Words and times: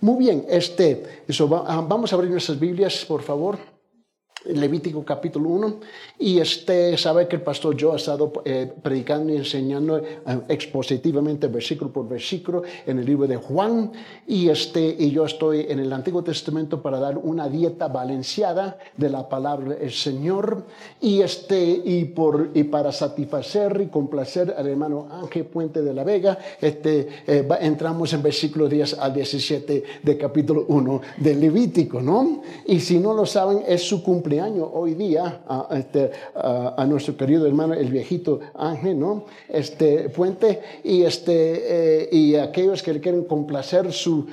Muy 0.00 0.18
bien, 0.18 0.46
este, 0.48 1.24
eso, 1.26 1.64
ah, 1.66 1.84
vamos 1.86 2.12
a 2.12 2.16
abrir 2.16 2.30
nuestras 2.30 2.58
Biblias, 2.58 3.04
por 3.04 3.22
favor. 3.22 3.58
Levítico 4.48 5.04
capítulo 5.04 5.50
1 5.50 5.76
y 6.18 6.38
este 6.38 6.96
sabe 6.96 7.28
que 7.28 7.36
el 7.36 7.42
pastor 7.42 7.76
yo 7.76 7.92
ha 7.92 7.96
estado 7.96 8.32
eh, 8.44 8.72
predicando 8.82 9.32
y 9.32 9.36
enseñando 9.36 9.98
eh, 9.98 10.04
expositivamente 10.48 11.48
versículo 11.48 11.92
por 11.92 12.08
versículo 12.08 12.62
en 12.86 12.98
el 12.98 13.04
libro 13.04 13.26
de 13.26 13.36
Juan 13.36 13.92
y 14.26 14.48
este 14.48 14.96
y 14.98 15.10
yo 15.10 15.26
estoy 15.26 15.66
en 15.68 15.80
el 15.80 15.92
Antiguo 15.92 16.22
Testamento 16.24 16.80
para 16.80 16.98
dar 16.98 17.18
una 17.18 17.48
dieta 17.48 17.88
balanceada 17.88 18.78
de 18.96 19.10
la 19.10 19.28
palabra 19.28 19.74
del 19.74 19.92
Señor 19.92 20.64
y 21.00 21.20
este 21.20 21.62
y 21.84 22.06
por 22.06 22.50
y 22.54 22.64
para 22.64 22.90
satisfacer 22.90 23.80
y 23.82 23.88
complacer 23.88 24.54
al 24.56 24.66
hermano 24.66 25.08
Ángel 25.10 25.44
Puente 25.44 25.82
de 25.82 25.92
la 25.92 26.04
Vega 26.04 26.38
este 26.60 27.08
eh, 27.26 27.46
entramos 27.60 28.12
en 28.14 28.22
versículo 28.22 28.66
10 28.66 28.98
al 28.98 29.12
17 29.12 29.84
de 30.02 30.16
capítulo 30.16 30.64
1 30.68 31.00
del 31.18 31.40
Levítico, 31.40 32.00
¿no? 32.00 32.42
Y 32.66 32.80
si 32.80 32.98
no 32.98 33.12
lo 33.12 33.26
saben 33.26 33.62
es 33.66 33.82
su 33.82 34.02
cumpleaños 34.02 34.37
año 34.40 34.68
hoy 34.72 34.94
día 34.94 35.42
a, 35.48 35.68
este, 35.72 36.10
a, 36.34 36.84
nuestro 36.86 37.16
querido 37.16 37.46
hermano, 37.46 37.74
el 37.74 37.88
viejito 37.88 38.40
Ángel, 38.54 38.98
¿no? 38.98 39.24
Este 39.48 40.08
puente, 40.08 40.60
y, 40.84 41.02
este, 41.02 42.02
eh, 42.02 42.08
y 42.12 42.34
aquellos 42.36 42.82
que 42.82 42.92
le 42.92 43.00
quieren 43.00 43.24
complacer 43.24 43.92
su, 43.92 44.26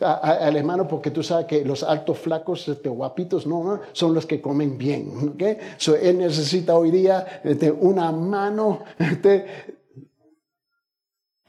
al 0.00 0.56
hermano, 0.56 0.88
porque 0.88 1.10
tú 1.10 1.22
sabes 1.22 1.46
que 1.46 1.64
los 1.64 1.82
altos 1.82 2.18
flacos, 2.18 2.68
este, 2.68 2.88
guapitos, 2.88 3.46
no, 3.46 3.80
son 3.92 4.14
los 4.14 4.26
que 4.26 4.40
comen 4.40 4.78
bien, 4.78 5.34
¿ok? 5.34 5.42
So, 5.76 5.96
él 5.96 6.18
necesita 6.18 6.76
hoy 6.76 6.90
día 6.90 7.40
este, 7.44 7.70
una 7.70 8.12
mano, 8.12 8.80
este, 8.98 9.46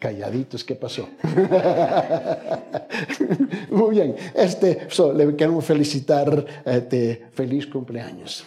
calladitos, 0.04 0.66
¿qué 0.66 0.76
pasó? 0.76 1.08
Muy 3.72 3.92
bien, 3.92 4.18
este, 4.36 4.86
le 5.16 5.36
queremos 5.38 5.64
felicitar, 5.64 6.46
este, 6.66 7.28
feliz 7.32 7.68
cumpleaños. 7.68 8.44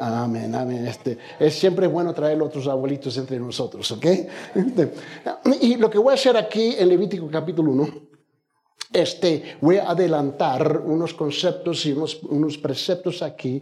Amén, 0.00 0.52
amén. 0.56 0.84
Este, 0.84 1.16
es 1.38 1.54
siempre 1.54 1.86
bueno 1.86 2.12
traer 2.12 2.42
otros 2.42 2.66
abuelitos 2.66 3.16
entre 3.18 3.38
nosotros, 3.38 3.88
¿ok? 3.92 4.06
Este, 4.56 4.90
y 5.60 5.76
lo 5.76 5.88
que 5.88 5.98
voy 5.98 6.10
a 6.10 6.14
hacer 6.14 6.36
aquí 6.36 6.74
en 6.76 6.88
Levítico 6.88 7.28
capítulo 7.30 7.70
1, 7.70 8.07
este, 8.92 9.58
voy 9.60 9.76
a 9.76 9.90
adelantar 9.90 10.80
unos 10.80 11.14
conceptos 11.14 11.84
y 11.86 11.92
unos, 11.92 12.22
unos 12.22 12.56
preceptos 12.58 13.22
aquí 13.22 13.60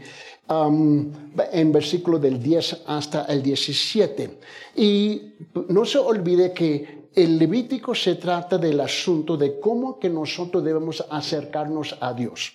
um, 0.49 1.11
en 1.53 1.73
versículo 1.73 2.19
del 2.19 2.43
10 2.43 2.83
hasta 2.87 3.25
el 3.25 3.43
17. 3.43 4.39
Y 4.77 5.35
no 5.69 5.85
se 5.85 5.99
olvide 5.99 6.53
que 6.53 7.07
el 7.15 7.39
Levítico 7.39 7.95
se 7.95 8.17
trata 8.17 8.59
del 8.59 8.79
asunto 8.81 9.37
de 9.37 9.59
cómo 9.59 9.99
que 9.99 10.11
nosotros 10.11 10.63
debemos 10.63 11.05
acercarnos 11.11 11.97
a 12.01 12.13
Dios. 12.13 12.53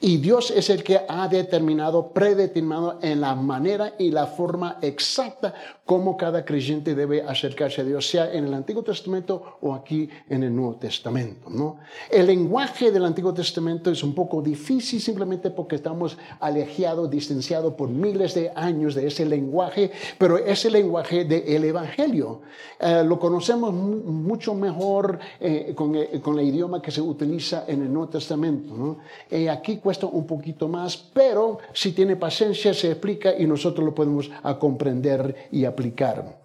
Y 0.00 0.16
Dios 0.18 0.50
es 0.50 0.70
el 0.70 0.82
que 0.82 1.00
ha 1.06 1.28
determinado, 1.28 2.12
predeterminado 2.12 2.98
en 3.02 3.20
la 3.20 3.34
manera 3.34 3.94
y 3.98 4.10
la 4.10 4.26
forma 4.26 4.78
exacta 4.80 5.52
como 5.84 6.16
cada 6.16 6.44
creyente 6.44 6.94
debe 6.94 7.22
acercarse 7.22 7.82
a 7.82 7.84
Dios, 7.84 8.08
sea 8.08 8.32
en 8.32 8.44
el 8.44 8.54
Antiguo 8.54 8.82
Testamento 8.82 9.58
o 9.60 9.74
aquí 9.74 10.08
en 10.28 10.44
el 10.44 10.54
Nuevo 10.54 10.76
Testamento. 10.76 11.50
¿no? 11.50 11.78
El 12.10 12.26
lenguaje 12.26 12.90
del 12.90 13.04
Antiguo 13.04 13.34
Testamento 13.34 13.90
es 13.90 14.02
un 14.02 14.14
poco 14.14 14.40
difícil 14.40 15.00
simplemente 15.00 15.50
porque 15.50 15.76
estamos 15.76 16.16
alejados, 16.40 17.10
distanciados 17.10 17.74
por 17.74 17.90
miles 17.90 18.34
de 18.34 18.50
años 18.54 18.94
de 18.94 19.06
ese 19.06 19.26
lenguaje, 19.26 19.90
pero 20.16 20.38
es 20.38 20.64
el 20.64 20.72
lenguaje 20.74 21.24
del 21.24 21.64
Evangelio. 21.64 22.42
Eh, 22.80 23.02
lo 23.04 23.18
conocemos 23.18 23.72
mucho 23.72 24.54
mejor 24.54 25.18
eh, 25.40 25.72
con, 25.74 25.94
eh, 25.94 26.20
con, 26.22 26.38
el 26.38 26.46
idioma 26.48 26.80
que 26.80 26.90
se 26.90 27.00
utiliza 27.00 27.64
en 27.66 27.82
el 27.82 27.92
Nuevo 27.92 28.08
Testamento. 28.10 28.74
¿no? 28.74 28.98
Eh, 29.30 29.48
aquí 29.48 29.78
cuesta 29.78 30.06
un 30.06 30.26
poquito 30.26 30.68
más, 30.68 30.96
pero 30.96 31.58
si 31.72 31.92
tiene 31.92 32.16
paciencia 32.16 32.72
se 32.74 32.92
explica 32.92 33.34
y 33.38 33.46
nosotros 33.46 33.84
lo 33.84 33.94
podemos 33.94 34.30
a 34.42 34.58
comprender 34.58 35.48
y 35.52 35.64
aplicar. 35.64 36.40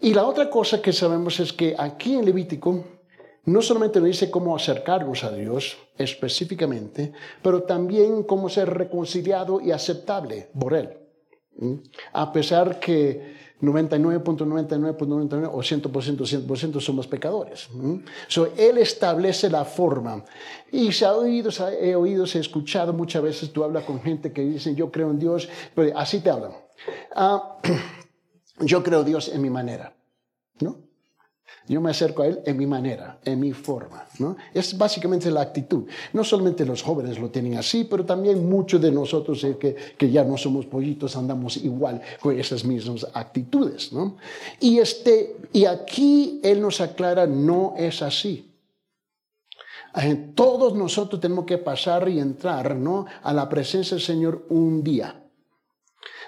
y 0.00 0.14
la 0.14 0.26
otra 0.26 0.50
cosa 0.50 0.82
que 0.82 0.92
sabemos 0.92 1.40
es 1.40 1.52
que 1.52 1.74
aquí 1.78 2.14
en 2.14 2.24
Levítico 2.24 2.84
no 3.46 3.60
solamente 3.60 4.00
nos 4.00 4.08
dice 4.08 4.30
cómo 4.30 4.56
acercarnos 4.56 5.22
a 5.24 5.32
Dios 5.32 5.76
específicamente, 5.98 7.12
pero 7.42 7.62
también 7.62 8.22
cómo 8.22 8.48
ser 8.48 8.70
reconciliado 8.70 9.60
y 9.60 9.70
aceptable 9.70 10.48
por 10.58 10.74
Él. 10.74 10.98
A 12.12 12.32
pesar 12.32 12.80
que 12.80 13.43
99.99.99 13.62 15.50
o 15.52 15.58
100%, 15.58 16.46
100% 16.46 16.80
somos 16.80 17.06
pecadores. 17.06 17.68
So, 18.28 18.48
él 18.56 18.78
establece 18.78 19.48
la 19.48 19.64
forma. 19.64 20.24
Y 20.70 20.92
se 20.92 21.04
ha 21.04 21.14
oído, 21.14 21.50
he 21.80 21.94
oído, 21.94 22.26
se 22.26 22.38
ha 22.38 22.40
escuchado 22.40 22.92
muchas 22.92 23.22
veces, 23.22 23.52
tú 23.52 23.64
hablas 23.64 23.84
con 23.84 24.00
gente 24.02 24.32
que 24.32 24.42
dice, 24.42 24.74
yo 24.74 24.90
creo 24.90 25.10
en 25.10 25.18
Dios, 25.18 25.48
pero 25.74 25.96
así 25.98 26.20
te 26.20 26.30
hablan. 26.30 26.52
Ah, 27.14 27.58
yo 28.60 28.82
creo 28.82 29.04
Dios 29.04 29.28
en 29.28 29.40
mi 29.40 29.50
manera. 29.50 29.94
Yo 31.66 31.80
me 31.80 31.90
acerco 31.90 32.22
a 32.22 32.26
Él 32.26 32.40
en 32.44 32.58
mi 32.58 32.66
manera, 32.66 33.18
en 33.24 33.40
mi 33.40 33.52
forma. 33.52 34.06
¿no? 34.18 34.36
Es 34.52 34.76
básicamente 34.76 35.30
la 35.30 35.40
actitud. 35.40 35.84
No 36.12 36.22
solamente 36.22 36.66
los 36.66 36.82
jóvenes 36.82 37.18
lo 37.18 37.30
tienen 37.30 37.56
así, 37.56 37.84
pero 37.84 38.04
también 38.04 38.48
muchos 38.48 38.82
de 38.82 38.90
nosotros 38.90 39.42
eh, 39.44 39.56
que, 39.58 39.74
que, 39.96 40.10
ya 40.10 40.24
no 40.24 40.36
somos 40.36 40.66
pollitos 40.66 41.16
andamos 41.16 41.56
igual 41.56 42.02
con 42.20 42.38
esas 42.38 42.64
mismas 42.64 43.06
actitudes. 43.14 43.92
¿no? 43.92 44.16
Y, 44.60 44.78
este, 44.78 45.36
y 45.52 45.64
aquí 45.64 46.40
Él 46.42 46.60
nos 46.60 46.82
aclara, 46.82 47.26
no 47.26 47.74
es 47.78 48.02
así. 48.02 48.50
Eh, 49.96 50.32
todos 50.34 50.74
nosotros 50.74 51.18
tenemos 51.18 51.46
que 51.46 51.56
pasar 51.56 52.08
y 52.10 52.18
entrar 52.18 52.76
¿no? 52.76 53.06
a 53.22 53.32
la 53.32 53.48
presencia 53.48 53.94
del 53.96 54.04
Señor 54.04 54.44
un 54.50 54.82
día, 54.82 55.24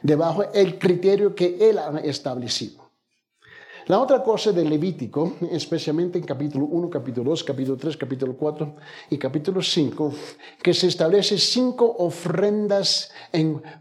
debajo 0.03 0.45
del 0.45 0.79
criterio 0.79 1.35
que 1.35 1.59
Él 1.61 1.79
ha 1.79 1.99
establecido. 1.99 2.86
La 3.87 4.01
otra 4.01 4.21
cosa 4.21 4.51
de 4.51 4.65
Levítico, 4.65 5.35
especialmente 5.53 6.19
en 6.19 6.25
capítulo 6.25 6.65
1, 6.65 6.91
capítulo 6.91 7.31
2, 7.31 7.45
capítulo 7.45 7.77
3, 7.77 7.97
capítulo 7.97 8.37
4 8.37 8.75
y 9.11 9.17
capítulo 9.17 9.63
5, 9.63 10.13
que 10.61 10.75
se 10.75 10.89
establece 10.89 11.39
cinco 11.39 11.95
ofrendas 12.01 13.13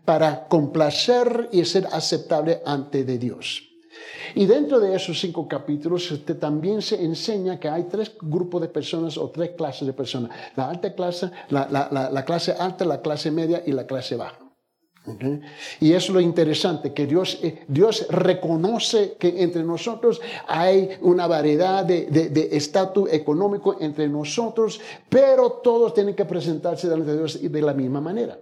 para 0.05 0.47
complacer 0.47 1.49
y 1.51 1.65
ser 1.65 1.87
aceptable 1.91 2.61
ante 2.67 3.03
de 3.03 3.17
Dios. 3.17 3.63
Y 4.35 4.45
dentro 4.45 4.79
de 4.79 4.95
esos 4.95 5.19
cinco 5.19 5.47
capítulos 5.47 6.11
este, 6.11 6.35
también 6.35 6.83
se 6.83 7.03
enseña 7.03 7.59
que 7.59 7.67
hay 7.67 7.85
tres 7.85 8.11
grupos 8.21 8.61
de 8.61 8.67
personas 8.67 9.17
o 9.17 9.31
tres 9.31 9.51
clases 9.57 9.87
de 9.87 9.93
personas. 9.93 10.29
La 10.55 10.69
alta 10.69 10.93
clase, 10.93 11.31
la 11.49 12.23
clase 12.27 12.51
alta, 12.51 12.85
la 12.85 13.01
clase 13.01 13.31
media 13.31 13.63
y 13.65 13.71
la 13.71 13.87
clase 13.87 14.15
baja. 14.15 14.44
Y 15.79 15.93
es 15.93 16.09
lo 16.09 16.19
interesante, 16.19 16.93
que 16.93 17.05
Dios, 17.05 17.39
eh, 17.43 17.63
Dios 17.67 18.07
reconoce 18.09 19.15
que 19.19 19.41
entre 19.43 19.63
nosotros 19.63 20.21
hay 20.47 20.89
una 21.01 21.27
variedad 21.27 21.85
de 21.85 22.49
estatus 22.51 23.11
económico 23.11 23.77
entre 23.79 24.07
nosotros, 24.07 24.79
pero 25.09 25.51
todos 25.63 25.93
tienen 25.93 26.15
que 26.15 26.25
presentarse 26.25 26.89
delante 26.89 27.11
de 27.11 27.17
Dios 27.17 27.39
de 27.41 27.61
la 27.61 27.73
misma 27.73 28.01
manera. 28.01 28.37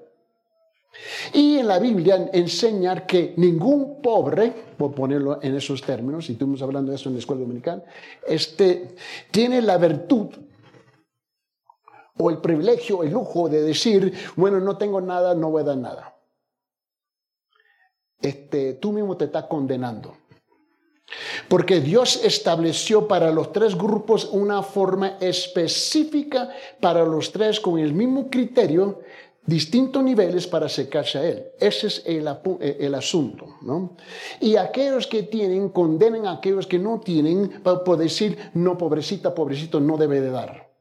Y 1.34 1.58
en 1.58 1.68
la 1.68 1.80
Biblia 1.80 2.30
enseñar 2.34 3.08
que 3.08 3.34
ningún 3.38 4.02
pobre, 4.02 4.54
por 4.78 4.94
ponerlo 4.94 5.40
en 5.42 5.56
esos 5.56 5.82
términos, 5.82 6.30
y 6.30 6.34
estuvimos 6.34 6.62
hablando 6.62 6.92
de 6.92 6.98
eso 6.98 7.10
en 7.10 7.16
la 7.16 7.20
escuela 7.20 7.42
dominicana, 7.42 7.84
este, 8.28 8.96
tiene 9.32 9.62
la 9.62 9.78
virtud 9.78 10.28
o 12.18 12.30
el 12.30 12.38
privilegio, 12.38 13.04
el 13.04 13.12
lujo 13.12 13.50
de 13.50 13.64
decir, 13.64 14.14
bueno, 14.36 14.60
no 14.60 14.78
tengo 14.78 15.02
nada, 15.02 15.34
no 15.34 15.50
voy 15.50 15.62
a 15.62 15.66
dar 15.66 15.78
nada 15.78 16.13
este, 18.24 18.74
tú 18.76 18.92
mismo 18.92 19.16
te 19.18 19.26
estás 19.26 19.44
condenando. 19.46 20.16
Porque 21.48 21.82
Dios 21.82 22.24
estableció 22.24 23.08
para 23.08 23.32
los 23.32 23.52
tres 23.52 23.78
grupos 23.78 24.26
una 24.32 24.64
forma 24.64 25.18
específica 25.20 26.50
para 26.80 27.04
los 27.06 27.32
tres 27.32 27.60
con 27.60 27.78
el 27.78 27.94
mismo 27.94 28.30
criterio, 28.30 29.02
distintos 29.46 30.02
niveles 30.02 30.48
para 30.48 30.68
acercarse 30.68 31.18
a 31.18 31.26
Él. 31.26 31.44
Ese 31.60 31.88
es 31.88 32.04
el, 32.06 32.28
el 32.60 32.96
asunto. 32.96 33.58
¿no? 33.62 33.96
Y 34.40 34.56
aquellos 34.56 35.06
que 35.06 35.24
tienen, 35.24 35.70
condenan 35.70 36.26
a 36.26 36.34
aquellos 36.34 36.66
que 36.66 36.80
no 36.80 37.02
tienen, 37.02 37.62
por 37.62 37.98
decir, 37.98 38.38
no, 38.54 38.78
pobrecita, 38.78 39.36
pobrecito, 39.36 39.80
no 39.80 39.98
debe 39.98 40.22
de 40.22 40.32
dar. 40.32 40.72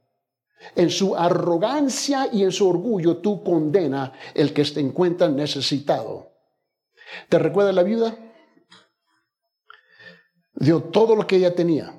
En 0.77 0.91
su 0.91 1.17
arrogancia 1.17 2.29
y 2.33 2.45
en 2.45 2.53
su 2.53 2.69
orgullo 2.69 3.17
tú 3.17 3.43
condena 3.43 4.13
el 4.33 4.53
que 4.53 4.65
se 4.65 4.79
encuentra 4.79 5.29
necesitado. 5.29 6.32
¿Te 7.29 7.39
recuerda 7.39 7.73
la 7.73 7.83
viuda? 7.83 8.17
Dio 10.55 10.83
todo 10.85 11.17
lo 11.17 11.27
que 11.27 11.37
ella 11.37 11.55
tenía. 11.55 11.95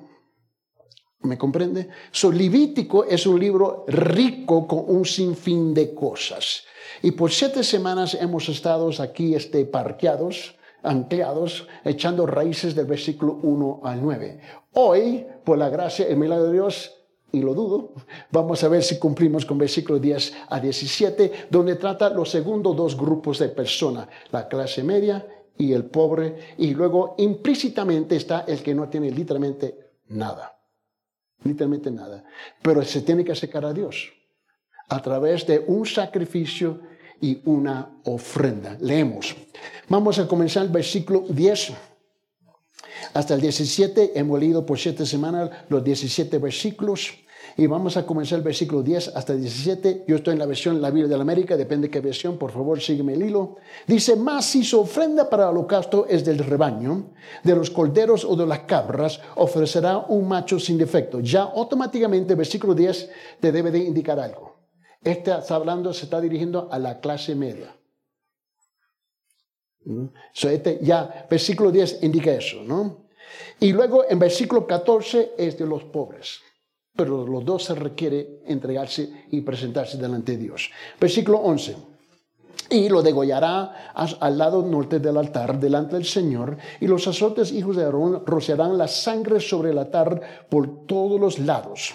¿Me 1.20 1.38
comprende? 1.38 1.88
So, 2.12 2.30
Levítico 2.30 3.04
es 3.04 3.26
un 3.26 3.40
libro 3.40 3.84
rico 3.88 4.66
con 4.66 4.84
un 4.86 5.04
sinfín 5.04 5.72
de 5.72 5.94
cosas. 5.94 6.64
Y 7.02 7.12
por 7.12 7.30
siete 7.30 7.64
semanas 7.64 8.14
hemos 8.14 8.48
estado 8.48 8.90
aquí 9.00 9.34
este, 9.34 9.64
parqueados, 9.64 10.56
anclados, 10.82 11.66
echando 11.82 12.26
raíces 12.26 12.74
del 12.74 12.86
versículo 12.86 13.38
1 13.42 13.80
al 13.84 14.02
9. 14.02 14.40
Hoy, 14.72 15.26
por 15.44 15.56
la 15.56 15.70
gracia 15.70 16.06
y 16.06 16.12
el 16.12 16.18
milagro 16.18 16.44
de 16.44 16.52
Dios, 16.52 17.03
y 17.34 17.42
lo 17.42 17.54
dudo. 17.54 17.92
Vamos 18.30 18.62
a 18.62 18.68
ver 18.68 18.82
si 18.82 18.98
cumplimos 18.98 19.44
con 19.44 19.58
versículos 19.58 20.00
10 20.00 20.32
a 20.48 20.60
17, 20.60 21.48
donde 21.50 21.76
trata 21.76 22.10
los 22.10 22.30
segundos 22.30 22.76
dos 22.76 22.96
grupos 22.96 23.38
de 23.38 23.48
personas, 23.48 24.08
la 24.30 24.48
clase 24.48 24.82
media 24.82 25.26
y 25.58 25.72
el 25.72 25.84
pobre, 25.84 26.54
y 26.58 26.74
luego 26.74 27.14
implícitamente 27.18 28.16
está 28.16 28.44
el 28.46 28.62
que 28.62 28.74
no 28.74 28.88
tiene 28.88 29.10
literalmente 29.10 29.92
nada, 30.08 30.56
literalmente 31.44 31.90
nada, 31.90 32.24
pero 32.62 32.82
se 32.82 33.02
tiene 33.02 33.24
que 33.24 33.32
acercar 33.32 33.64
a 33.64 33.72
Dios 33.72 34.12
a 34.88 35.00
través 35.00 35.46
de 35.46 35.64
un 35.66 35.86
sacrificio 35.86 36.80
y 37.20 37.40
una 37.44 38.00
ofrenda. 38.04 38.76
Leemos. 38.80 39.34
Vamos 39.88 40.18
a 40.18 40.28
comenzar 40.28 40.64
el 40.64 40.70
versículo 40.70 41.24
10 41.28 41.72
hasta 43.14 43.34
el 43.34 43.40
17. 43.40 44.18
Hemos 44.18 44.40
leído 44.40 44.66
por 44.66 44.78
siete 44.78 45.06
semanas 45.06 45.50
los 45.68 45.82
17 45.82 46.38
versículos. 46.38 47.12
Y 47.56 47.68
vamos 47.68 47.96
a 47.96 48.04
comenzar 48.04 48.38
el 48.38 48.44
versículo 48.44 48.82
10 48.82 49.12
hasta 49.14 49.34
17. 49.34 50.04
Yo 50.08 50.16
estoy 50.16 50.32
en 50.32 50.40
la 50.40 50.46
versión 50.46 50.82
La 50.82 50.90
Biblia 50.90 51.08
de 51.08 51.16
la 51.16 51.22
América, 51.22 51.56
depende 51.56 51.86
de 51.86 51.92
qué 51.92 52.00
versión, 52.00 52.36
por 52.36 52.50
favor, 52.50 52.80
sígueme 52.80 53.14
el 53.14 53.22
hilo. 53.22 53.56
Dice, 53.86 54.16
más 54.16 54.46
si 54.46 54.64
su 54.64 54.80
ofrenda 54.80 55.30
para 55.30 55.44
el 55.44 55.50
holocausto 55.50 56.06
es 56.08 56.24
del 56.24 56.38
rebaño, 56.38 57.12
de 57.44 57.54
los 57.54 57.70
corderos 57.70 58.24
o 58.24 58.34
de 58.34 58.46
las 58.46 58.60
cabras, 58.60 59.20
ofrecerá 59.36 59.98
un 59.98 60.26
macho 60.26 60.58
sin 60.58 60.76
defecto. 60.76 61.20
Ya 61.20 61.42
automáticamente, 61.42 62.34
versículo 62.34 62.74
10 62.74 63.10
te 63.38 63.52
debe 63.52 63.70
de 63.70 63.78
indicar 63.78 64.18
algo. 64.18 64.56
Este 65.02 65.30
está 65.30 65.54
hablando, 65.54 65.92
se 65.92 66.06
está 66.06 66.20
dirigiendo 66.20 66.68
a 66.72 66.78
la 66.80 66.98
clase 66.98 67.36
media. 67.36 67.76
¿Mm? 69.84 70.06
Este 70.42 70.80
ya, 70.82 71.26
versículo 71.30 71.70
10 71.70 72.02
indica 72.02 72.32
eso, 72.32 72.64
¿no? 72.64 73.04
Y 73.60 73.72
luego 73.72 74.04
en 74.08 74.18
versículo 74.18 74.66
14 74.66 75.34
es 75.38 75.56
de 75.56 75.66
los 75.66 75.84
pobres. 75.84 76.40
Pero 76.96 77.26
los 77.26 77.44
dos 77.44 77.64
se 77.64 77.74
requiere 77.74 78.40
entregarse 78.46 79.26
y 79.30 79.40
presentarse 79.40 79.98
delante 79.98 80.32
de 80.32 80.38
Dios. 80.38 80.70
Versículo 81.00 81.38
11 81.38 81.76
y 82.70 82.88
lo 82.88 83.02
degollará 83.02 83.92
al 83.94 84.38
lado 84.38 84.62
norte 84.62 84.98
del 84.98 85.16
altar 85.16 85.60
delante 85.60 85.96
del 85.96 86.04
Señor, 86.04 86.56
y 86.80 86.86
los 86.86 87.04
sacerdotes 87.04 87.52
hijos 87.52 87.76
de 87.76 87.84
Aarón 87.84 88.22
rociarán 88.26 88.78
la 88.78 88.88
sangre 88.88 89.40
sobre 89.40 89.70
el 89.70 89.78
altar 89.78 90.46
por 90.48 90.86
todos 90.86 91.20
los 91.20 91.38
lados. 91.38 91.94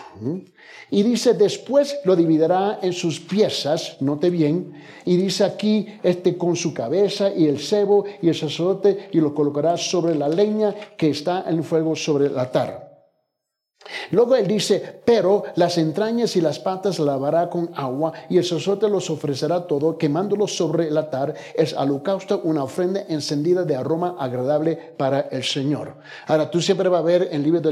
Y 0.91 1.03
dice, 1.03 1.33
después 1.33 1.99
lo 2.05 2.15
dividirá 2.15 2.79
en 2.81 2.93
sus 2.93 3.19
piezas, 3.19 3.97
note 3.99 4.29
bien, 4.29 4.73
y 5.05 5.17
dice 5.17 5.43
aquí, 5.43 5.87
este 6.03 6.37
con 6.37 6.55
su 6.55 6.73
cabeza 6.73 7.33
y 7.33 7.47
el 7.47 7.59
cebo 7.59 8.05
y 8.21 8.29
el 8.29 8.35
sacerdote, 8.35 9.09
y 9.11 9.19
lo 9.19 9.33
colocará 9.33 9.75
sobre 9.75 10.15
la 10.15 10.29
leña 10.29 10.73
que 10.97 11.09
está 11.09 11.45
en 11.47 11.63
fuego 11.63 11.95
sobre 11.95 12.27
el 12.27 12.37
altar. 12.37 12.88
Luego 14.11 14.35
él 14.35 14.47
dice, 14.47 15.01
pero 15.05 15.43
las 15.55 15.77
entrañas 15.77 16.35
y 16.35 16.41
las 16.41 16.59
patas 16.59 16.99
lavará 16.99 17.49
con 17.49 17.71
agua 17.75 18.13
y 18.29 18.37
el 18.37 18.43
sacerdote 18.43 18.89
los 18.89 19.09
ofrecerá 19.09 19.67
todo, 19.67 19.97
quemándolos 19.97 20.55
sobre 20.55 20.87
el 20.87 20.97
altar. 20.97 21.33
Es 21.55 21.73
holocausto 21.73 22.41
una 22.43 22.63
ofrenda 22.63 23.03
encendida 23.07 23.63
de 23.63 23.75
aroma 23.75 24.15
agradable 24.19 24.75
para 24.75 25.21
el 25.31 25.43
Señor. 25.43 25.95
Ahora 26.27 26.49
tú 26.49 26.61
siempre 26.61 26.89
vas 26.89 26.99
a 26.99 27.03
ver 27.03 27.29
en 27.31 27.43
libro 27.43 27.61
de 27.61 27.69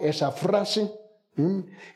esa 0.00 0.30
frase 0.30 1.05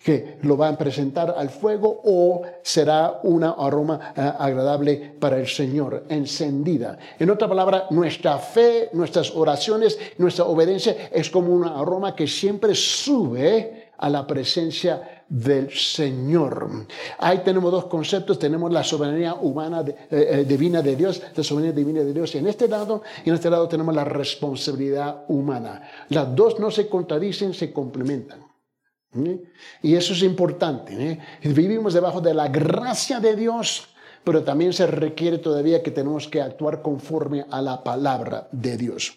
que 0.02 0.38
lo 0.42 0.56
van 0.56 0.74
a 0.74 0.78
presentar 0.78 1.34
al 1.36 1.48
fuego 1.48 2.02
o 2.04 2.42
será 2.62 3.20
una 3.22 3.52
aroma 3.58 4.12
eh, 4.14 4.32
agradable 4.38 5.14
para 5.18 5.38
el 5.38 5.46
Señor, 5.46 6.04
encendida. 6.08 6.98
En 7.18 7.30
otra 7.30 7.48
palabra, 7.48 7.86
nuestra 7.90 8.38
fe, 8.38 8.90
nuestras 8.92 9.34
oraciones, 9.34 9.98
nuestra 10.18 10.44
obediencia 10.44 11.08
es 11.10 11.30
como 11.30 11.54
un 11.54 11.64
aroma 11.64 12.14
que 12.14 12.26
siempre 12.26 12.74
sube 12.74 13.90
a 13.96 14.10
la 14.10 14.26
presencia 14.26 15.24
del 15.28 15.70
Señor. 15.70 16.86
Ahí 17.18 17.38
tenemos 17.38 17.70
dos 17.70 17.86
conceptos, 17.86 18.38
tenemos 18.38 18.70
la 18.72 18.82
soberanía 18.82 19.34
humana 19.34 19.84
eh, 19.86 19.94
eh, 20.10 20.44
divina 20.46 20.82
de 20.82 20.96
Dios, 20.96 21.22
la 21.34 21.44
soberanía 21.44 21.72
divina 21.72 22.00
de 22.02 22.12
Dios 22.12 22.34
en 22.34 22.46
este 22.46 22.68
lado, 22.68 23.02
y 23.24 23.28
en 23.28 23.36
este 23.36 23.48
lado 23.48 23.68
tenemos 23.68 23.94
la 23.94 24.04
responsabilidad 24.04 25.24
humana. 25.28 25.82
Las 26.08 26.34
dos 26.34 26.58
no 26.58 26.70
se 26.70 26.88
contradicen, 26.88 27.54
se 27.54 27.72
complementan. 27.72 28.49
¿Eh? 29.16 29.42
Y 29.82 29.94
eso 29.94 30.12
es 30.12 30.22
importante. 30.22 30.94
¿eh? 30.94 31.18
Vivimos 31.42 31.94
debajo 31.94 32.20
de 32.20 32.34
la 32.34 32.48
gracia 32.48 33.20
de 33.20 33.36
Dios, 33.36 33.88
pero 34.24 34.42
también 34.42 34.72
se 34.72 34.86
requiere 34.86 35.38
todavía 35.38 35.82
que 35.82 35.90
tenemos 35.90 36.28
que 36.28 36.40
actuar 36.40 36.82
conforme 36.82 37.44
a 37.50 37.62
la 37.62 37.82
palabra 37.82 38.48
de 38.52 38.76
Dios. 38.76 39.16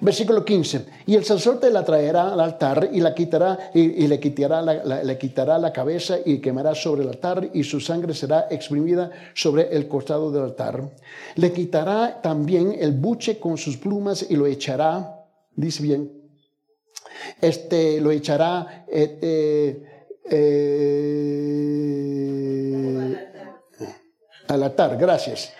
Versículo 0.00 0.44
15. 0.44 0.86
Y 1.06 1.14
el 1.14 1.24
sacerdote 1.24 1.70
la 1.70 1.84
traerá 1.84 2.32
al 2.32 2.40
altar 2.40 2.90
y 2.92 3.00
la 3.00 3.14
quitará 3.14 3.70
y, 3.74 4.06
le, 4.06 4.20
quitará 4.20 4.62
la, 4.62 5.02
le 5.02 5.18
quitará 5.18 5.58
la 5.58 5.72
cabeza 5.72 6.18
y 6.24 6.38
quemará 6.38 6.74
sobre 6.74 7.02
el 7.02 7.08
altar 7.08 7.50
y 7.52 7.64
su 7.64 7.80
sangre 7.80 8.14
será 8.14 8.46
exprimida 8.50 9.10
sobre 9.34 9.74
el 9.74 9.88
costado 9.88 10.30
del 10.30 10.44
altar. 10.44 10.88
Le 11.34 11.52
quitará 11.52 12.20
también 12.22 12.76
el 12.78 12.92
buche 12.92 13.38
con 13.38 13.56
sus 13.56 13.76
plumas 13.76 14.26
y 14.28 14.36
lo 14.36 14.46
echará, 14.46 15.24
dice 15.54 15.82
bien, 15.82 16.25
este, 17.40 18.00
lo 18.00 18.10
echará 18.10 18.84
este, 18.88 19.82
eh, 20.30 20.76
al 24.48 24.62
altar, 24.62 24.96
gracias. 24.96 25.52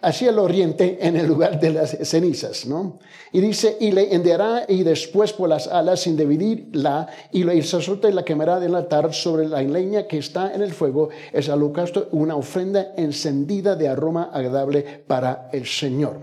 Hacia 0.00 0.30
el 0.30 0.38
oriente 0.38 0.98
en 1.00 1.16
el 1.16 1.26
lugar 1.26 1.58
de 1.58 1.70
las 1.70 1.96
cenizas, 2.02 2.66
¿no? 2.66 2.98
Y 3.32 3.40
dice, 3.40 3.78
y 3.80 3.90
le 3.90 4.14
enviará 4.14 4.66
y 4.68 4.82
después 4.82 5.32
por 5.32 5.48
las 5.48 5.66
alas 5.66 6.00
sin 6.00 6.14
dividirla, 6.14 7.08
y 7.32 7.40
el 7.40 7.64
sacerdote 7.64 8.12
la 8.12 8.22
quemará 8.22 8.60
del 8.60 8.74
altar 8.74 9.14
sobre 9.14 9.48
la 9.48 9.62
leña 9.62 10.06
que 10.06 10.18
está 10.18 10.54
en 10.54 10.60
el 10.60 10.72
fuego, 10.72 11.08
es 11.32 11.48
holocausto, 11.48 12.08
una 12.12 12.36
ofrenda 12.36 12.92
encendida 12.98 13.76
de 13.76 13.88
aroma 13.88 14.30
agradable 14.30 15.02
para 15.06 15.48
el 15.52 15.66
Señor. 15.66 16.20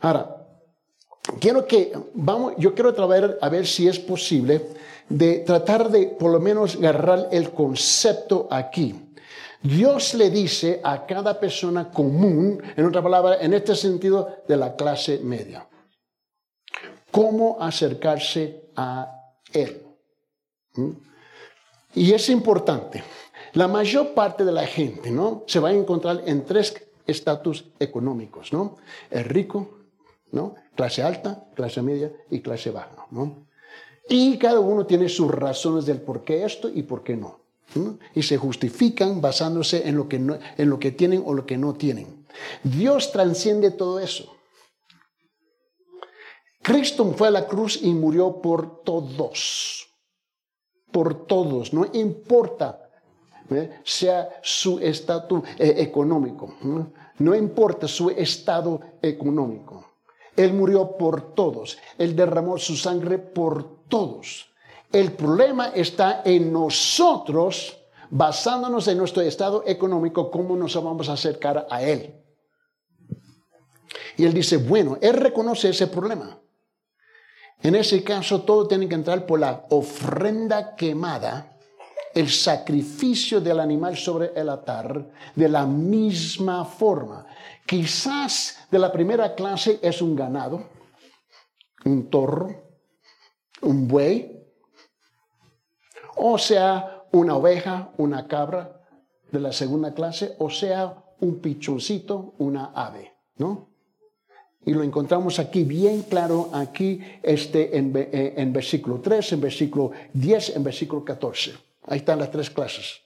Ahora, 0.00 0.39
quiero 1.40 1.66
que, 1.66 1.92
vamos, 2.14 2.54
yo 2.58 2.74
quiero 2.74 2.94
tratar 2.94 3.38
a 3.40 3.48
ver 3.48 3.66
si 3.66 3.88
es 3.88 3.98
posible 3.98 4.66
de 5.08 5.38
tratar 5.40 5.90
de 5.90 6.06
por 6.06 6.30
lo 6.30 6.40
menos 6.40 6.76
agarrar 6.76 7.28
el 7.32 7.50
concepto 7.50 8.48
aquí. 8.50 8.94
Dios 9.62 10.14
le 10.14 10.30
dice 10.30 10.80
a 10.82 11.04
cada 11.04 11.38
persona 11.38 11.90
común, 11.90 12.62
en 12.76 12.86
otra 12.86 13.02
palabra, 13.02 13.38
en 13.40 13.52
este 13.52 13.74
sentido, 13.74 14.42
de 14.48 14.56
la 14.56 14.74
clase 14.74 15.18
media, 15.18 15.68
cómo 17.10 17.58
acercarse 17.60 18.70
a 18.76 19.12
Él. 19.52 19.82
¿Mm? 20.74 20.90
Y 21.94 22.12
es 22.12 22.30
importante. 22.30 23.02
La 23.54 23.66
mayor 23.66 24.14
parte 24.14 24.44
de 24.44 24.52
la 24.52 24.66
gente, 24.66 25.10
¿no? 25.10 25.42
Se 25.46 25.58
va 25.58 25.70
a 25.70 25.72
encontrar 25.72 26.22
en 26.24 26.44
tres 26.44 26.74
estatus 27.06 27.64
económicos, 27.80 28.52
¿no? 28.52 28.76
El 29.10 29.24
rico, 29.24 29.80
¿no? 30.30 30.54
Clase 30.80 31.02
alta, 31.02 31.44
clase 31.54 31.82
media 31.82 32.10
y 32.30 32.40
clase 32.40 32.70
baja, 32.70 33.06
¿no? 33.10 33.46
Y 34.08 34.38
cada 34.38 34.60
uno 34.60 34.86
tiene 34.86 35.10
sus 35.10 35.30
razones 35.30 35.84
del 35.84 36.00
por 36.00 36.24
qué 36.24 36.42
esto 36.42 36.70
y 36.70 36.84
por 36.84 37.02
qué 37.02 37.18
no. 37.18 37.40
Y 38.14 38.22
se 38.22 38.38
justifican 38.38 39.20
basándose 39.20 39.86
en 39.86 39.96
lo, 39.98 40.08
que 40.08 40.16
en 40.16 40.70
lo 40.70 40.78
que 40.78 40.92
tienen 40.92 41.22
o 41.26 41.34
lo 41.34 41.44
que 41.44 41.58
no 41.58 41.74
tienen. 41.74 42.26
Dios 42.64 43.12
transciende 43.12 43.72
todo 43.72 44.00
eso. 44.00 44.34
Cristo 46.62 47.04
fue 47.12 47.28
a 47.28 47.30
la 47.30 47.46
cruz 47.46 47.78
y 47.82 47.92
murió 47.92 48.40
por 48.40 48.82
todos. 48.82 49.86
Por 50.90 51.26
todos. 51.26 51.74
No 51.74 51.84
importa 51.92 52.88
¿eh? 53.50 53.80
sea 53.84 54.30
su 54.42 54.78
estatus 54.78 55.42
eh, 55.58 55.74
económico. 55.76 56.54
no 57.18 57.34
importa 57.34 57.86
su 57.86 58.08
estado 58.08 58.80
económico. 59.02 59.89
Él 60.40 60.54
murió 60.54 60.96
por 60.96 61.34
todos. 61.34 61.78
Él 61.98 62.16
derramó 62.16 62.56
su 62.56 62.76
sangre 62.76 63.18
por 63.18 63.84
todos. 63.88 64.50
El 64.90 65.12
problema 65.12 65.68
está 65.68 66.22
en 66.24 66.52
nosotros, 66.52 67.78
basándonos 68.08 68.88
en 68.88 68.98
nuestro 68.98 69.22
estado 69.22 69.62
económico, 69.66 70.30
cómo 70.30 70.56
nos 70.56 70.74
vamos 70.82 71.08
a 71.08 71.12
acercar 71.12 71.66
a 71.70 71.82
Él. 71.82 72.14
Y 74.16 74.24
Él 74.24 74.32
dice, 74.32 74.56
bueno, 74.56 74.96
Él 75.00 75.14
reconoce 75.14 75.68
ese 75.68 75.86
problema. 75.86 76.40
En 77.62 77.74
ese 77.74 78.02
caso, 78.02 78.40
todo 78.40 78.66
tiene 78.66 78.88
que 78.88 78.94
entrar 78.94 79.26
por 79.26 79.38
la 79.38 79.66
ofrenda 79.68 80.74
quemada, 80.74 81.58
el 82.14 82.28
sacrificio 82.28 83.40
del 83.40 83.60
animal 83.60 83.96
sobre 83.96 84.32
el 84.34 84.48
altar, 84.48 85.06
de 85.34 85.48
la 85.48 85.66
misma 85.66 86.64
forma. 86.64 87.26
Quizás 87.66 88.66
de 88.70 88.78
la 88.78 88.90
primera 88.90 89.34
clase 89.34 89.78
es 89.82 90.02
un 90.02 90.16
ganado, 90.16 90.64
un 91.84 92.10
toro, 92.10 92.48
un 93.62 93.86
buey, 93.86 94.36
o 96.16 96.36
sea, 96.36 97.04
una 97.12 97.36
oveja, 97.36 97.92
una 97.96 98.26
cabra 98.26 98.80
de 99.30 99.40
la 99.40 99.52
segunda 99.52 99.94
clase, 99.94 100.34
o 100.38 100.50
sea, 100.50 100.94
un 101.20 101.40
pichoncito, 101.40 102.34
una 102.38 102.72
ave, 102.74 103.12
¿no? 103.36 103.68
Y 104.66 104.74
lo 104.74 104.82
encontramos 104.82 105.38
aquí 105.38 105.64
bien 105.64 106.02
claro, 106.02 106.50
aquí 106.52 107.00
este, 107.22 107.78
en, 107.78 107.92
eh, 107.96 108.34
en 108.36 108.52
versículo 108.52 109.00
3, 109.00 109.32
en 109.32 109.40
versículo 109.40 109.92
10, 110.12 110.56
en 110.56 110.64
versículo 110.64 111.02
14. 111.02 111.69
Ahí 111.86 111.98
están 111.98 112.18
las 112.18 112.30
tres 112.30 112.50
clases. 112.50 113.00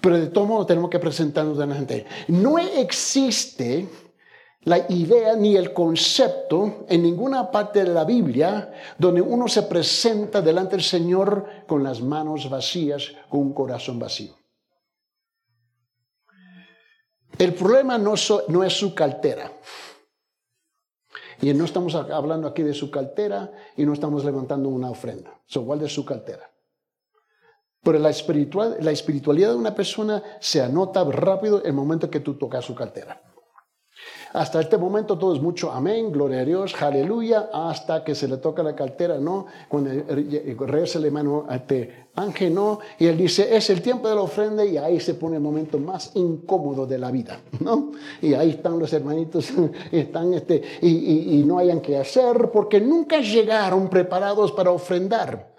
Pero 0.00 0.18
de 0.18 0.28
todo 0.28 0.46
modo 0.46 0.66
tenemos 0.66 0.90
que 0.90 0.98
presentarnos 0.98 1.58
delante. 1.58 2.06
No 2.28 2.58
existe 2.58 3.88
la 4.62 4.86
idea 4.90 5.34
ni 5.36 5.56
el 5.56 5.72
concepto 5.72 6.84
en 6.88 7.02
ninguna 7.02 7.50
parte 7.50 7.84
de 7.84 7.94
la 7.94 8.04
Biblia 8.04 8.72
donde 8.98 9.22
uno 9.22 9.48
se 9.48 9.62
presenta 9.62 10.42
delante 10.42 10.76
del 10.76 10.84
Señor 10.84 11.64
con 11.66 11.82
las 11.82 12.00
manos 12.00 12.48
vacías, 12.50 13.12
con 13.28 13.40
un 13.40 13.54
corazón 13.54 13.98
vacío. 13.98 14.34
El 17.38 17.54
problema 17.54 17.96
no, 17.96 18.14
es 18.14 18.72
su 18.72 18.94
cartera. 18.94 19.50
Y 21.40 21.54
no 21.54 21.64
estamos 21.64 21.94
hablando 21.94 22.46
aquí 22.46 22.62
de 22.62 22.74
su 22.74 22.90
cartera 22.90 23.50
y 23.78 23.86
no 23.86 23.94
estamos 23.94 24.26
levantando 24.26 24.68
una 24.68 24.90
ofrenda. 24.90 25.40
Es 25.48 25.56
igual 25.56 25.78
de 25.78 25.88
su 25.88 26.04
cartera. 26.04 26.50
Pero 27.82 27.98
la, 27.98 28.10
espiritual, 28.10 28.76
la 28.80 28.90
espiritualidad 28.90 29.50
de 29.50 29.56
una 29.56 29.74
persona 29.74 30.22
se 30.38 30.60
anota 30.60 31.02
rápido 31.04 31.62
el 31.62 31.72
momento 31.72 32.10
que 32.10 32.20
tú 32.20 32.34
tocas 32.34 32.64
su 32.64 32.74
cartera. 32.74 33.22
Hasta 34.32 34.60
este 34.60 34.78
momento 34.78 35.18
todo 35.18 35.34
es 35.34 35.42
mucho 35.42 35.72
amén, 35.72 36.12
gloria 36.12 36.40
a 36.40 36.44
Dios, 36.44 36.80
aleluya, 36.80 37.50
hasta 37.52 38.04
que 38.04 38.14
se 38.14 38.28
le 38.28 38.36
toca 38.36 38.62
la 38.62 38.76
cartera, 38.76 39.18
¿no? 39.18 39.46
Cuando 39.68 39.90
reza 40.66 41.00
la 41.00 41.10
mano 41.10 41.46
a 41.48 41.56
este 41.56 42.10
ángel, 42.14 42.54
¿no? 42.54 42.78
Y 42.98 43.06
él 43.06 43.16
dice, 43.16 43.56
es 43.56 43.70
el 43.70 43.82
tiempo 43.82 44.08
de 44.08 44.14
la 44.14 44.20
ofrenda 44.20 44.64
y 44.64 44.76
ahí 44.76 45.00
se 45.00 45.14
pone 45.14 45.36
el 45.36 45.42
momento 45.42 45.78
más 45.78 46.12
incómodo 46.14 46.86
de 46.86 46.98
la 46.98 47.10
vida, 47.10 47.40
¿no? 47.58 47.90
Y 48.22 48.34
ahí 48.34 48.50
están 48.50 48.78
los 48.78 48.92
hermanitos, 48.92 49.52
están 49.90 50.32
este, 50.34 50.62
y, 50.80 51.40
y 51.40 51.44
no 51.44 51.58
hayan 51.58 51.80
que 51.80 51.98
hacer 51.98 52.50
porque 52.52 52.80
nunca 52.80 53.18
llegaron 53.20 53.88
preparados 53.88 54.52
para 54.52 54.70
ofrendar. 54.70 55.49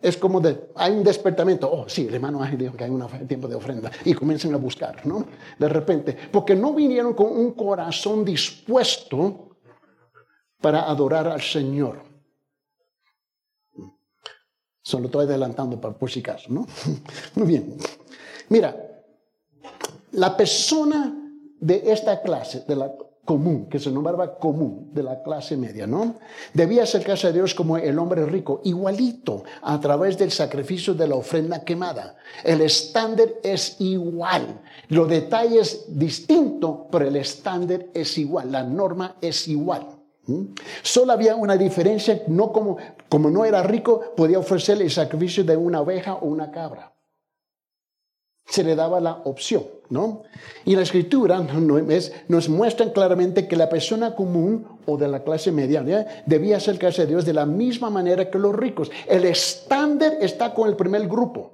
Es 0.00 0.16
como 0.16 0.40
de, 0.40 0.70
hay 0.76 0.92
un 0.92 1.02
despertamiento, 1.02 1.70
oh 1.70 1.88
sí, 1.88 2.06
el 2.06 2.14
hermano 2.14 2.40
dijo 2.56 2.76
que 2.76 2.84
hay 2.84 2.90
un 2.90 3.26
tiempo 3.26 3.48
de 3.48 3.56
ofrenda 3.56 3.90
y 4.04 4.14
comienzan 4.14 4.54
a 4.54 4.56
buscar, 4.56 5.04
¿no? 5.04 5.26
De 5.58 5.68
repente, 5.68 6.16
porque 6.30 6.54
no 6.54 6.72
vinieron 6.72 7.14
con 7.14 7.26
un 7.26 7.52
corazón 7.52 8.24
dispuesto 8.24 9.56
para 10.60 10.88
adorar 10.88 11.26
al 11.26 11.42
Señor. 11.42 12.02
Solo 14.80 15.06
estoy 15.06 15.26
adelantando 15.26 15.80
para 15.80 15.94
por 15.94 16.10
si 16.10 16.20
acaso, 16.20 16.46
¿no? 16.48 16.66
Muy 17.34 17.46
bien. 17.46 17.76
Mira, 18.48 18.74
la 20.12 20.36
persona 20.36 21.14
de 21.60 21.92
esta 21.92 22.22
clase, 22.22 22.64
de 22.66 22.76
la 22.76 22.92
común, 23.28 23.68
que 23.68 23.78
se 23.78 23.90
nombraba 23.90 24.38
común 24.38 24.88
de 24.94 25.02
la 25.02 25.22
clase 25.22 25.54
media, 25.54 25.86
¿no? 25.86 26.14
Debía 26.54 26.84
acercarse 26.84 27.26
a 27.26 27.32
Dios 27.32 27.54
como 27.54 27.76
el 27.76 27.98
hombre 27.98 28.24
rico, 28.24 28.62
igualito, 28.64 29.44
a 29.60 29.78
través 29.78 30.16
del 30.16 30.30
sacrificio 30.30 30.94
de 30.94 31.06
la 31.06 31.16
ofrenda 31.16 31.62
quemada. 31.62 32.16
El 32.42 32.62
estándar 32.62 33.28
es 33.42 33.76
igual. 33.80 34.62
Los 34.88 35.10
detalles 35.10 35.84
distintos, 35.88 36.86
pero 36.90 37.06
el 37.06 37.16
estándar 37.16 37.88
es 37.92 38.16
igual, 38.16 38.50
la 38.50 38.62
norma 38.62 39.16
es 39.20 39.46
igual. 39.46 39.88
Solo 40.80 41.12
había 41.12 41.36
una 41.36 41.58
diferencia, 41.58 42.22
no 42.28 42.50
como, 42.50 42.78
como 43.10 43.28
no 43.28 43.44
era 43.44 43.62
rico, 43.62 44.14
podía 44.16 44.38
ofrecerle 44.38 44.84
el 44.84 44.90
sacrificio 44.90 45.44
de 45.44 45.54
una 45.54 45.82
oveja 45.82 46.14
o 46.14 46.28
una 46.28 46.50
cabra 46.50 46.94
se 48.48 48.64
le 48.64 48.74
daba 48.74 48.98
la 48.98 49.12
opción, 49.24 49.64
¿no? 49.90 50.22
Y 50.64 50.74
la 50.74 50.82
escritura 50.82 51.40
nos 52.28 52.48
muestra 52.48 52.92
claramente 52.92 53.46
que 53.46 53.56
la 53.56 53.68
persona 53.68 54.14
común 54.14 54.66
o 54.86 54.96
de 54.96 55.06
la 55.06 55.22
clase 55.22 55.52
media 55.52 55.84
debía 56.24 56.56
acercarse 56.56 57.02
a 57.02 57.06
Dios 57.06 57.26
de 57.26 57.34
la 57.34 57.44
misma 57.44 57.90
manera 57.90 58.30
que 58.30 58.38
los 58.38 58.54
ricos. 58.54 58.90
El 59.06 59.26
estándar 59.26 60.14
está 60.20 60.54
con 60.54 60.68
el 60.68 60.76
primer 60.76 61.06
grupo. 61.06 61.52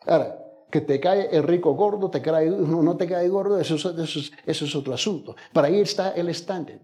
Ahora, 0.00 0.38
que 0.68 0.80
te 0.80 0.98
cae 0.98 1.28
el 1.30 1.44
rico 1.44 1.74
gordo, 1.74 2.10
te 2.10 2.20
cae, 2.20 2.50
no 2.50 2.96
te 2.96 3.06
cae 3.06 3.28
gordo, 3.28 3.60
eso, 3.60 3.76
eso 3.76 4.64
es 4.64 4.74
otro 4.74 4.92
asunto. 4.92 5.36
Para 5.52 5.68
ahí 5.68 5.80
está 5.80 6.10
el 6.12 6.28
estándar 6.28 6.80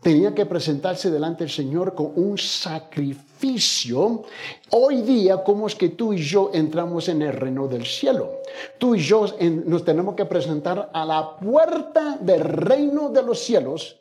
tenía 0.00 0.34
que 0.34 0.46
presentarse 0.46 1.10
delante 1.10 1.44
del 1.44 1.52
Señor 1.52 1.94
con 1.94 2.12
un 2.14 2.38
sacrificio. 2.38 4.24
Hoy 4.70 5.02
día, 5.02 5.42
¿cómo 5.42 5.66
es 5.66 5.74
que 5.74 5.90
tú 5.90 6.12
y 6.12 6.18
yo 6.18 6.50
entramos 6.52 7.08
en 7.08 7.22
el 7.22 7.32
reino 7.32 7.68
del 7.68 7.84
cielo? 7.84 8.40
Tú 8.78 8.94
y 8.94 9.00
yo 9.00 9.26
nos 9.64 9.84
tenemos 9.84 10.14
que 10.14 10.24
presentar 10.24 10.90
a 10.92 11.04
la 11.04 11.36
puerta 11.36 12.18
del 12.20 12.40
reino 12.40 13.10
de 13.10 13.22
los 13.22 13.38
cielos 13.40 13.96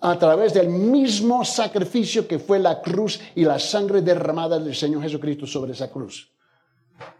a 0.00 0.18
través 0.18 0.52
del 0.52 0.68
mismo 0.68 1.44
sacrificio 1.44 2.28
que 2.28 2.38
fue 2.38 2.58
la 2.58 2.80
cruz 2.82 3.20
y 3.34 3.44
la 3.44 3.58
sangre 3.58 4.02
derramada 4.02 4.58
del 4.58 4.74
Señor 4.74 5.02
Jesucristo 5.02 5.46
sobre 5.46 5.72
esa 5.72 5.90
cruz. 5.90 6.30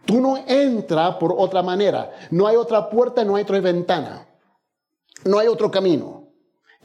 Tú 0.05 0.21
no 0.21 0.37
entras 0.47 1.15
por 1.15 1.35
otra 1.37 1.61
manera. 1.61 2.11
No 2.31 2.47
hay 2.47 2.55
otra 2.55 2.89
puerta, 2.89 3.23
no 3.23 3.35
hay 3.35 3.43
otra 3.43 3.59
ventana. 3.59 4.27
No 5.25 5.39
hay 5.39 5.47
otro 5.47 5.69
camino. 5.69 6.26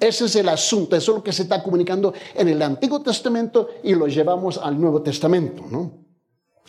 Ese 0.02 0.24
es 0.24 0.34
el 0.34 0.48
asunto, 0.48 0.96
eso 0.96 1.12
es 1.12 1.18
lo 1.18 1.22
que 1.22 1.32
se 1.32 1.44
está 1.44 1.62
comunicando 1.62 2.12
en 2.34 2.48
el 2.48 2.60
Antiguo 2.60 3.00
Testamento 3.02 3.68
y 3.84 3.94
lo 3.94 4.08
llevamos 4.08 4.58
al 4.58 4.80
Nuevo 4.80 5.00
Testamento, 5.00 5.64
¿no? 5.70 6.02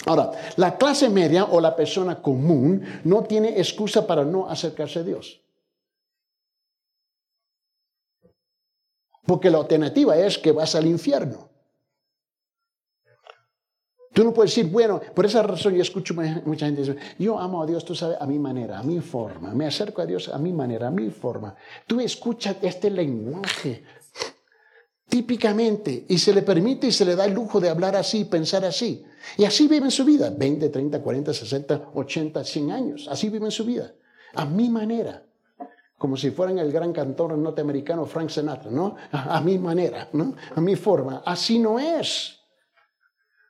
Ahora, 0.06 0.32
la 0.58 0.78
clase 0.78 1.10
media 1.10 1.46
o 1.46 1.60
la 1.60 1.76
persona 1.76 2.22
común 2.22 2.84
no 3.04 3.24
tiene 3.24 3.58
excusa 3.60 4.06
para 4.06 4.24
no 4.24 4.48
acercarse 4.48 5.00
a 5.00 5.04
Dios. 5.04 5.42
Porque 9.26 9.50
la 9.50 9.58
alternativa 9.58 10.16
es 10.16 10.38
que 10.38 10.52
vas 10.52 10.76
al 10.76 10.86
infierno. 10.86 11.53
Tú 14.14 14.24
no 14.24 14.32
puedes 14.32 14.56
decir, 14.56 14.72
bueno, 14.72 15.02
por 15.16 15.26
esa 15.26 15.42
razón 15.42 15.74
yo 15.74 15.82
escucho 15.82 16.14
mucha 16.46 16.68
gente 16.68 16.82
decir, 16.82 16.98
yo 17.18 17.40
amo 17.40 17.64
a 17.64 17.66
Dios, 17.66 17.84
tú 17.84 17.96
sabes, 17.96 18.18
a 18.22 18.28
mi 18.28 18.38
manera, 18.38 18.78
a 18.78 18.84
mi 18.84 19.00
forma, 19.00 19.56
me 19.56 19.66
acerco 19.66 20.04
a 20.04 20.06
Dios 20.06 20.30
a 20.30 20.38
mi 20.38 20.54
manera, 20.54 20.88
a 20.88 20.92
mi 20.92 21.10
forma. 21.10 21.56
Tú 21.88 22.00
escuchas 22.00 22.58
este 22.62 22.92
lenguaje 22.92 23.84
típicamente 25.10 26.06
y 26.08 26.20
se 26.20 26.32
le 26.32 26.44
permite 26.44 26.88
y 26.88 26.92
se 26.92 27.06
le 27.06 27.16
da 27.16 27.26
el 27.26 27.34
lujo 27.34 27.60
de 27.60 27.70
hablar 27.70 27.96
así, 27.96 28.26
pensar 28.26 28.64
así. 28.66 29.04
Y 29.38 29.46
así 29.46 29.68
viven 29.68 29.90
su 29.90 30.06
vida, 30.06 30.30
20, 30.30 30.70
30, 30.70 31.02
40, 31.02 31.34
60, 31.34 31.90
80, 31.96 32.44
100 32.44 32.72
años, 32.72 33.08
así 33.10 33.30
viven 33.30 33.50
su 33.50 33.66
vida, 33.66 33.94
a 34.36 34.46
mi 34.46 34.70
manera. 34.70 35.26
Como 35.98 36.18
si 36.18 36.30
fueran 36.30 36.60
el 36.60 36.72
gran 36.72 36.94
cantor 36.94 37.36
norteamericano 37.36 38.06
Frank 38.06 38.30
Sinatra, 38.30 38.70
¿no? 38.70 38.96
A, 39.12 39.38
a 39.38 39.42
mi 39.42 39.58
manera, 39.58 40.10
¿no? 40.14 40.36
A 40.54 40.62
mi 40.62 40.76
forma. 40.76 41.24
Así 41.26 41.58
no 41.58 41.80
es. 41.80 42.43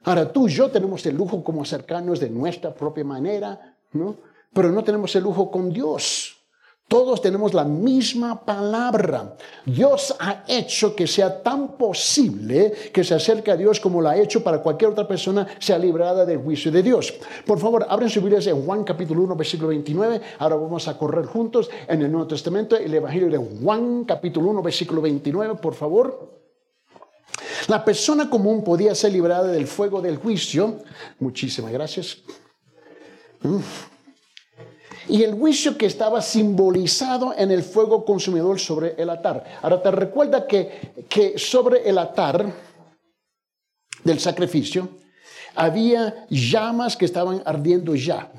Ahora 0.04 0.32
tú 0.32 0.48
y 0.48 0.52
yo 0.52 0.70
tenemos 0.70 1.06
el 1.06 1.16
lujo 1.16 1.44
como 1.44 1.62
acercarnos 1.62 2.20
de 2.20 2.30
nuestra 2.30 2.74
propia 2.74 3.04
manera, 3.04 3.76
¿no? 3.94 4.16
Pero 4.54 4.72
no 4.72 4.84
tenemos 4.84 5.16
el 5.16 5.24
lujo 5.24 5.50
con 5.50 5.72
Dios. 5.72 6.38
Todos 6.88 7.22
tenemos 7.22 7.54
la 7.54 7.64
misma 7.64 8.46
palabra. 8.46 9.36
Dios 9.66 10.16
ha 10.20 10.44
hecho 10.48 10.96
que 10.96 11.08
sea 11.08 11.42
tan 11.42 11.78
posible 11.78 12.72
que 12.94 13.04
se 13.04 13.16
acerque 13.16 13.50
a 13.50 13.58
Dios 13.58 13.80
como 13.80 14.02
lo 14.02 14.10
ha 14.10 14.18
hecho 14.18 14.44
para 14.44 14.62
cualquier 14.62 14.92
otra 14.92 15.08
persona 15.08 15.48
sea 15.60 15.80
librada 15.80 16.26
del 16.26 16.40
juicio 16.40 16.72
de 16.72 16.84
Dios. 16.84 17.14
Por 17.48 17.58
favor, 17.58 17.86
abren 17.90 18.10
sus 18.10 18.22
Biblias 18.22 18.46
en 18.48 18.64
Juan 18.64 18.84
capítulo 18.84 19.24
1, 19.24 19.36
versículo 19.36 19.70
29. 19.70 20.22
Ahora 20.38 20.58
vamos 20.58 20.88
a 20.88 20.98
correr 20.98 21.26
juntos 21.26 21.70
en 21.88 22.02
el 22.02 22.12
Nuevo 22.12 22.28
Testamento, 22.28 22.76
el 22.76 22.94
Evangelio 22.94 23.30
de 23.30 23.38
Juan 23.38 24.04
capítulo 24.04 24.50
1, 24.50 24.62
versículo 24.62 25.02
29, 25.02 25.56
por 25.56 25.74
favor. 25.74 26.43
La 27.68 27.84
persona 27.84 28.30
común 28.30 28.64
podía 28.64 28.94
ser 28.96 29.14
librada 29.14 29.48
del 29.48 29.68
fuego 29.68 30.02
del 30.02 30.18
juicio. 30.18 30.84
Muchísimas 31.20 31.72
gracias. 31.72 32.18
Y 35.08 35.24
el 35.24 35.34
juicio 35.34 35.78
que 35.78 35.86
estaba 35.86 36.22
simbolizado 36.22 37.34
en 37.38 37.52
el 37.52 37.64
fuego 37.64 38.06
consumidor 38.06 38.60
sobre 38.60 38.96
el 38.98 39.10
altar. 39.10 39.60
Ahora 39.62 39.82
te 39.82 39.92
recuerda 39.92 40.48
que, 40.48 41.06
que 41.10 41.38
sobre 41.38 41.88
el 41.90 41.98
altar 41.98 42.54
del 44.04 44.20
sacrificio 44.20 44.90
había 45.56 46.26
llamas 46.30 46.96
que 46.96 47.06
estaban 47.06 47.42
ardiendo 47.46 47.96
ya 47.96 48.32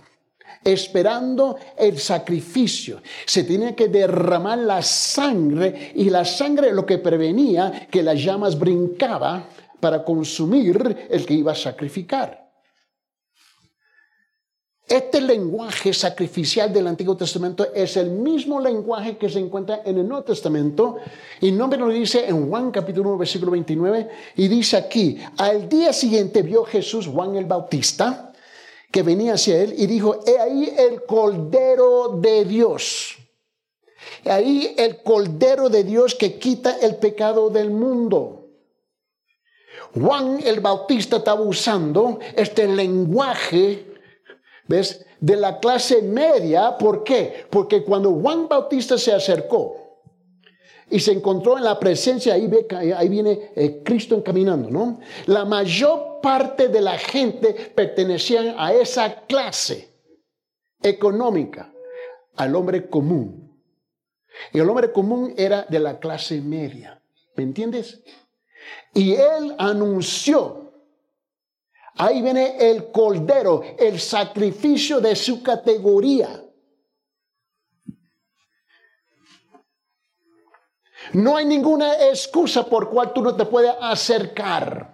esperando 0.65 1.57
el 1.77 1.99
sacrificio. 1.99 3.03
Se 3.27 3.45
tenía 3.45 3.77
que 3.77 3.89
derramar 3.89 4.59
la 4.59 4.83
sangre 4.83 5.93
y 5.95 6.09
la 6.09 6.25
sangre 6.25 6.73
lo 6.73 6.87
que 6.87 6.99
prevenía 6.99 7.87
que 7.91 8.03
las 8.03 8.23
llamas 8.23 8.59
brincaba 8.59 9.47
para 9.79 10.03
consumir 10.03 11.09
el 11.11 11.27
que 11.27 11.35
iba 11.35 11.53
a 11.53 11.55
sacrificar. 11.55 12.45
Este 14.87 15.19
lenguaje 15.23 15.95
sacrificial 15.95 16.71
del 16.71 16.87
Antiguo 16.87 17.17
Testamento 17.17 17.73
es 17.75 17.97
el 17.97 18.11
mismo 18.11 18.61
lenguaje 18.61 19.17
que 19.17 19.31
se 19.31 19.39
encuentra 19.39 19.81
en 19.83 19.97
el 19.97 20.07
Nuevo 20.07 20.25
Testamento. 20.25 20.99
Y 21.41 21.53
no 21.53 21.69
me 21.69 21.79
lo 21.79 21.89
dice 21.89 22.29
en 22.29 22.51
Juan 22.51 22.71
capítulo 22.71 23.09
1, 23.11 23.19
versículo 23.19 23.53
29. 23.53 24.09
Y 24.37 24.47
dice 24.49 24.77
aquí, 24.77 25.19
al 25.39 25.71
día 25.71 25.91
siguiente 25.95 26.43
vio 26.43 26.65
Jesús 26.65 27.07
Juan 27.07 27.35
el 27.37 27.47
Bautista 27.47 28.34
que 28.95 29.03
venía 29.03 29.35
hacia 29.35 29.61
él 29.61 29.75
y 29.77 29.89
dijo, 29.89 30.21
he 30.25 30.39
ahí 30.39 30.73
el 30.79 31.03
Cordero 31.05 32.17
de 32.21 32.45
Dios 32.45 33.19
Ahí 34.25 34.75
el 34.79 35.03
Cordero 35.03 35.69
de 35.69 35.85
Dios 35.85 36.15
que 36.15 36.39
quita 36.39 36.79
el 36.81 36.97
pecado 36.97 37.51
del 37.51 37.71
mundo. 37.71 38.47
Juan 39.95 40.41
el 40.45 40.61
Bautista 40.61 41.19
estaba 41.19 41.43
usando 41.43 42.19
este 42.35 42.67
lenguaje, 42.67 43.87
¿ves? 44.67 45.05
De 45.21 45.37
la 45.37 45.61
clase 45.61 46.03
media. 46.03 46.77
¿Por 46.79 47.05
qué? 47.05 47.47
Porque 47.51 47.83
cuando 47.83 48.13
Juan 48.13 48.49
Bautista 48.49 48.99
se 48.99 49.13
acercó 49.13 49.77
y 50.91 51.01
se 51.01 51.13
encontró 51.13 51.57
en 51.59 51.65
la 51.65 51.79
presencia, 51.79 52.35
ahí, 52.35 52.51
ahí 52.97 53.09
viene 53.09 53.53
eh, 53.55 53.83
Cristo 53.85 54.15
encaminando, 54.15 54.71
¿no? 54.71 55.01
La 55.27 55.45
mayor 55.45 56.14
parte 56.25 56.69
de 56.69 56.81
la 56.81 56.97
gente 56.97 57.53
pertenecían 57.53 58.55
a 58.57 58.73
esa 58.73 59.27
clase 59.27 59.95
económica, 60.81 61.71
al 62.37 62.57
hombre 62.57 62.89
común. 62.89 63.63
Y 64.51 64.59
el 64.59 64.71
hombre 64.71 64.91
común 64.91 65.35
era 65.37 65.67
de 65.69 65.79
la 65.79 66.01
clase 66.01 66.41
media. 66.41 66.99
¿Me 67.37 67.43
entiendes? 67.43 68.03
Y 68.95 69.13
él 69.13 69.55
anunció, 69.59 70.73
ahí 71.97 72.23
viene 72.23 72.57
el 72.71 72.91
cordero, 72.91 73.63
el 73.79 74.01
sacrificio 74.01 75.01
de 75.01 75.15
su 75.17 75.43
categoría. 75.43 76.43
No 81.13 81.37
hay 81.37 81.45
ninguna 81.45 82.09
excusa 82.09 82.65
por 82.65 82.89
cual 82.89 83.13
tú 83.13 83.21
no 83.21 83.37
te 83.37 83.45
puedes 83.45 83.75
acercar. 83.79 84.94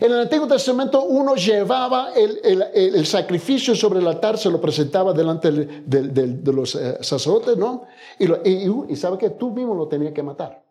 En 0.00 0.12
el 0.12 0.20
Antiguo 0.20 0.46
Testamento 0.46 1.02
uno 1.02 1.34
llevaba 1.34 2.12
el, 2.14 3.06
sacrificio 3.06 3.74
sobre 3.74 3.98
el 3.98 4.06
altar, 4.06 4.38
se 4.38 4.50
lo 4.50 4.60
presentaba 4.60 5.12
delante 5.12 5.50
de, 5.50 6.52
los 6.52 6.74
eh, 6.76 6.98
sacerdotes, 7.00 7.56
¿no? 7.56 7.86
Y, 8.18 8.92
y, 8.92 8.96
sabe 8.96 9.18
que 9.18 9.30
tú 9.30 9.50
mismo 9.50 9.74
lo 9.74 9.88
tenías 9.88 10.12
que 10.12 10.22
matar. 10.22 10.62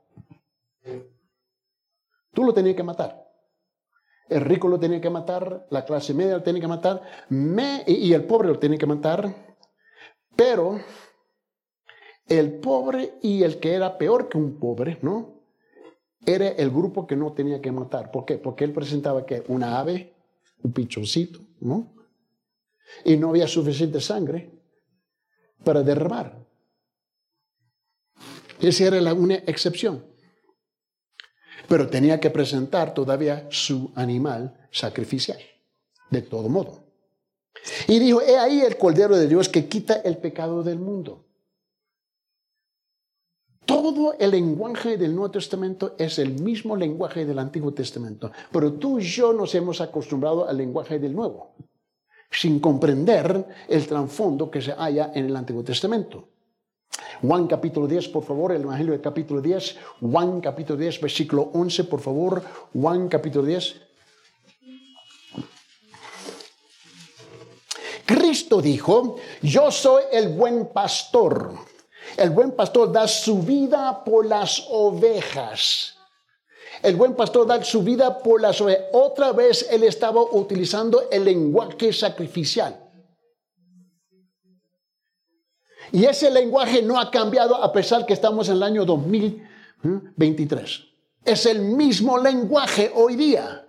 Tú 2.33 2.43
lo 2.43 2.53
tenías 2.53 2.75
que 2.75 2.83
matar. 2.83 3.25
El 4.29 4.41
rico 4.41 4.67
lo 4.67 4.79
tenía 4.79 5.01
que 5.01 5.09
matar, 5.09 5.67
la 5.69 5.85
clase 5.85 6.13
media 6.13 6.35
lo 6.35 6.43
tenía 6.43 6.61
que 6.61 6.67
matar, 6.67 7.01
y 7.85 8.13
el 8.13 8.23
pobre 8.25 8.49
lo 8.49 8.59
tenía 8.59 8.77
que 8.77 8.85
matar. 8.85 9.33
Pero 10.35 10.79
el 12.27 12.59
pobre 12.59 13.17
y 13.21 13.43
el 13.43 13.59
que 13.59 13.73
era 13.73 13.97
peor 13.97 14.29
que 14.29 14.37
un 14.37 14.59
pobre, 14.59 14.99
¿no? 15.01 15.36
Era 16.27 16.49
el 16.49 16.69
grupo 16.69 17.07
que 17.07 17.15
no 17.15 17.33
tenía 17.33 17.59
que 17.59 17.71
matar. 17.71 18.11
¿Por 18.11 18.25
qué? 18.25 18.37
Porque 18.37 18.65
él 18.65 18.73
presentaba 18.73 19.25
que 19.25 19.43
una 19.47 19.79
ave, 19.79 20.13
un 20.61 20.71
pichoncito, 20.71 21.39
¿no? 21.61 21.95
Y 23.03 23.17
no 23.17 23.29
había 23.29 23.47
suficiente 23.47 23.99
sangre 23.99 24.51
para 25.63 25.81
derramar. 25.81 26.45
Esa 28.59 28.85
era 28.85 29.01
la 29.01 29.15
una 29.15 29.35
excepción 29.35 30.03
pero 31.67 31.89
tenía 31.89 32.19
que 32.19 32.29
presentar 32.29 32.93
todavía 32.93 33.47
su 33.49 33.91
animal 33.95 34.67
sacrificial, 34.71 35.39
de 36.09 36.21
todo 36.21 36.49
modo. 36.49 36.83
Y 37.87 37.99
dijo, 37.99 38.21
he 38.21 38.37
ahí 38.37 38.61
el 38.61 38.77
Cordero 38.77 39.17
de 39.17 39.27
Dios 39.27 39.49
que 39.49 39.67
quita 39.67 39.95
el 39.95 40.17
pecado 40.17 40.63
del 40.63 40.79
mundo. 40.79 41.26
Todo 43.67 44.13
el 44.17 44.31
lenguaje 44.31 44.95
del 44.95 45.13
Nuevo 45.13 45.29
Testamento 45.29 45.93
es 45.97 46.19
el 46.19 46.41
mismo 46.41 46.77
lenguaje 46.77 47.25
del 47.25 47.37
Antiguo 47.37 47.73
Testamento, 47.73 48.31
pero 48.49 48.71
tú 48.73 48.97
y 48.97 49.03
yo 49.03 49.33
nos 49.33 49.53
hemos 49.55 49.81
acostumbrado 49.81 50.47
al 50.47 50.55
lenguaje 50.55 50.99
del 50.99 51.13
Nuevo, 51.13 51.51
sin 52.31 52.61
comprender 52.61 53.45
el 53.67 53.85
trasfondo 53.85 54.49
que 54.49 54.61
se 54.61 54.71
halla 54.71 55.11
en 55.13 55.25
el 55.25 55.35
Antiguo 55.35 55.65
Testamento. 55.65 56.29
Juan 57.21 57.45
capítulo 57.47 57.87
10, 57.87 58.07
por 58.07 58.23
favor, 58.23 58.53
el 58.53 58.61
Evangelio 58.61 58.93
del 58.93 59.01
capítulo 59.01 59.41
10, 59.41 59.77
Juan 59.99 60.39
capítulo 60.39 60.79
10, 60.79 61.01
versículo 61.01 61.51
11, 61.53 61.83
por 61.83 61.99
favor, 61.99 62.41
Juan 62.71 63.09
capítulo 63.09 63.45
10. 63.45 63.81
Cristo 68.05 68.61
dijo, 68.61 69.17
yo 69.41 69.69
soy 69.71 70.03
el 70.13 70.29
buen 70.29 70.67
pastor. 70.67 71.51
El 72.15 72.29
buen 72.29 72.51
pastor 72.51 72.91
da 72.91 73.07
su 73.07 73.41
vida 73.41 74.03
por 74.03 74.25
las 74.25 74.65
ovejas. 74.69 75.95
El 76.81 76.95
buen 76.95 77.15
pastor 77.15 77.47
da 77.47 77.63
su 77.63 77.83
vida 77.83 78.19
por 78.19 78.41
las 78.41 78.61
ovejas. 78.61 78.85
Otra 78.93 79.31
vez 79.31 79.67
él 79.69 79.83
estaba 79.83 80.21
utilizando 80.21 81.09
el 81.11 81.25
lenguaje 81.25 81.91
sacrificial. 81.91 82.83
Y 85.91 86.05
ese 86.05 86.31
lenguaje 86.31 86.81
no 86.81 86.99
ha 86.99 87.11
cambiado 87.11 87.55
a 87.55 87.71
pesar 87.71 88.05
que 88.05 88.13
estamos 88.13 88.49
en 88.49 88.55
el 88.55 88.63
año 88.63 88.85
2023. 88.85 90.83
Es 91.23 91.45
el 91.45 91.61
mismo 91.61 92.17
lenguaje 92.17 92.91
hoy 92.93 93.15
día. 93.15 93.66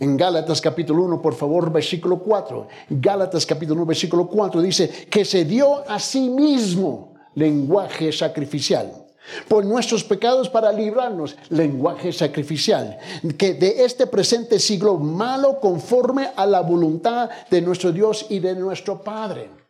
En 0.00 0.16
Gálatas 0.16 0.60
capítulo 0.60 1.04
1, 1.04 1.22
por 1.22 1.34
favor, 1.34 1.72
versículo 1.72 2.18
4. 2.18 2.66
Gálatas 2.90 3.46
capítulo 3.46 3.82
1, 3.82 3.86
versículo 3.86 4.26
4 4.26 4.60
dice 4.60 4.88
que 5.10 5.24
se 5.24 5.44
dio 5.44 5.88
a 5.88 5.98
sí 5.98 6.28
mismo 6.28 7.14
lenguaje 7.34 8.12
sacrificial 8.12 9.06
por 9.48 9.64
nuestros 9.64 10.04
pecados 10.04 10.50
para 10.50 10.70
librarnos, 10.70 11.36
lenguaje 11.48 12.12
sacrificial, 12.12 12.98
que 13.38 13.54
de 13.54 13.84
este 13.84 14.06
presente 14.06 14.58
siglo 14.58 14.98
malo 14.98 15.60
conforme 15.60 16.28
a 16.36 16.44
la 16.44 16.60
voluntad 16.60 17.30
de 17.50 17.62
nuestro 17.62 17.90
Dios 17.90 18.26
y 18.28 18.40
de 18.40 18.54
nuestro 18.54 19.00
Padre 19.00 19.64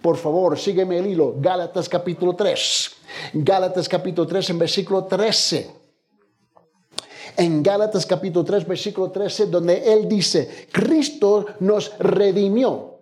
por 0.00 0.16
favor, 0.16 0.58
sígueme 0.58 0.98
el 0.98 1.06
hilo. 1.06 1.34
Gálatas 1.38 1.88
capítulo 1.88 2.34
3. 2.34 2.90
Gálatas 3.34 3.88
capítulo 3.88 4.26
3 4.26 4.50
en 4.50 4.58
versículo 4.58 5.04
13. 5.04 5.85
En 7.36 7.62
Gálatas 7.62 8.06
capítulo 8.06 8.44
3, 8.44 8.66
versículo 8.66 9.10
13, 9.10 9.46
donde 9.46 9.92
él 9.92 10.08
dice, 10.08 10.68
Cristo 10.72 11.46
nos 11.60 11.92
redimió. 11.98 12.94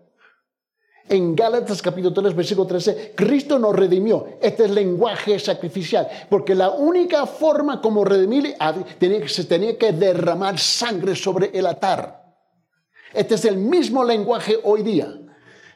En 1.09 1.37
Gálatas 1.37 1.81
capítulo 1.81 2.13
3, 2.13 2.35
versículo 2.35 2.67
13, 2.67 3.13
Cristo 3.15 3.59
nos 3.59 3.77
redimió. 3.77 4.27
Este 4.41 4.65
es 4.65 4.71
lenguaje 4.71 5.39
sacrificial, 5.39 6.09
porque 6.29 6.55
la 6.55 6.71
única 6.71 7.27
forma 7.27 7.81
como 7.81 8.05
redimir 8.05 8.57
se 9.29 9.45
tenía 9.45 9.79
que 9.79 9.93
derramar 9.93 10.59
sangre 10.59 11.15
sobre 11.15 11.51
el 11.53 11.67
altar. 11.67 12.25
Este 13.13 13.37
es 13.37 13.45
el 13.45 13.59
mismo 13.59 14.03
lenguaje 14.03 14.59
hoy 14.65 14.83
día. 14.83 15.15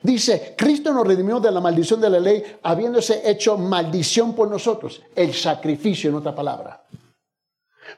Dice, 0.03 0.55
Cristo 0.57 0.93
nos 0.93 1.07
redimió 1.07 1.39
de 1.39 1.53
la 1.53 1.61
maldición 1.61 2.01
de 2.01 2.11
la 2.11 2.19
ley, 2.19 2.43
habiéndose 2.63 3.23
hecho 3.29 3.57
maldición 3.57 4.35
por 4.35 4.49
nosotros. 4.49 5.03
El 5.15 5.35
sacrificio, 5.35 6.11
en 6.11 6.17
otra 6.17 6.35
palabra. 6.35 6.85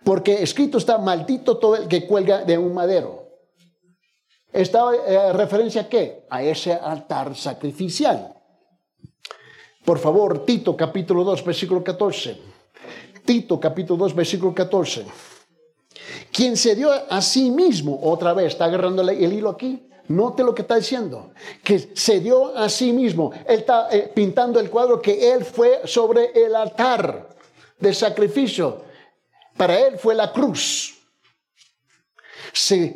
Porque 0.04 0.42
escrito 0.42 0.78
está, 0.78 0.98
maldito 0.98 1.58
todo 1.58 1.76
el 1.76 1.88
que 1.88 2.06
cuelga 2.06 2.44
de 2.44 2.58
un 2.58 2.74
madero. 2.74 3.28
¿Esta 4.52 4.82
eh, 5.06 5.32
referencia 5.32 5.82
a 5.82 5.88
qué? 5.88 6.26
A 6.28 6.42
ese 6.42 6.72
altar 6.72 7.36
sacrificial. 7.36 8.34
Por 9.84 9.98
favor, 9.98 10.44
Tito 10.44 10.76
capítulo 10.76 11.24
2, 11.24 11.44
versículo 11.44 11.84
14. 11.84 12.36
Tito 13.24 13.60
capítulo 13.60 14.04
2, 14.04 14.14
versículo 14.14 14.54
14. 14.54 15.06
Quien 16.32 16.56
se 16.56 16.74
dio 16.74 16.90
a 16.92 17.20
sí 17.22 17.50
mismo, 17.50 17.98
otra 18.02 18.32
vez, 18.32 18.48
está 18.48 18.64
agarrando 18.64 19.02
el 19.08 19.32
hilo 19.32 19.50
aquí, 19.50 19.90
Note 20.10 20.42
lo 20.42 20.52
que 20.56 20.62
está 20.62 20.74
diciendo, 20.74 21.30
que 21.62 21.92
se 21.94 22.18
dio 22.18 22.56
a 22.56 22.68
sí 22.68 22.92
mismo. 22.92 23.30
Él 23.46 23.60
está 23.60 23.88
eh, 23.92 24.10
pintando 24.12 24.58
el 24.58 24.68
cuadro 24.68 25.00
que 25.00 25.32
él 25.32 25.44
fue 25.44 25.82
sobre 25.84 26.32
el 26.34 26.56
altar 26.56 27.28
de 27.78 27.94
sacrificio. 27.94 28.89
Para 29.60 29.78
él 29.78 29.98
fue 29.98 30.14
la 30.14 30.32
cruz. 30.32 30.96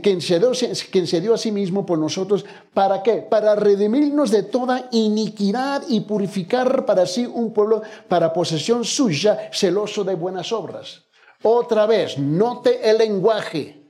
quien, 0.02 0.22
se 0.22 0.38
dio, 0.38 0.52
quien 0.90 1.06
se 1.06 1.20
dio 1.20 1.34
a 1.34 1.36
sí 1.36 1.52
mismo 1.52 1.84
por 1.84 1.98
nosotros, 1.98 2.46
¿para 2.72 3.02
qué? 3.02 3.16
Para 3.16 3.54
redimirnos 3.54 4.30
de 4.30 4.44
toda 4.44 4.88
iniquidad 4.92 5.82
y 5.86 6.00
purificar 6.00 6.86
para 6.86 7.04
sí 7.04 7.26
un 7.26 7.52
pueblo 7.52 7.82
para 8.08 8.32
posesión 8.32 8.82
suya, 8.82 9.50
celoso 9.52 10.04
de 10.04 10.14
buenas 10.14 10.52
obras. 10.52 11.02
Otra 11.42 11.84
vez, 11.84 12.16
note 12.16 12.88
el 12.88 12.96
lenguaje. 12.96 13.86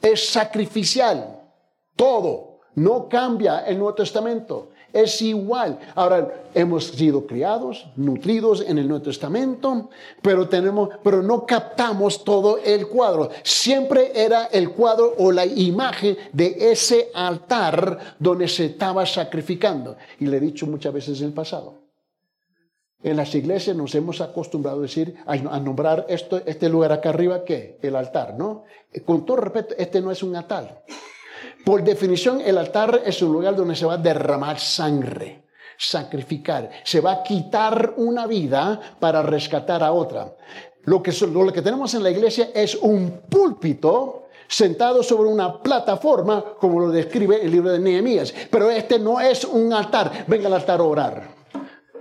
Es 0.00 0.28
sacrificial 0.28 1.42
todo. 1.96 2.60
No 2.76 3.08
cambia 3.08 3.66
el 3.66 3.78
Nuevo 3.78 3.94
Testamento. 3.94 4.69
Es 4.92 5.22
igual. 5.22 5.78
Ahora, 5.94 6.42
hemos 6.54 6.86
sido 6.88 7.26
criados, 7.26 7.86
nutridos 7.96 8.64
en 8.66 8.78
el 8.78 8.88
Nuevo 8.88 9.04
Testamento, 9.04 9.90
pero, 10.22 10.48
tenemos, 10.48 10.90
pero 11.02 11.22
no 11.22 11.46
captamos 11.46 12.24
todo 12.24 12.58
el 12.58 12.88
cuadro. 12.88 13.30
Siempre 13.42 14.12
era 14.14 14.46
el 14.46 14.70
cuadro 14.70 15.14
o 15.18 15.30
la 15.30 15.46
imagen 15.46 16.16
de 16.32 16.72
ese 16.72 17.10
altar 17.14 18.16
donde 18.18 18.48
se 18.48 18.66
estaba 18.66 19.06
sacrificando. 19.06 19.96
Y 20.18 20.26
le 20.26 20.38
he 20.38 20.40
dicho 20.40 20.66
muchas 20.66 20.92
veces 20.92 21.20
en 21.20 21.28
el 21.28 21.32
pasado. 21.32 21.80
En 23.02 23.16
las 23.16 23.34
iglesias 23.34 23.74
nos 23.74 23.94
hemos 23.94 24.20
acostumbrado 24.20 24.80
a 24.80 24.82
decir, 24.82 25.16
a 25.24 25.58
nombrar 25.58 26.04
este 26.08 26.68
lugar 26.68 26.92
acá 26.92 27.08
arriba, 27.08 27.44
¿qué? 27.44 27.78
El 27.80 27.96
altar, 27.96 28.34
¿no? 28.36 28.64
Con 29.06 29.24
todo 29.24 29.38
respeto, 29.38 29.74
este 29.78 30.02
no 30.02 30.10
es 30.10 30.22
un 30.22 30.36
altar. 30.36 30.84
Por 31.64 31.84
definición, 31.84 32.40
el 32.40 32.58
altar 32.58 33.02
es 33.04 33.20
un 33.22 33.32
lugar 33.32 33.54
donde 33.54 33.76
se 33.76 33.86
va 33.86 33.94
a 33.94 33.98
derramar 33.98 34.58
sangre. 34.58 35.44
sacrificar. 35.82 36.68
Se 36.84 37.00
va 37.00 37.12
a 37.12 37.22
quitar 37.22 37.94
una 37.96 38.26
vida 38.26 38.78
para 39.00 39.22
rescatar 39.22 39.82
a 39.82 39.92
otra. 39.92 40.36
Lo 40.84 41.02
que, 41.02 41.62
tenemos 41.62 41.94
en 41.94 42.02
la 42.02 42.10
iglesia 42.10 42.50
es 42.54 42.74
un 42.74 43.22
púlpito 43.30 44.28
sentado 44.46 45.02
sobre 45.02 45.30
una 45.30 45.62
plataforma, 45.62 46.44
como 46.58 46.80
lo 46.80 46.90
describe 46.90 47.42
el 47.42 47.50
libro 47.50 47.70
de 47.72 47.78
Nehemías. 47.78 48.34
Pero 48.50 48.70
este 48.70 48.98
no 48.98 49.20
es 49.20 49.44
un 49.44 49.72
altar. 49.72 50.24
Venga 50.26 50.48
al 50.48 50.54
altar 50.54 50.80
a 50.80 50.82
orar. 50.82 51.39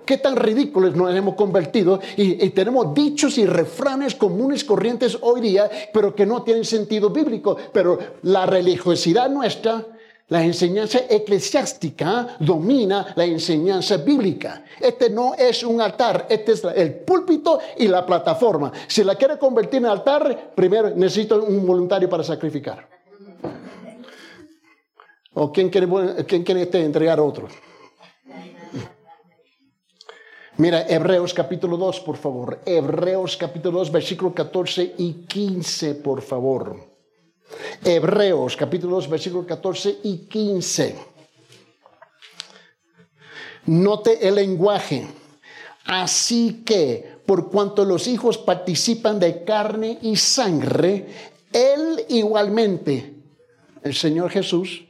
¿Qué 0.09 0.17
tan 0.17 0.35
ridículos 0.37 0.95
nos 0.95 1.15
hemos 1.15 1.35
convertido? 1.35 1.99
Y, 2.17 2.49
tenemos 2.49 2.95
dichos 2.95 3.37
y 3.37 3.45
refranes 3.45 4.15
comunes, 4.15 4.63
corrientes 4.63 5.15
hoy 5.21 5.39
día, 5.39 5.69
pero 5.93 6.15
que 6.15 6.25
no 6.25 6.41
tienen 6.41 6.65
sentido 6.65 7.11
bíblico. 7.11 7.55
Pero 7.71 7.99
la 8.23 8.47
religiosidad 8.47 9.29
nuestra 9.29 9.85
la 10.29 10.43
enseñanza 10.43 11.01
eclesiástica 11.07 12.37
domina 12.39 13.13
la 13.15 13.23
enseñanza 13.25 13.97
bíblica. 13.97 14.63
Este 14.79 15.11
no 15.11 15.35
es 15.35 15.61
un 15.63 15.79
altar, 15.79 16.25
este 16.27 16.53
es 16.53 16.63
el 16.63 16.91
púlpito 17.01 17.59
y 17.77 17.87
la 17.87 18.03
plataforma. 18.03 18.71
Si 18.87 19.03
la 19.03 19.13
quiere 19.13 19.37
convertir 19.37 19.77
en 19.77 19.85
altar, 19.85 20.53
primero 20.55 20.89
necesito 20.89 21.43
un 21.43 21.67
voluntario 21.67 22.09
para 22.09 22.23
sacrificar. 22.23 22.89
¿O 25.35 25.51
quién 25.51 25.69
quiere, 25.69 25.87
quién 26.25 26.43
quiere 26.43 26.63
este 26.63 26.83
entregar 26.83 27.19
a 27.19 27.21
otro? 27.21 27.47
Mira, 30.59 30.85
Hebreos 30.89 31.33
capítulo 31.33 31.77
2, 31.77 32.01
por 32.01 32.17
favor. 32.17 32.59
Hebreos 32.65 33.37
capítulo 33.37 33.79
2, 33.79 33.93
versículo 33.93 34.33
14 34.33 34.95
y 34.97 35.13
15, 35.25 35.95
por 35.95 36.21
favor. 36.21 36.75
Hebreos 37.81 38.57
capítulo 38.57 38.95
2, 38.95 39.09
versículos 39.09 39.45
14 39.45 39.99
y 40.03 40.17
15. 40.27 40.95
Note 43.67 44.27
el 44.27 44.35
lenguaje. 44.35 45.07
Así 45.85 46.61
que, 46.65 47.21
por 47.25 47.49
cuanto 47.49 47.85
los 47.85 48.05
hijos 48.07 48.37
participan 48.37 49.17
de 49.17 49.45
carne 49.45 49.97
y 50.01 50.17
sangre, 50.17 51.07
Él 51.53 52.03
igualmente, 52.09 53.13
el 53.81 53.95
Señor 53.95 54.29
Jesús, 54.29 54.88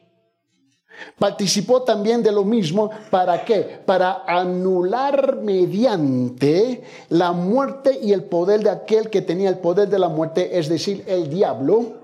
participó 1.18 1.84
también 1.84 2.24
de 2.24 2.32
lo 2.32 2.44
mismo. 2.44 2.90
¿Para 3.10 3.44
qué? 3.46 3.80
Para 3.86 4.24
anular 4.26 5.38
mediante 5.38 6.84
la 7.10 7.32
muerte 7.32 8.00
y 8.02 8.14
el 8.14 8.24
poder 8.24 8.62
de 8.64 8.70
aquel 8.70 9.10
que 9.10 9.22
tenía 9.22 9.50
el 9.50 9.60
poder 9.60 9.90
de 9.90 10.00
la 10.00 10.10
muerte, 10.10 10.58
es 10.58 10.70
decir, 10.70 11.04
el 11.08 11.30
diablo 11.30 12.00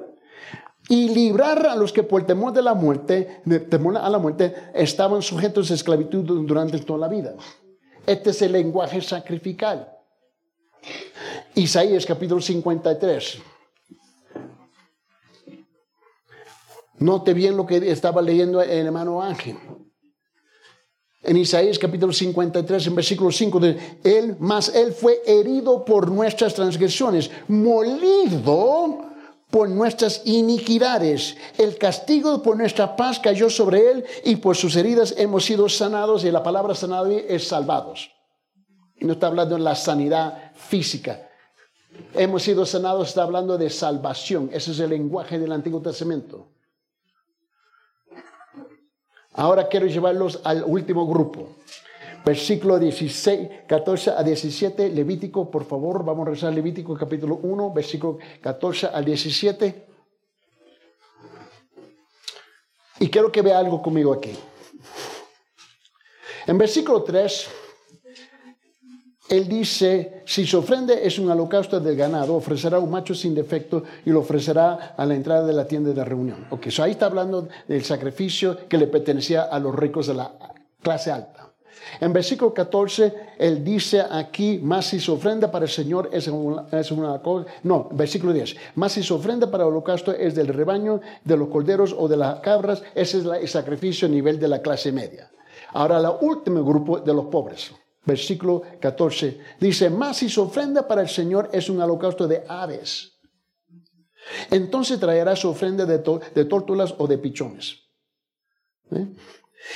y 0.88 1.10
librar 1.10 1.65
a 1.65 1.75
los 1.75 1.91
que 1.91 2.03
por 2.03 2.25
temor 2.25 2.53
de 2.53 2.62
la 2.62 2.73
muerte, 2.73 3.41
temor 3.69 3.97
a 3.97 4.10
la 4.10 4.19
muerte, 4.19 4.53
estaban 4.73 5.21
sujetos 5.21 5.71
a 5.71 5.73
esclavitud 5.73 6.23
durante 6.45 6.79
toda 6.79 6.99
la 6.99 7.08
vida. 7.08 7.34
Este 8.05 8.29
es 8.29 8.41
el 8.43 8.51
lenguaje 8.51 9.01
sacrificial. 9.01 9.91
Isaías 11.55 12.05
capítulo 12.05 12.39
53. 12.39 13.54
Note 17.05 17.35
bien 17.35 17.55
lo 17.55 17.67
que 17.67 17.91
estaba 17.91 18.19
leyendo 18.19 18.59
el 18.63 18.87
hermano 18.87 19.21
Ángel. 19.21 19.57
En 21.21 21.37
Isaías 21.37 21.77
capítulo 21.77 22.11
53, 22.11 22.87
en 22.87 22.95
versículo 22.95 23.31
5, 23.31 23.59
de 23.59 23.99
él, 24.03 24.35
más 24.39 24.73
él 24.73 24.91
fue 24.91 25.21
herido 25.27 25.85
por 25.85 26.09
nuestras 26.09 26.55
transgresiones, 26.55 27.29
molido 27.47 29.05
por 29.51 29.69
nuestras 29.69 30.23
iniquidades. 30.25 31.37
El 31.59 31.77
castigo 31.77 32.41
por 32.41 32.57
nuestra 32.57 32.95
paz 32.95 33.19
cayó 33.19 33.51
sobre 33.51 33.91
él 33.91 34.05
y 34.23 34.37
por 34.37 34.55
sus 34.55 34.75
heridas 34.75 35.13
hemos 35.15 35.45
sido 35.45 35.69
sanados. 35.69 36.23
Y 36.25 36.31
la 36.31 36.41
palabra 36.41 36.73
sanado 36.73 37.11
es 37.11 37.47
salvados. 37.47 38.09
No 38.99 39.13
está 39.13 39.27
hablando 39.27 39.55
de 39.55 39.61
la 39.61 39.75
sanidad 39.75 40.53
física. 40.55 41.29
Hemos 42.15 42.41
sido 42.41 42.65
sanados, 42.65 43.09
está 43.09 43.21
hablando 43.21 43.59
de 43.59 43.69
salvación. 43.69 44.49
Ese 44.51 44.71
es 44.71 44.79
el 44.79 44.89
lenguaje 44.89 45.37
del 45.37 45.51
Antiguo 45.51 45.81
Testamento. 45.81 46.54
Ahora 49.36 49.67
quiero 49.67 49.88
llevarlos 49.88 50.41
al 50.43 50.63
último 50.63 51.06
grupo 51.08 51.50
versículo 52.26 52.80
16, 52.80 53.67
14 53.67 54.10
a 54.10 54.24
17, 54.24 54.89
Levítico, 54.89 55.52
por 55.52 55.63
favor, 55.63 56.04
vamos 56.04 56.28
a 56.28 56.32
rezar 56.32 56.54
Levítico 56.54 56.95
capítulo 56.95 57.36
1, 57.36 57.71
versículo 57.71 58.17
14 58.41 58.88
al 58.88 59.06
17. 59.06 59.86
Y 63.00 63.10
quiero 63.10 63.32
que 63.32 63.43
vea 63.43 63.60
algo 63.60 63.82
conmigo 63.82 64.12
aquí. 64.12 64.32
En 66.48 66.58
versículo 66.58 67.04
3, 67.04 67.50
él 69.27 69.47
dice, 69.47 70.21
si 70.25 70.45
su 70.45 70.59
ofrenda 70.59 70.93
es 70.93 71.17
un 71.17 71.29
holocausto 71.29 71.79
del 71.79 71.95
ganado, 71.95 72.35
ofrecerá 72.35 72.77
un 72.77 72.91
macho 72.91 73.15
sin 73.15 73.33
defecto 73.33 73.83
y 74.05 74.11
lo 74.11 74.19
ofrecerá 74.19 74.93
a 74.95 75.05
la 75.05 75.15
entrada 75.15 75.45
de 75.45 75.53
la 75.53 75.65
tienda 75.65 75.91
de 75.91 76.05
reunión. 76.05 76.45
Ok, 76.51 76.69
so 76.69 76.83
ahí 76.83 76.91
está 76.91 77.07
hablando 77.07 77.47
del 77.67 77.83
sacrificio 77.83 78.67
que 78.67 78.77
le 78.77 78.88
pertenecía 78.88 79.43
a 79.43 79.59
los 79.59 79.73
ricos 79.73 80.07
de 80.07 80.13
la 80.13 80.31
clase 80.81 81.11
alta. 81.11 81.49
En 81.99 82.13
versículo 82.13 82.53
14, 82.53 83.13
él 83.38 83.63
dice 83.63 84.03
aquí, 84.09 84.59
más 84.61 84.88
si 84.88 84.99
su 84.99 85.13
ofrenda 85.13 85.49
para 85.51 85.65
el 85.65 85.71
Señor 85.71 86.09
es 86.11 86.27
una, 86.27 87.19
cosa, 87.21 87.47
no, 87.63 87.89
versículo 87.91 88.31
10, 88.31 88.55
más 88.75 88.91
si 88.91 89.03
su 89.03 89.15
ofrenda 89.15 89.49
para 89.49 89.63
el 89.63 89.69
holocausto 89.69 90.11
es 90.11 90.35
del 90.35 90.47
rebaño, 90.47 91.01
de 91.23 91.38
los 91.38 91.47
corderos 91.49 91.95
o 91.97 92.07
de 92.07 92.17
las 92.17 92.39
cabras, 92.41 92.83
ese 92.93 93.19
es 93.19 93.25
el 93.25 93.47
sacrificio 93.47 94.07
a 94.07 94.11
nivel 94.11 94.39
de 94.39 94.47
la 94.47 94.61
clase 94.61 94.91
media. 94.91 95.29
Ahora, 95.73 95.99
el 95.99 96.07
último 96.21 96.63
grupo 96.63 96.99
de 96.99 97.13
los 97.13 97.25
pobres, 97.25 97.71
versículo 98.05 98.61
14, 98.79 99.39
dice, 99.59 99.89
más 99.89 100.17
si 100.17 100.29
su 100.29 100.43
ofrenda 100.43 100.87
para 100.87 101.01
el 101.01 101.09
Señor 101.09 101.49
es 101.51 101.69
un 101.69 101.81
holocausto 101.81 102.27
de 102.27 102.43
aves, 102.47 103.19
entonces 104.51 104.99
traerá 104.99 105.35
su 105.35 105.49
ofrenda 105.49 105.85
de, 105.85 105.99
tórtolas 106.45 106.95
o 106.97 107.07
de 107.07 107.17
pichones. 107.17 107.81
¿Eh? 108.91 109.07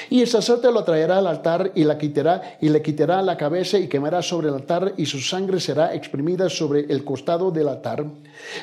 Y 0.10 0.22
el 0.22 0.28
sacerdote 0.28 0.72
lo 0.72 0.84
traerá 0.84 1.18
al 1.18 1.28
altar 1.28 1.72
y 1.76 1.84
la 1.84 1.98
quitará 1.98 2.58
y 2.62 2.70
le 2.70 2.82
quitará 2.82 3.22
la 3.22 3.38
cabeza 3.38 3.78
y 3.78 3.88
quemará 3.88 4.22
sobre 4.22 4.50
el 4.50 4.56
altar 4.56 4.94
y 4.98 5.06
su 5.06 5.20
sangre 5.20 5.60
será 5.60 5.94
exprimida 5.94 6.50
sobre 6.50 6.82
el 6.82 7.04
costado 7.04 7.52
del 7.52 7.68
altar. 7.68 8.06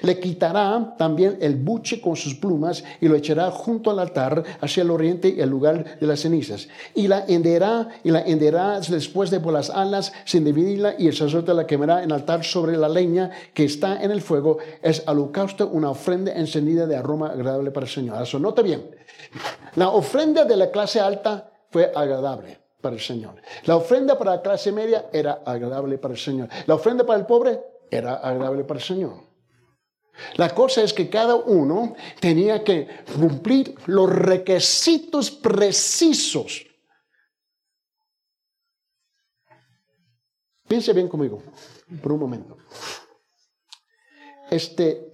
Le 0.03 0.19
quitará 0.19 0.95
también 0.97 1.39
el 1.41 1.57
buche 1.57 2.01
con 2.01 2.17
sus 2.17 2.35
plumas 2.35 2.85
y 3.01 3.09
lo 3.09 3.17
echará 3.17 3.51
junto 3.51 3.91
al 3.91 3.99
altar 3.99 4.43
hacia 4.61 4.83
el 4.83 4.91
oriente 4.91 5.35
y 5.37 5.41
el 5.41 5.51
lugar 5.51 5.99
de 5.99 6.07
las 6.07 6.21
cenizas. 6.21 6.69
Y 6.95 7.09
la 7.09 7.25
henderá 7.27 7.89
y 8.03 8.11
la 8.11 8.23
henderá 8.23 8.81
después 8.81 9.31
de 9.31 9.41
por 9.41 9.53
las 9.53 9.71
alas 9.71 10.13
sin 10.25 10.45
dividirla 10.45 10.95
y 10.99 11.09
el 11.09 11.15
sacerdote 11.15 11.55
la 11.55 11.67
quemará 11.67 12.03
en 12.03 12.11
el 12.11 12.13
altar 12.13 12.45
sobre 12.45 12.77
la 12.77 12.89
leña 12.89 13.31
que 13.53 13.65
está 13.65 14.03
en 14.03 14.11
el 14.11 14.23
fuego. 14.23 14.59
Es 14.83 15.03
holocausto, 15.07 15.69
una 15.69 15.91
ofrenda 15.91 16.33
encendida 16.33 16.87
de 16.87 16.97
aroma 16.97 17.29
agradable 17.29 17.71
para 17.71 17.87
el 17.87 17.93
Señor. 17.93 18.23
Eso 18.23 18.39
nota 18.39 18.63
bien. 18.63 18.83
La 19.75 19.91
ofrenda 19.91 20.45
de 20.45 20.57
la 20.57 20.71
clase 20.71 21.01
alta 21.01 21.51
fue 21.71 21.93
agradable 21.95 22.59
para 22.81 22.95
el 22.95 23.01
Señor. 23.01 23.41
La 23.65 23.77
ofrenda 23.77 24.17
para 24.17 24.37
la 24.37 24.43
clase 24.43 24.73
media 24.73 25.07
era 25.13 25.43
agradable 25.45 25.99
para 25.99 26.15
el 26.15 26.21
Señor. 26.21 26.49
La 26.67 26.75
ofrenda 26.75 27.05
para 27.05 27.19
el 27.19 27.27
pobre 27.27 27.61
era 27.91 28.15
agradable 28.15 28.65
para 28.65 28.81
el 28.81 28.85
Señor. 28.85 29.27
La 30.37 30.55
cosa 30.55 30.83
es 30.83 30.93
que 30.93 31.11
cada 31.11 31.35
uno 31.35 31.95
tenía 32.21 32.65
que 32.65 32.89
cumplir 33.19 33.75
los 33.87 34.11
requisitos 34.11 35.31
precisos. 35.31 36.67
Piense 40.67 40.93
bien 40.93 41.09
conmigo 41.09 41.43
por 42.03 42.13
un 42.13 42.21
momento. 42.21 42.57
Este, 44.51 45.06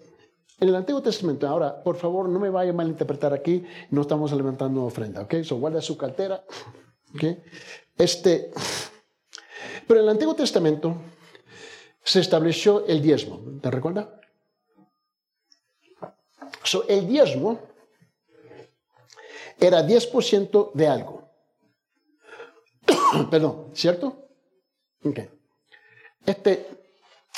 en 0.63 0.69
el 0.69 0.77
Antiguo 0.77 1.03
Testamento, 1.03 1.49
ahora, 1.49 1.83
por 1.83 1.97
favor, 1.97 2.29
no 2.29 2.39
me 2.39 2.49
vaya 2.49 2.71
a 2.71 2.73
malinterpretar 2.73 3.35
aquí, 3.35 3.65
no 3.91 4.03
estamos 4.03 4.31
levantando 4.31 4.85
ofrenda, 4.85 5.23
¿ok? 5.23 5.43
So, 5.43 5.57
guarda 5.57 5.81
su 5.83 5.97
cartera, 5.97 6.45
¿ok? 7.13 7.25
Este, 7.99 8.53
pero 9.89 9.99
en 9.99 10.05
el 10.05 10.11
Antiguo 10.11 10.37
Testamento 10.37 10.95
se 12.05 12.21
estableció 12.21 12.87
el 12.87 13.03
diezmo, 13.03 13.43
¿te 13.61 13.73
recuerda? 13.73 14.21
So, 16.63 16.87
el 16.87 17.09
diezmo 17.09 17.59
era 19.59 19.85
10% 19.85 20.71
de 20.75 20.87
algo. 20.87 21.29
Perdón, 23.33 23.73
¿cierto? 23.75 24.29
Ok. 25.05 25.19
Este, 26.25 26.82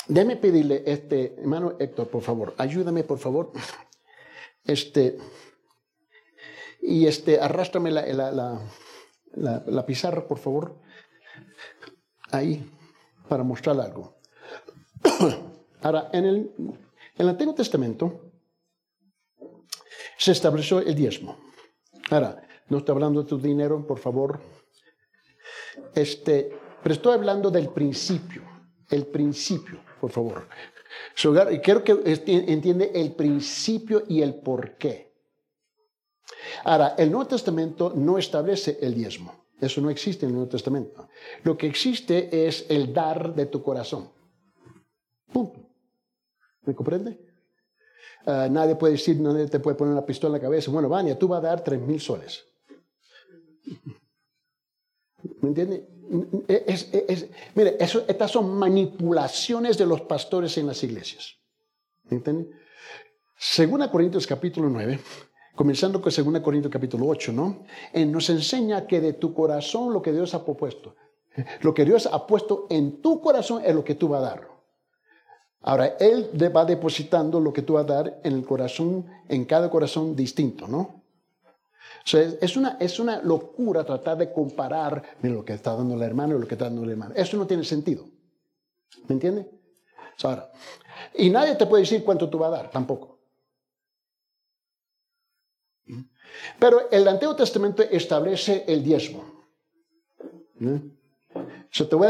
Déjeme 0.07 0.35
pedirle, 0.35 0.83
este, 0.85 1.35
hermano 1.39 1.75
Héctor, 1.79 2.09
por 2.09 2.21
favor, 2.21 2.53
ayúdame, 2.57 3.03
por 3.03 3.17
favor. 3.17 3.51
Este, 4.63 5.17
y 6.81 7.07
este, 7.07 7.39
arrástrame 7.39 7.89
la, 7.91 8.05
la, 9.33 9.63
la, 9.65 9.85
pizarra, 9.85 10.27
por 10.27 10.37
favor. 10.37 10.79
Ahí, 12.31 12.63
para 13.27 13.43
mostrar 13.43 13.79
algo. 13.79 14.17
Ahora, 15.81 16.09
en 16.13 16.25
el, 16.25 16.51
en 16.57 16.77
el 17.17 17.29
Antiguo 17.29 17.55
Testamento 17.55 18.31
se 20.17 20.31
estableció 20.31 20.79
el 20.79 20.95
diezmo. 20.95 21.37
Ahora, 22.11 22.47
no 22.69 22.77
estoy 22.77 22.93
hablando 22.93 23.23
de 23.23 23.29
tu 23.29 23.39
dinero, 23.39 23.85
por 23.85 23.99
favor. 23.99 24.39
este, 25.93 26.51
pero 26.81 26.93
estoy 26.93 27.13
hablando 27.13 27.49
del 27.49 27.69
principio, 27.69 28.43
el 28.89 29.07
principio, 29.07 29.79
por 30.05 30.11
favor. 30.11 30.47
y 31.51 31.59
quiero 31.59 31.83
que 31.83 31.93
entiende 32.27 32.91
el 32.93 33.13
principio 33.13 34.03
y 34.07 34.21
el 34.21 34.35
por 34.35 34.77
qué. 34.77 35.11
Ahora, 36.63 36.93
el 36.97 37.09
Nuevo 37.09 37.27
Testamento 37.27 37.91
no 37.95 38.19
establece 38.19 38.77
el 38.81 38.93
diezmo. 38.93 39.45
Eso 39.59 39.81
no 39.81 39.89
existe 39.89 40.25
en 40.25 40.29
el 40.29 40.35
Nuevo 40.35 40.51
Testamento. 40.51 41.09
Lo 41.43 41.57
que 41.57 41.65
existe 41.65 42.47
es 42.47 42.67
el 42.69 42.93
dar 42.93 43.33
de 43.33 43.47
tu 43.47 43.63
corazón. 43.63 44.11
Punto. 45.33 45.59
¿Me 46.63 46.75
comprende? 46.75 47.19
Ah, 48.27 48.47
nadie 48.49 48.75
puede 48.75 48.93
decir, 48.93 49.19
nadie 49.19 49.47
te 49.47 49.59
puede 49.59 49.75
poner 49.75 49.93
una 49.93 50.05
pistola 50.05 50.35
en 50.35 50.41
la 50.41 50.47
cabeza. 50.47 50.69
Bueno, 50.69 50.87
Vania, 50.87 51.17
tú 51.17 51.27
vas 51.27 51.39
a 51.43 51.47
dar 51.47 51.63
tres 51.63 51.81
mil 51.81 51.99
soles. 51.99 52.45
¿Me 55.41 55.49
mire, 57.55 57.77
eso, 57.79 58.05
estas 58.07 58.31
son 58.31 58.57
manipulaciones 58.57 59.77
de 59.77 59.85
los 59.85 60.01
pastores 60.01 60.57
en 60.57 60.67
las 60.67 60.83
iglesias. 60.83 61.35
¿Me 62.03 62.17
entiende? 62.17 62.49
Según 63.37 63.85
Corintios 63.87 64.25
capítulo 64.25 64.69
9, 64.69 64.99
comenzando 65.55 66.01
con 66.01 66.11
2 66.11 66.41
Corintios 66.41 66.71
capítulo 66.71 67.07
8, 67.07 67.31
¿no? 67.33 67.63
nos 67.93 68.29
enseña 68.29 68.87
que 68.87 69.01
de 69.01 69.13
tu 69.13 69.33
corazón 69.33 69.91
lo 69.91 70.01
que 70.01 70.11
Dios 70.11 70.33
ha 70.33 70.45
puesto, 70.45 70.95
lo 71.61 71.73
que 71.73 71.85
Dios 71.85 72.07
ha 72.11 72.25
puesto 72.25 72.67
en 72.69 73.01
tu 73.01 73.21
corazón 73.21 73.61
es 73.65 73.75
lo 73.75 73.83
que 73.83 73.95
tú 73.95 74.07
vas 74.07 74.21
a 74.23 74.25
dar. 74.25 74.47
Ahora, 75.61 75.97
Él 75.99 76.29
va 76.55 76.63
depositando 76.63 77.39
lo 77.39 77.51
que 77.51 77.63
tú 77.63 77.73
vas 77.73 77.85
a 77.85 77.93
dar 77.93 78.21
en 78.23 78.33
el 78.33 78.45
corazón, 78.45 79.07
en 79.27 79.45
cada 79.45 79.69
corazón 79.69 80.15
distinto, 80.15 80.67
¿no? 80.67 81.04
Es, 82.13 82.55
una, 82.55 82.77
es 82.79 82.99
una 82.99 83.21
locura 83.21 83.83
tratar 83.83 84.17
de 84.17 84.31
comparar 84.31 85.01
lo 85.21 85.43
que 85.43 85.53
está 85.53 85.75
dando 85.75 85.95
el 85.95 86.01
hermano 86.01 86.35
y 86.35 86.39
lo 86.39 86.47
que 86.47 86.55
está 86.55 86.65
dando 86.65 86.83
el 86.83 86.91
hermano. 86.91 87.15
Eso 87.15 87.37
no 87.37 87.47
tiene 87.47 87.63
sentido. 87.63 88.05
¿Me 89.07 89.13
entiende? 89.13 89.49
Ahora, 90.23 90.51
y 91.13 91.29
nadie 91.29 91.55
te 91.55 91.65
puede 91.65 91.83
decir 91.83 92.03
cuánto 92.03 92.29
tú 92.29 92.37
vas 92.37 92.53
a 92.53 92.57
dar, 92.57 92.71
tampoco. 92.71 93.15
Pero 96.59 96.89
el 96.91 97.07
Antiguo 97.07 97.35
Testamento 97.35 97.83
establece 97.83 98.63
el 98.67 98.83
diezmo. 98.83 99.23
te 100.57 101.95
voy 101.95 102.07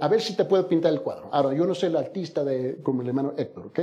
a, 0.00 0.08
ver 0.08 0.20
si 0.20 0.36
te 0.36 0.44
puedo 0.44 0.66
pintar 0.68 0.92
el 0.92 1.02
cuadro. 1.02 1.28
Ahora, 1.32 1.54
yo 1.54 1.66
no 1.66 1.74
soy 1.74 1.88
el 1.88 1.96
artista 1.96 2.44
de, 2.44 2.82
como 2.82 3.02
el 3.02 3.08
hermano 3.08 3.34
Héctor, 3.36 3.66
¿ok? 3.66 3.80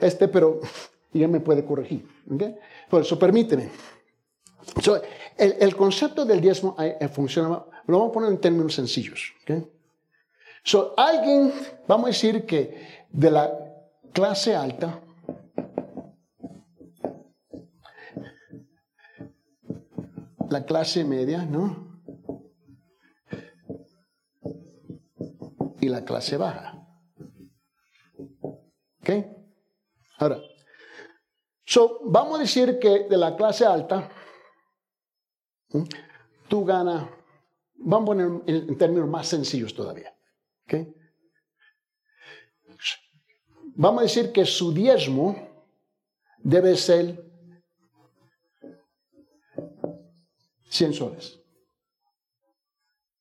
Este, 0.00 0.28
pero 0.28 0.60
ya 1.12 1.28
me 1.28 1.40
puede 1.40 1.64
corregir, 1.64 2.06
¿ok? 2.30 2.42
Por 2.88 3.02
eso, 3.02 3.18
permíteme. 3.18 3.70
el, 5.36 5.76
concepto 5.76 6.24
del 6.24 6.40
diezmo 6.40 6.76
eh, 6.78 6.96
eh, 7.00 7.08
funciona, 7.08 7.64
lo 7.86 7.98
vamos 7.98 8.10
a 8.10 8.12
poner 8.12 8.30
en 8.30 8.40
términos 8.40 8.74
sencillos, 8.74 9.32
¿ok? 9.42 9.66
So, 10.62 10.94
alguien, 10.96 11.52
vamos 11.88 12.04
a 12.04 12.08
decir 12.08 12.44
que 12.44 13.04
de 13.10 13.30
la 13.30 13.50
clase 14.12 14.54
alta, 14.54 15.00
la 20.50 20.64
clase 20.64 21.04
media, 21.04 21.44
¿no? 21.44 21.88
Y 25.80 25.88
la 25.88 26.04
clase 26.04 26.36
baja. 26.36 26.86
¿Ok? 29.00 29.10
Ahora, 30.18 30.38
so, 31.70 32.00
vamos 32.04 32.38
a 32.38 32.42
decir 32.42 32.80
que 32.80 33.04
de 33.04 33.16
la 33.16 33.36
clase 33.36 33.64
alta, 33.64 34.10
tú 36.48 36.64
ganas, 36.64 37.08
vamos 37.76 38.02
a 38.02 38.06
poner 38.06 38.42
en, 38.46 38.76
términos 38.76 39.08
más 39.08 39.28
sencillos 39.28 39.72
todavía. 39.72 40.12
Vamos 43.76 44.00
a 44.00 44.02
decir 44.02 44.32
que 44.32 44.44
su 44.44 44.72
diezmo 44.72 45.36
debe 46.38 46.76
ser 46.76 47.24
100 50.70 50.94
soles, 50.94 51.40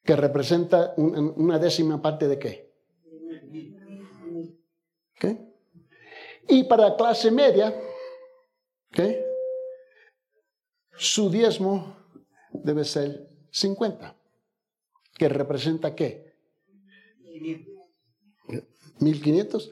que 0.03 0.15
representa 0.15 0.95
una 0.97 1.59
décima 1.59 2.01
parte 2.01 2.27
de 2.27 2.39
qué. 2.39 2.69
Y 6.47 6.63
para 6.63 6.89
la 6.89 6.97
clase 6.97 7.29
media, 7.29 7.79
¿okay? 8.91 9.23
su 10.97 11.29
diezmo 11.29 11.95
debe 12.51 12.83
ser 12.83 13.29
50, 13.51 14.15
que 15.17 15.29
representa 15.29 15.95
qué. 15.95 16.35
1500. 18.99 19.71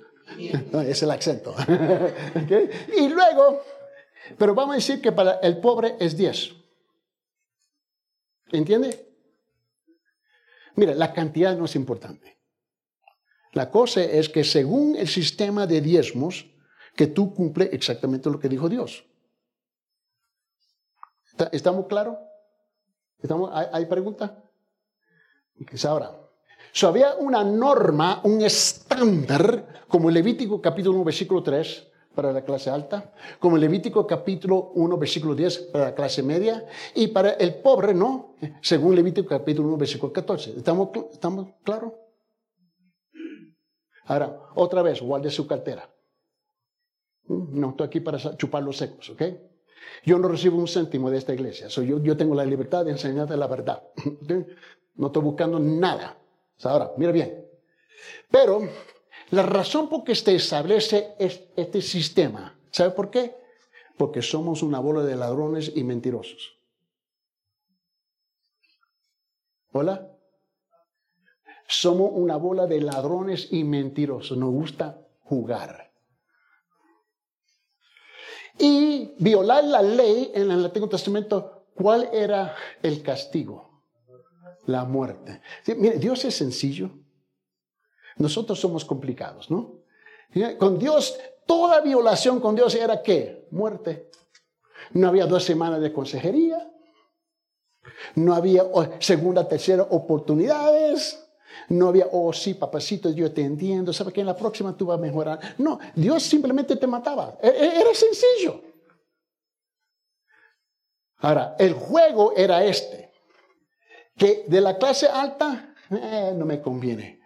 No, 0.71 0.81
es 0.81 1.03
el 1.03 1.11
acento. 1.11 1.51
¿Okay? 2.43 2.69
Y 2.97 3.09
luego, 3.09 3.61
pero 4.37 4.53
vamos 4.53 4.73
a 4.73 4.75
decir 4.75 5.01
que 5.01 5.11
para 5.11 5.33
el 5.35 5.59
pobre 5.59 5.95
es 5.99 6.17
10. 6.17 6.53
¿Entiende? 8.51 9.05
Mira, 10.75 10.93
la 10.93 11.13
cantidad 11.13 11.57
no 11.57 11.65
es 11.65 11.75
importante. 11.75 12.37
La 13.53 13.71
cosa 13.71 14.03
es 14.03 14.29
que 14.29 14.43
según 14.43 14.95
el 14.95 15.07
sistema 15.07 15.65
de 15.65 15.81
diezmos, 15.81 16.45
que 16.95 17.07
tú 17.07 17.33
cumple 17.33 17.69
exactamente 17.71 18.29
lo 18.29 18.39
que 18.39 18.49
dijo 18.49 18.69
Dios. 18.69 19.06
¿Estamos 21.51 21.87
claros? 21.87 22.17
¿Estamos, 23.19 23.51
¿Hay, 23.53 23.85
pregunta? 23.85 24.43
Ahora, 25.87 26.11
so, 26.71 26.87
había 26.87 27.15
una 27.15 27.43
norma, 27.43 28.21
un 28.23 28.41
estándar, 28.41 29.85
como 29.87 30.11
Levítico 30.11 30.61
capítulo 30.61 30.95
1, 30.97 31.03
versículo 31.03 31.43
3, 31.43 31.87
para 32.13 32.31
la 32.31 32.43
clase 32.43 32.69
alta, 32.69 33.13
como 33.39 33.57
Levítico 33.57 34.05
capítulo 34.05 34.71
1, 34.75 34.97
versículo 34.97 35.35
10 35.35 35.57
para 35.71 35.85
la 35.85 35.95
clase 35.95 36.23
media, 36.23 36.65
y 36.95 37.07
para 37.07 37.31
el 37.31 37.55
pobre, 37.55 37.93
¿no? 37.93 38.35
Según 38.61 38.95
Levítico 38.95 39.27
capítulo 39.27 39.67
1, 39.69 39.77
versículo 39.77 40.13
14. 40.13 40.57
¿Estamos, 40.57 40.89
estamos 41.11 41.49
claros? 41.63 41.93
Ahora, 44.05 44.39
otra 44.55 44.81
vez, 44.81 45.01
guarde 45.01 45.29
su 45.29 45.45
cartera. 45.45 45.89
Mm, 47.25 47.59
no 47.59 47.69
estoy 47.71 47.87
aquí 47.87 47.99
para 47.99 48.17
chupar 48.37 48.63
los 48.63 48.77
secos, 48.77 49.09
¿ok? 49.09 49.21
Yo 50.05 50.17
no 50.19 50.27
recibo 50.27 50.57
un 50.57 50.67
céntimo 50.67 51.09
de 51.09 51.17
esta 51.17 51.33
iglesia. 51.33 51.69
So 51.69 51.81
yo, 51.81 52.01
yo 52.01 52.15
tengo 52.15 52.35
la 52.35 52.45
libertad 52.45 52.85
de 52.85 52.91
enseñarte 52.91 53.37
la 53.37 53.47
verdad. 53.47 53.83
No 54.97 55.07
estoy 55.07 55.21
buscando 55.21 55.59
nada. 55.59 56.17
Ahora, 56.63 56.91
mira 56.97 57.11
bien. 57.11 57.45
Pero 58.31 58.67
la 59.29 59.43
razón 59.43 59.89
por 59.89 60.03
que 60.03 60.15
se 60.15 60.35
establece 60.35 61.13
este 61.19 61.83
sistema, 61.83 62.57
¿sabe 62.71 62.91
por 62.91 63.11
qué? 63.11 63.35
Porque 63.95 64.23
somos 64.23 64.63
una 64.63 64.79
bola 64.79 65.03
de 65.03 65.15
ladrones 65.15 65.71
y 65.75 65.83
mentirosos. 65.83 66.57
¿Hola? 69.71 70.11
Somos 71.67 72.09
una 72.13 72.37
bola 72.37 72.65
de 72.65 72.81
ladrones 72.81 73.49
y 73.51 73.63
mentirosos. 73.63 74.37
Nos 74.37 74.51
gusta 74.51 74.99
jugar. 75.25 75.86
Y 78.59 79.13
violar 79.19 79.63
la 79.63 79.81
ley 79.81 80.31
en 80.33 80.51
el 80.51 80.65
Antiguo 80.65 80.89
Testamento, 80.89 81.65
¿cuál 81.75 82.09
era 82.11 82.55
el 82.81 83.01
castigo? 83.01 83.83
La 84.65 84.83
muerte. 84.83 85.41
mire, 85.77 85.97
Dios 85.97 86.25
es 86.25 86.35
sencillo. 86.35 86.89
Nosotros 88.17 88.59
somos 88.59 88.83
complicados, 88.83 89.49
¿no? 89.51 89.83
Con 90.57 90.77
Dios, 90.77 91.17
toda 91.45 91.81
violación 91.81 92.39
con 92.39 92.55
Dios 92.55 92.75
era 92.75 93.01
qué? 93.01 93.47
Muerte. 93.51 94.09
No 94.91 95.07
había 95.07 95.25
dos 95.25 95.43
semanas 95.43 95.81
de 95.81 95.93
consejería. 95.93 96.71
No 98.15 98.33
había 98.33 98.63
segunda, 98.99 99.47
tercera 99.47 99.83
oportunidades. 99.83 101.26
No 101.69 101.89
había, 101.89 102.07
oh 102.11 102.31
sí, 102.31 102.53
papacito, 102.53 103.09
yo 103.11 103.31
te 103.31 103.41
entiendo. 103.41 103.91
¿Sabes 103.91 104.13
que 104.13 104.21
en 104.21 104.27
la 104.27 104.35
próxima 104.35 104.75
tú 104.75 104.85
vas 104.85 104.97
a 104.97 105.01
mejorar? 105.01 105.39
No, 105.57 105.79
Dios 105.95 106.23
simplemente 106.23 106.75
te 106.75 106.87
mataba. 106.87 107.37
E, 107.41 107.47
e, 107.47 107.81
era 107.81 107.93
sencillo. 107.93 108.61
Ahora, 111.17 111.55
el 111.59 111.73
juego 111.73 112.33
era 112.35 112.63
este. 112.63 113.11
Que 114.15 114.45
de 114.47 114.61
la 114.61 114.77
clase 114.77 115.07
alta, 115.07 115.75
eh, 115.91 116.33
no 116.35 116.45
me 116.45 116.61
conviene 116.61 117.17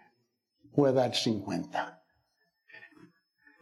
voy 0.74 0.90
a 0.90 0.92
dar 0.92 1.14
50. 1.14 2.02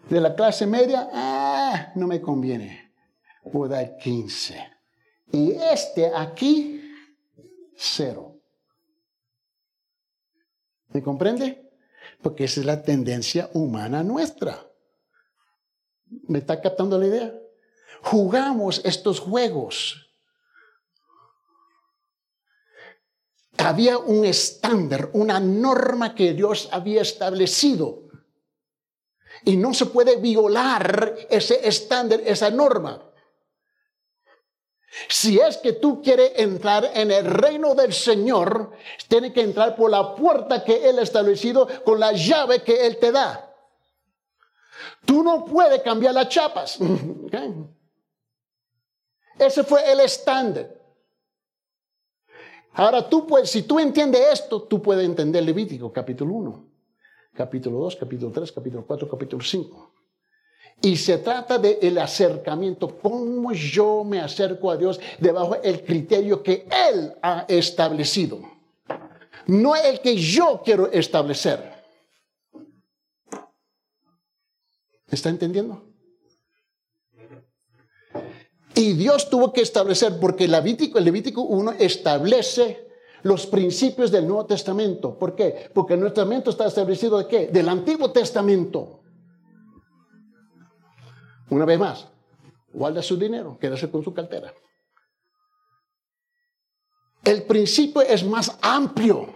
De 0.08 0.20
la 0.20 0.34
clase 0.34 0.66
media, 0.66 1.08
ah, 1.12 1.92
no 1.94 2.06
me 2.06 2.20
conviene, 2.20 2.92
voy 3.44 3.68
a 3.68 3.72
dar 3.72 3.96
15. 3.98 4.56
Y 5.32 5.52
este 5.52 6.10
aquí, 6.14 6.82
cero. 7.76 8.29
¿Me 10.92 11.02
comprende? 11.02 11.70
Porque 12.22 12.44
esa 12.44 12.60
es 12.60 12.66
la 12.66 12.82
tendencia 12.82 13.50
humana 13.54 14.02
nuestra. 14.02 14.66
¿Me 16.28 16.38
está 16.38 16.60
captando 16.60 16.98
la 16.98 17.06
idea? 17.06 17.34
Jugamos 18.02 18.80
estos 18.84 19.20
juegos 19.20 20.10
había 23.66 23.98
un 23.98 24.24
estándar, 24.24 25.10
una 25.12 25.40
norma 25.40 26.14
que 26.14 26.32
Dios 26.32 26.68
había 26.72 27.02
establecido. 27.02 28.08
Y 29.44 29.56
no 29.56 29.72
se 29.74 29.86
puede 29.86 30.16
violar 30.16 31.16
ese 31.30 31.66
estándar, 31.66 32.20
esa 32.24 32.50
norma. 32.50 33.09
Si 35.08 35.38
es 35.38 35.56
que 35.58 35.74
tú 35.74 36.02
quieres 36.02 36.32
entrar 36.36 36.90
en 36.94 37.12
el 37.12 37.24
reino 37.24 37.74
del 37.74 37.92
Señor, 37.92 38.72
tienes 39.08 39.32
que 39.32 39.42
entrar 39.42 39.76
por 39.76 39.90
la 39.90 40.14
puerta 40.14 40.64
que 40.64 40.88
Él 40.88 40.98
ha 40.98 41.02
establecido 41.02 41.68
con 41.84 42.00
la 42.00 42.12
llave 42.12 42.62
que 42.62 42.86
Él 42.86 42.98
te 42.98 43.12
da. 43.12 43.54
Tú 45.04 45.22
no 45.22 45.44
puedes 45.44 45.80
cambiar 45.82 46.14
las 46.14 46.28
chapas. 46.28 46.78
Ese 49.38 49.64
fue 49.64 49.90
el 49.90 50.00
estándar. 50.00 50.76
Ahora 52.72 53.08
tú 53.08 53.26
puedes, 53.26 53.50
si 53.50 53.62
tú 53.62 53.78
entiendes 53.78 54.20
esto, 54.32 54.62
tú 54.62 54.82
puedes 54.82 55.04
entender 55.04 55.42
Levítico 55.44 55.92
capítulo 55.92 56.34
1, 56.34 56.68
capítulo 57.34 57.78
2, 57.78 57.96
capítulo 57.96 58.32
3, 58.32 58.52
capítulo 58.52 58.86
4, 58.86 59.08
capítulo 59.08 59.42
5. 59.42 59.92
Y 60.82 60.96
se 60.96 61.18
trata 61.18 61.58
del 61.58 61.78
el 61.82 61.98
acercamiento, 61.98 62.98
cómo 62.98 63.52
yo 63.52 64.02
me 64.02 64.20
acerco 64.20 64.70
a 64.70 64.76
Dios 64.76 64.98
debajo 65.18 65.54
del 65.56 65.84
criterio 65.84 66.42
que 66.42 66.66
Él 66.90 67.12
ha 67.22 67.44
establecido, 67.48 68.40
no 69.46 69.76
el 69.76 70.00
que 70.00 70.16
yo 70.16 70.62
quiero 70.64 70.90
establecer. 70.90 71.70
¿Está 75.10 75.28
entendiendo? 75.28 75.90
Y 78.74 78.94
Dios 78.94 79.28
tuvo 79.28 79.52
que 79.52 79.60
establecer, 79.60 80.18
porque 80.18 80.44
el 80.44 80.52
Levítico, 80.52 80.98
el 80.98 81.04
Levítico 81.04 81.42
1 81.42 81.72
establece 81.78 82.88
los 83.22 83.46
principios 83.46 84.10
del 84.10 84.26
Nuevo 84.26 84.46
Testamento. 84.46 85.18
¿Por 85.18 85.34
qué? 85.34 85.70
Porque 85.74 85.94
el 85.94 86.00
Nuevo 86.00 86.14
Testamento 86.14 86.50
está 86.50 86.66
establecido 86.66 87.18
de 87.18 87.26
qué? 87.26 87.46
Del 87.48 87.68
Antiguo 87.68 88.10
Testamento. 88.10 88.99
Una 91.50 91.64
vez 91.64 91.78
más, 91.78 92.08
guarda 92.72 93.02
su 93.02 93.16
dinero, 93.16 93.58
quédese 93.60 93.90
con 93.90 94.02
su 94.02 94.14
cartera. 94.14 94.52
El 97.24 97.42
principio 97.42 98.00
es 98.02 98.24
más 98.24 98.56
amplio. 98.62 99.28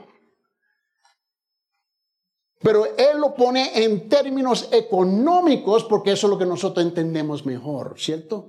Pero 2.61 2.87
Él 2.97 3.21
lo 3.21 3.35
pone 3.35 3.85
en 3.85 4.09
términos 4.09 4.71
económicos 4.73 5.85
porque 5.85 6.13
eso 6.13 6.27
es 6.27 6.31
lo 6.31 6.39
que 6.39 6.47
nosotros 6.47 6.87
entendemos 6.87 7.45
mejor, 7.45 7.97
¿cierto? 7.99 8.49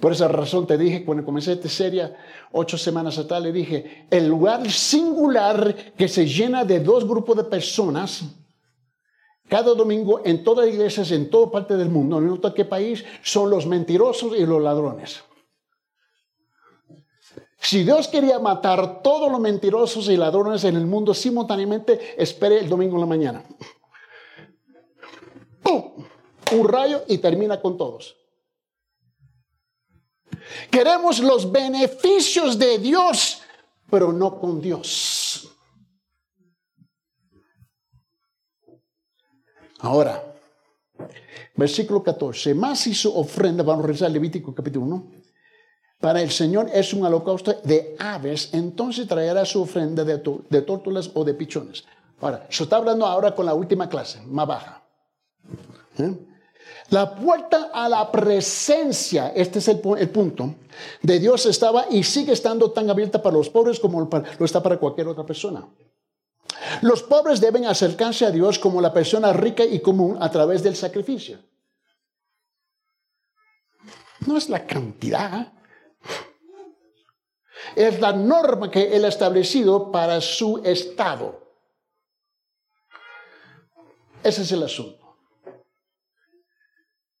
Por 0.00 0.12
esa 0.12 0.28
razón 0.28 0.64
te 0.64 0.78
dije, 0.78 1.04
cuando 1.04 1.24
comencé 1.24 1.52
esta 1.52 1.68
serie, 1.68 2.14
ocho 2.52 2.78
semanas 2.78 3.18
atrás, 3.18 3.42
le 3.42 3.50
dije, 3.50 4.06
el 4.10 4.28
lugar 4.28 4.70
singular 4.70 5.92
que 5.96 6.06
se 6.06 6.24
llena 6.24 6.64
de 6.64 6.78
dos 6.78 7.04
grupos 7.04 7.36
de 7.36 7.44
personas, 7.44 8.22
cada 9.48 9.74
domingo 9.74 10.20
en 10.24 10.44
todas 10.44 10.66
las 10.66 10.74
iglesias, 10.74 11.10
en 11.10 11.30
toda 11.30 11.50
parte 11.50 11.76
del 11.76 11.88
mundo, 11.88 12.20
no 12.20 12.26
importa 12.26 12.54
qué 12.54 12.64
país, 12.64 13.04
son 13.22 13.50
los 13.50 13.66
mentirosos 13.66 14.36
y 14.36 14.44
los 14.46 14.62
ladrones. 14.62 15.22
Si 17.60 17.82
Dios 17.82 18.08
quería 18.08 18.38
matar 18.38 19.02
todos 19.02 19.30
los 19.30 19.40
mentirosos 19.40 20.08
y 20.08 20.16
ladrones 20.16 20.64
en 20.64 20.76
el 20.76 20.86
mundo 20.86 21.12
simultáneamente, 21.12 22.14
espere 22.16 22.60
el 22.60 22.68
domingo 22.68 22.94
en 22.94 23.00
la 23.00 23.06
mañana. 23.06 23.44
Un 26.50 26.66
rayo 26.66 27.02
y 27.08 27.18
termina 27.18 27.60
con 27.60 27.76
todos. 27.76 28.16
Queremos 30.70 31.18
los 31.20 31.50
beneficios 31.50 32.58
de 32.58 32.78
Dios, 32.78 33.42
pero 33.90 34.12
no 34.12 34.38
con 34.38 34.60
Dios. 34.60 34.88
Ahora, 39.80 40.34
versículo 41.54 42.02
14. 42.02 42.54
Más 42.54 42.86
hizo 42.86 43.14
ofrenda, 43.14 43.62
vamos 43.62 43.84
a 43.84 43.88
rezar 43.88 44.10
Levítico 44.10 44.54
capítulo 44.54 44.86
1. 44.86 45.06
Para 46.00 46.22
el 46.22 46.30
Señor 46.30 46.70
es 46.72 46.92
un 46.94 47.04
holocausto 47.04 47.54
de 47.64 47.96
aves, 47.98 48.50
entonces 48.52 49.08
traerá 49.08 49.44
su 49.44 49.62
ofrenda 49.62 50.04
de, 50.04 50.22
de 50.48 50.62
tórtolas 50.62 51.10
o 51.14 51.24
de 51.24 51.34
pichones. 51.34 51.84
Ahora, 52.20 52.46
se 52.50 52.62
está 52.62 52.76
hablando 52.76 53.06
ahora 53.06 53.34
con 53.34 53.46
la 53.46 53.54
última 53.54 53.88
clase, 53.88 54.20
más 54.26 54.46
baja. 54.46 54.82
¿Eh? 55.98 56.14
La 56.90 57.14
puerta 57.14 57.70
a 57.72 57.88
la 57.88 58.10
presencia, 58.10 59.32
este 59.34 59.58
es 59.58 59.68
el, 59.68 59.78
punto, 59.80 60.54
de 61.02 61.18
Dios 61.18 61.44
estaba 61.46 61.86
y 61.90 62.02
sigue 62.02 62.32
estando 62.32 62.70
tan 62.70 62.88
abierta 62.88 63.22
para 63.22 63.36
los 63.36 63.50
pobres 63.50 63.78
como 63.78 64.00
lo 64.00 64.44
está 64.44 64.62
para 64.62 64.78
cualquier 64.78 65.08
otra 65.08 65.26
persona. 65.26 65.66
Los 66.82 67.02
pobres 67.02 67.40
deben 67.40 67.66
acercarse 67.66 68.26
a 68.26 68.30
Dios 68.30 68.58
como 68.58 68.80
la 68.80 68.92
persona 68.92 69.32
rica 69.32 69.64
y 69.64 69.80
común 69.80 70.16
a 70.20 70.30
través 70.30 70.62
del 70.62 70.76
sacrificio. 70.76 71.38
No 74.26 74.36
es 74.36 74.48
la 74.48 74.66
cantidad, 74.66 75.52
es 77.74 78.00
la 78.00 78.12
norma 78.12 78.70
que 78.70 78.96
Él 78.96 79.04
ha 79.04 79.08
establecido 79.08 79.90
para 79.92 80.20
su 80.20 80.58
estado. 80.64 81.40
Ese 84.22 84.42
es 84.42 84.52
el 84.52 84.62
asunto. 84.62 84.98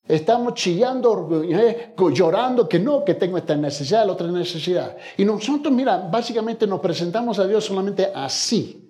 Estamos 0.08 0.54
chillando, 0.54 1.42
eh, 1.44 1.94
llorando 2.12 2.66
que 2.66 2.78
no, 2.78 3.04
que 3.04 3.14
tengo 3.14 3.36
esta 3.36 3.54
necesidad, 3.54 4.06
la 4.06 4.14
otra 4.14 4.26
necesidad. 4.26 4.96
Y 5.18 5.24
nosotros, 5.24 5.72
mira, 5.72 5.98
básicamente 5.98 6.66
nos 6.66 6.80
presentamos 6.80 7.38
a 7.38 7.46
Dios 7.46 7.66
solamente 7.66 8.10
así, 8.14 8.87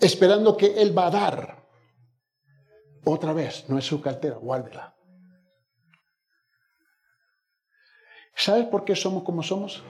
esperando 0.00 0.56
que 0.56 0.80
Él 0.80 0.96
va 0.96 1.06
a 1.06 1.10
dar. 1.10 1.64
Otra 3.04 3.32
vez, 3.32 3.68
no 3.68 3.78
es 3.78 3.84
su 3.84 4.00
cartera, 4.00 4.36
guárdela. 4.36 4.94
¿Sabes 8.34 8.66
por 8.66 8.84
qué 8.84 8.96
somos 8.96 9.22
como 9.22 9.42
somos? 9.42 9.82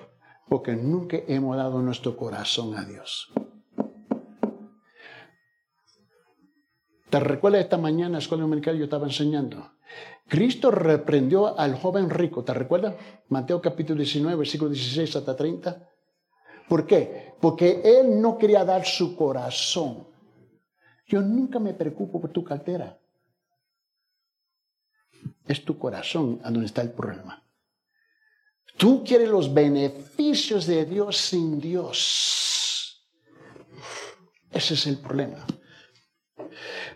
Porque 0.48 0.76
nunca 0.76 1.16
hemos 1.28 1.56
dado 1.56 1.80
nuestro 1.80 2.16
corazón 2.16 2.76
a 2.76 2.84
Dios. 2.84 3.32
¿Te 7.08 7.20
recuerdas 7.20 7.62
esta 7.62 7.78
mañana 7.78 8.06
en 8.06 8.12
la 8.14 8.18
escuela 8.18 8.42
dominical 8.42 8.76
yo 8.76 8.84
estaba 8.84 9.06
enseñando? 9.06 9.70
Cristo 10.26 10.70
reprendió 10.70 11.58
al 11.58 11.76
joven 11.76 12.10
rico, 12.10 12.42
¿te 12.42 12.52
recuerdas? 12.52 12.96
Mateo 13.28 13.60
capítulo 13.60 13.98
19, 13.98 14.36
versículo 14.36 14.70
16 14.70 15.16
hasta 15.16 15.36
30. 15.36 15.88
¿Por 16.68 16.86
qué? 16.86 17.33
Porque 17.44 17.82
él 17.84 18.22
no 18.22 18.38
quería 18.38 18.64
dar 18.64 18.86
su 18.86 19.14
corazón. 19.14 20.08
Yo 21.06 21.20
nunca 21.20 21.58
me 21.58 21.74
preocupo 21.74 22.18
por 22.18 22.32
tu 22.32 22.42
cartera. 22.42 22.98
Es 25.46 25.62
tu 25.62 25.78
corazón 25.78 26.40
a 26.42 26.50
donde 26.50 26.64
está 26.64 26.80
el 26.80 26.92
problema. 26.92 27.46
Tú 28.78 29.04
quieres 29.04 29.28
los 29.28 29.52
beneficios 29.52 30.66
de 30.66 30.86
Dios 30.86 31.18
sin 31.18 31.60
Dios. 31.60 33.06
Ese 34.50 34.72
es 34.72 34.86
el 34.86 34.96
problema. 34.96 35.44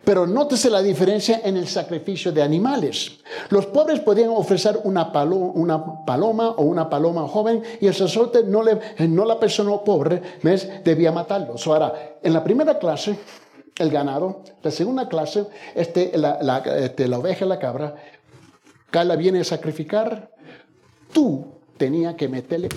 Pero 0.05 0.27
nótese 0.27 0.71
la 0.71 0.83
diferencia 0.83 1.41
en 1.45 1.57
el 1.57 1.69
sacrificio 1.69 2.33
de 2.33 2.43
animales. 2.43 3.19
Los 3.51 3.67
pobres 3.67 4.01
podían 4.01 4.31
ofrecer 4.31 4.81
una, 4.85 5.13
paloma 5.13 6.51
o 6.51 6.63
una 6.63 6.89
paloma 6.89 7.27
joven 7.29 7.63
y 7.81 7.87
el 7.87 7.95
sacerdote, 7.95 8.45
no, 8.45 8.63
le, 8.63 8.79
no 9.09 9.25
la 9.25 9.39
persona 9.39 9.77
pobre, 9.79 10.23
debía 10.85 11.13
matarlos. 11.13 11.67
Ahora, 11.67 12.17
en 12.23 12.33
la 12.33 12.43
primera 12.43 12.79
clase, 12.79 13.17
el 13.79 13.91
ganado. 13.91 14.43
La 14.63 14.71
segunda 14.71 15.09
clase, 15.09 15.47
este, 15.75 16.17
la, 16.17 16.39
la, 16.43 16.59
este, 16.59 17.09
la 17.09 17.19
oveja 17.19 17.47
la 17.47 17.59
cabra. 17.59 17.95
Carla 18.91 19.17
viene 19.17 19.41
a 19.41 19.45
sacrificar. 19.45 20.31
Tú 21.13 21.61
tenías 21.77 22.15
que 22.15 22.29
meterle 22.29 22.69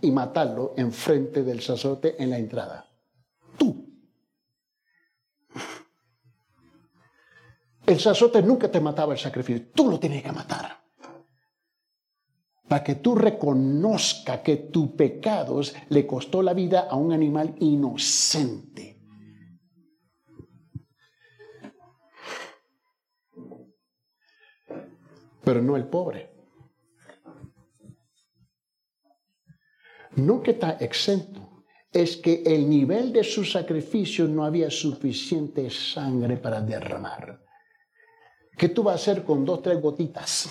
y 0.00 0.10
matarlo 0.10 0.74
enfrente 0.76 1.42
del 1.42 1.60
sacerdote 1.60 2.22
en 2.22 2.30
la 2.30 2.38
entrada. 2.38 2.86
Tú. 3.56 3.91
El 7.92 8.00
sacerdote 8.00 8.42
nunca 8.42 8.70
te 8.70 8.80
mataba 8.80 9.12
el 9.12 9.18
sacrificio, 9.18 9.66
tú 9.74 9.90
lo 9.90 10.00
tenías 10.00 10.22
que 10.22 10.32
matar. 10.32 10.82
Para 12.66 12.82
que 12.82 12.94
tú 12.94 13.14
reconozca 13.14 14.42
que 14.42 14.56
tu 14.56 14.96
pecados 14.96 15.74
le 15.90 16.06
costó 16.06 16.40
la 16.40 16.54
vida 16.54 16.88
a 16.88 16.96
un 16.96 17.12
animal 17.12 17.54
inocente. 17.58 18.98
Pero 25.44 25.60
no 25.60 25.76
el 25.76 25.84
pobre. 25.84 26.32
No 30.16 30.42
que 30.42 30.52
está 30.52 30.78
exento, 30.80 31.64
es 31.92 32.16
que 32.16 32.42
el 32.46 32.70
nivel 32.70 33.12
de 33.12 33.22
su 33.22 33.44
sacrificio 33.44 34.26
no 34.26 34.46
había 34.46 34.70
suficiente 34.70 35.68
sangre 35.68 36.38
para 36.38 36.62
derramar. 36.62 37.51
¿Qué 38.56 38.68
tú 38.68 38.82
vas 38.82 38.92
a 38.92 38.96
hacer 38.96 39.24
con 39.24 39.44
dos, 39.44 39.62
tres 39.62 39.80
gotitas? 39.80 40.48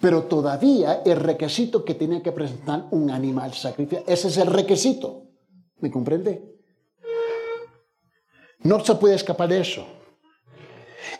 Pero 0.00 0.24
todavía 0.24 1.02
el 1.04 1.18
requisito 1.18 1.84
que 1.84 1.94
tenía 1.94 2.22
que 2.22 2.32
presentar 2.32 2.88
un 2.90 3.10
animal 3.10 3.54
sacrificado, 3.54 4.04
ese 4.06 4.28
es 4.28 4.36
el 4.36 4.48
requisito. 4.48 5.28
¿Me 5.78 5.90
comprende? 5.90 6.54
No 8.60 8.84
se 8.84 8.94
puede 8.96 9.14
escapar 9.14 9.48
de 9.48 9.60
eso. 9.60 9.86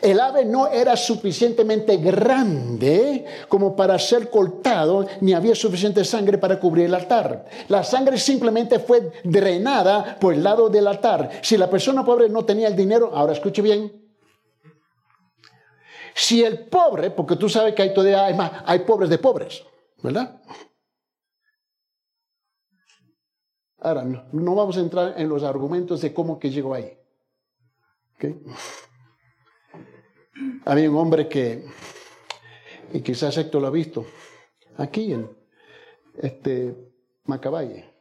El 0.01 0.21
ave 0.21 0.45
no 0.45 0.69
era 0.69 0.97
suficientemente 0.97 1.97
grande 1.99 3.25
como 3.49 3.75
para 3.75 3.99
ser 3.99 4.31
cortado, 4.31 5.07
ni 5.21 5.33
había 5.33 5.55
suficiente 5.55 6.05
sangre 6.05 6.39
para 6.39 6.59
cubrir 6.59 6.87
el 6.87 6.95
altar. 6.95 7.47
La 7.69 7.83
sangre 7.85 8.19
simplemente 8.19 8.79
fue 8.79 9.13
drenada 9.25 10.17
por 10.21 10.35
el 10.35 10.43
lado 10.43 10.69
del 10.69 10.87
altar. 10.87 11.31
Si 11.43 11.57
la 11.57 11.71
persona 11.71 12.05
pobre 12.05 12.29
no 12.29 12.45
tenía 12.45 12.69
el 12.69 12.77
dinero, 12.77 13.11
ahora 13.15 13.33
escuche 13.33 13.63
bien, 13.63 14.05
si 16.15 16.45
el 16.45 16.67
pobre, 16.69 17.11
porque 17.11 17.37
tú 17.37 17.49
sabes 17.49 17.75
que 17.75 17.83
hay 17.83 17.93
todavía 17.93 18.27
hay, 18.27 18.37
hay 18.65 18.79
pobres 18.81 19.11
de 19.11 19.19
pobres, 19.19 19.65
¿verdad? 20.03 20.41
Ahora, 23.85 24.03
no, 24.05 24.55
vamos 24.55 24.79
a 24.79 24.81
entrar 24.81 25.15
en 25.21 25.29
los 25.29 25.43
argumentos 25.43 26.01
de 26.01 26.15
cómo 26.15 26.39
que 26.39 26.51
llegó 26.51 26.73
ahí. 26.73 26.97
¿Okay? 28.15 28.41
Había 30.65 30.91
un 30.91 30.97
hombre 30.97 31.29
que, 31.29 31.65
y 32.93 33.01
quizás 33.01 33.37
Héctor 33.37 33.63
lo 33.63 33.69
ha 33.69 33.71
visto, 33.71 34.07
aquí 34.77 35.13
en 35.13 35.31
este 36.19 36.75
Macaballe, 37.25 37.93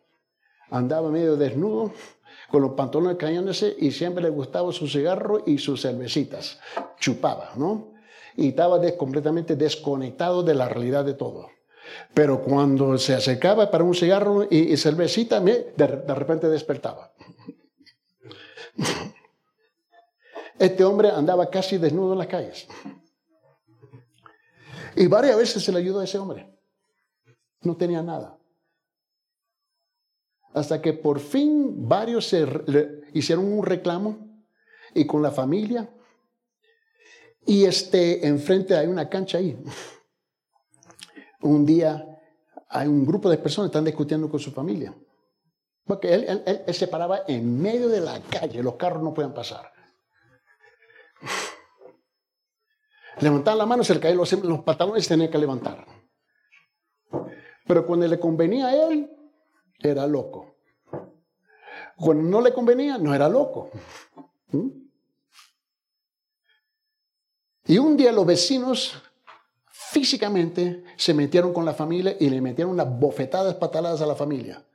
andaba 0.69 1.09
medio 1.09 1.35
desnudo, 1.37 1.93
con 2.49 2.61
los 2.61 2.73
pantalones 2.73 3.17
cayéndose 3.17 3.75
y 3.79 3.91
siempre 3.91 4.23
le 4.23 4.29
gustaba 4.29 4.71
su 4.71 4.87
cigarro 4.87 5.43
y 5.45 5.57
sus 5.57 5.81
cervecitas. 5.81 6.59
Chupaba, 6.99 7.51
¿no? 7.55 7.93
y 8.35 8.49
estaba 8.49 8.79
completamente 8.97 9.55
desconectado 9.55 10.43
de 10.43 10.55
la 10.55 10.67
realidad 10.69 11.05
de 11.05 11.13
todo. 11.13 11.49
Pero 12.13 12.41
cuando 12.41 12.97
se 12.97 13.13
acercaba 13.13 13.69
para 13.69 13.83
un 13.83 13.93
cigarro 13.93 14.47
y, 14.49 14.75
cervecita, 14.77 15.39
de, 15.39 15.73
de 15.75 16.15
repente 16.15 16.47
despertaba. 16.47 17.11
Este 20.63 20.85
hombre 20.85 21.09
andaba 21.09 21.49
casi 21.49 21.77
desnudo 21.77 22.13
en 22.13 22.19
las 22.19 22.27
calles. 22.27 22.69
Y 24.95 25.07
varias 25.07 25.35
veces 25.35 25.61
se 25.61 25.73
le 25.73 25.79
ayudó 25.79 25.99
a 25.99 26.05
ese 26.05 26.17
hombre. 26.17 26.49
No 27.59 27.75
tenía 27.75 28.01
nada. 28.01 28.37
Hasta 30.53 30.81
que 30.81 30.93
por 30.93 31.19
fin 31.19 31.89
varios 31.89 32.33
hicieron 33.13 33.51
un 33.51 33.65
reclamo 33.65 34.45
y 34.93 35.05
con 35.05 35.21
la 35.21 35.31
familia 35.31 35.89
y 37.45 37.65
este, 37.65 38.25
enfrente 38.25 38.73
hay 38.73 38.87
una 38.87 39.09
cancha 39.09 39.39
ahí. 39.39 39.61
Un 41.41 41.65
día 41.65 42.07
hay 42.69 42.87
un 42.87 43.05
grupo 43.05 43.29
de 43.29 43.37
personas 43.37 43.69
que 43.69 43.77
están 43.77 43.83
discutiendo 43.83 44.29
con 44.29 44.39
su 44.39 44.53
familia. 44.53 44.95
Porque 45.83 46.13
él, 46.13 46.63
él, 46.65 46.73
se 46.73 46.87
paraba 46.87 47.23
en 47.27 47.61
medio 47.61 47.89
de 47.89 47.99
la 47.99 48.21
calle, 48.21 48.63
los 48.63 48.75
carros 48.75 49.03
no 49.03 49.13
pueden 49.13 49.33
pasar. 49.33 49.72
Levantaban 53.19 53.57
la 53.57 53.65
mano, 53.65 53.83
se 53.83 53.93
le 53.93 53.99
caían 53.99 54.17
los, 54.17 54.31
los 54.33 54.61
pantalones 54.61 55.05
y 55.05 55.07
tenía 55.07 55.29
que 55.29 55.37
levantar. 55.37 55.85
Pero 57.65 57.85
cuando 57.85 58.07
le 58.07 58.19
convenía 58.19 58.67
a 58.67 58.87
él, 58.87 59.09
era 59.79 60.07
loco. 60.07 60.55
Cuando 61.95 62.23
no 62.23 62.41
le 62.41 62.51
convenía, 62.53 62.97
no 62.97 63.13
era 63.13 63.29
loco. 63.29 63.69
¿Mm? 64.51 64.83
Y 67.65 67.77
un 67.77 67.95
día 67.95 68.11
los 68.11 68.25
vecinos 68.25 69.01
físicamente 69.69 70.83
se 70.97 71.13
metieron 71.13 71.53
con 71.53 71.65
la 71.65 71.73
familia 71.73 72.17
y 72.19 72.29
le 72.29 72.41
metieron 72.41 72.73
unas 72.73 72.99
bofetadas 72.99 73.55
pataladas 73.55 74.01
a 74.01 74.05
la 74.05 74.15
familia. 74.15 74.65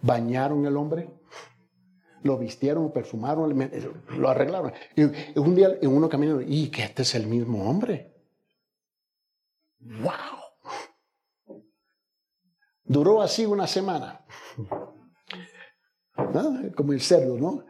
Bañaron 0.00 0.64
el 0.66 0.76
hombre, 0.76 1.10
lo 2.26 2.38
vistieron, 2.38 2.92
perfumaron, 2.92 3.70
lo 4.10 4.28
arreglaron. 4.28 4.72
Y 4.94 5.04
un 5.38 5.54
día 5.54 5.78
en 5.80 5.90
uno 5.90 6.08
caminó, 6.08 6.40
y 6.40 6.68
que 6.68 6.82
este 6.82 7.02
es 7.02 7.14
el 7.14 7.26
mismo 7.26 7.68
hombre. 7.68 8.12
¡Wow! 9.78 10.12
Duró 12.84 13.22
así 13.22 13.46
una 13.46 13.66
semana. 13.66 14.24
Como 16.74 16.92
el 16.92 17.00
cerdo, 17.00 17.38
¿no? 17.38 17.64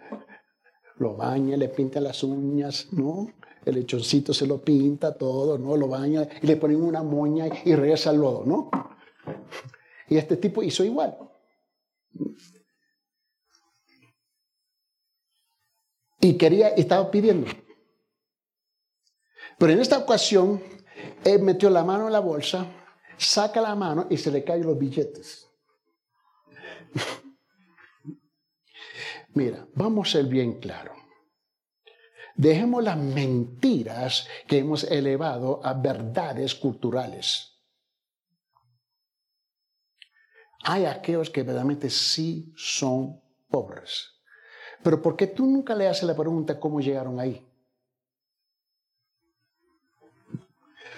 lo 0.98 1.16
baña, 1.16 1.56
le 1.56 1.68
pinta 1.68 2.00
las 2.00 2.22
uñas, 2.22 2.88
¿no? 2.92 3.28
El 3.64 3.74
lechoncito 3.74 4.32
se 4.32 4.46
lo 4.46 4.62
pinta 4.62 5.14
todo, 5.14 5.58
¿no? 5.58 5.76
Lo 5.76 5.88
baña 5.88 6.26
y 6.40 6.46
le 6.46 6.56
ponen 6.56 6.82
una 6.82 7.02
moña 7.02 7.48
y 7.64 7.74
regresa 7.74 8.10
al 8.10 8.18
lodo, 8.18 8.44
¿no? 8.44 8.70
Y 10.08 10.16
este 10.16 10.36
tipo 10.36 10.62
hizo 10.62 10.84
igual. 10.84 11.18
Y 16.26 16.36
quería, 16.36 16.70
estaba 16.70 17.08
pidiendo. 17.08 17.46
Pero 19.58 19.72
en 19.72 19.78
esta 19.78 19.98
ocasión, 19.98 20.60
él 21.24 21.40
metió 21.40 21.70
la 21.70 21.84
mano 21.84 22.08
en 22.08 22.12
la 22.12 22.18
bolsa, 22.18 22.66
saca 23.16 23.60
la 23.60 23.76
mano 23.76 24.08
y 24.10 24.16
se 24.16 24.32
le 24.32 24.42
caen 24.42 24.66
los 24.66 24.76
billetes. 24.76 25.48
Mira, 29.34 29.68
vamos 29.74 30.08
a 30.08 30.18
ser 30.18 30.24
bien 30.24 30.58
claro. 30.58 30.96
Dejemos 32.34 32.82
las 32.82 32.98
mentiras 32.98 34.26
que 34.48 34.58
hemos 34.58 34.82
elevado 34.82 35.64
a 35.64 35.74
verdades 35.74 36.56
culturales. 36.56 37.52
Hay 40.64 40.86
aquellos 40.86 41.30
que 41.30 41.44
verdaderamente 41.44 41.88
sí 41.88 42.52
son 42.56 43.22
pobres. 43.48 44.15
Pero 44.86 45.02
¿por 45.02 45.16
qué 45.16 45.26
tú 45.26 45.46
nunca 45.46 45.74
le 45.74 45.88
haces 45.88 46.04
la 46.04 46.14
pregunta 46.14 46.60
cómo 46.60 46.80
llegaron 46.80 47.18
ahí? 47.18 47.44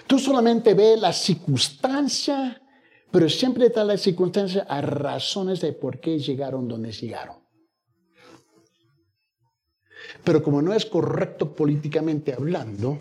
Tú 0.05 0.19
solamente 0.19 0.75
ves 0.75 1.01
la 1.01 1.11
circunstancia, 1.11 2.61
pero 3.09 3.27
siempre 3.27 3.65
está 3.65 3.83
la 3.83 3.97
circunstancia 3.97 4.67
a 4.69 4.79
razones 4.81 5.61
de 5.61 5.73
por 5.73 5.99
qué 5.99 6.19
llegaron 6.19 6.67
donde 6.67 6.91
llegaron. 6.91 7.37
Pero 10.23 10.43
como 10.43 10.61
no 10.61 10.71
es 10.71 10.85
correcto 10.85 11.55
políticamente 11.55 12.31
hablando, 12.31 12.99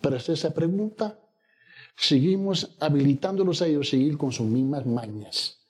para 0.00 0.18
hacer 0.18 0.34
esa 0.34 0.54
pregunta, 0.54 1.18
seguimos 1.96 2.76
habilitándolos 2.78 3.60
a 3.60 3.66
ellos 3.66 3.88
a 3.88 3.90
seguir 3.90 4.16
con 4.16 4.30
sus 4.30 4.46
mismas 4.46 4.86
mañas. 4.86 5.61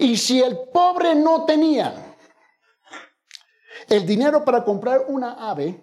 Y 0.00 0.16
si 0.16 0.42
el 0.42 0.58
pobre 0.72 1.14
no 1.14 1.44
tenía 1.44 2.16
el 3.86 4.06
dinero 4.06 4.42
para 4.46 4.64
comprar 4.64 5.04
una 5.08 5.50
ave, 5.50 5.78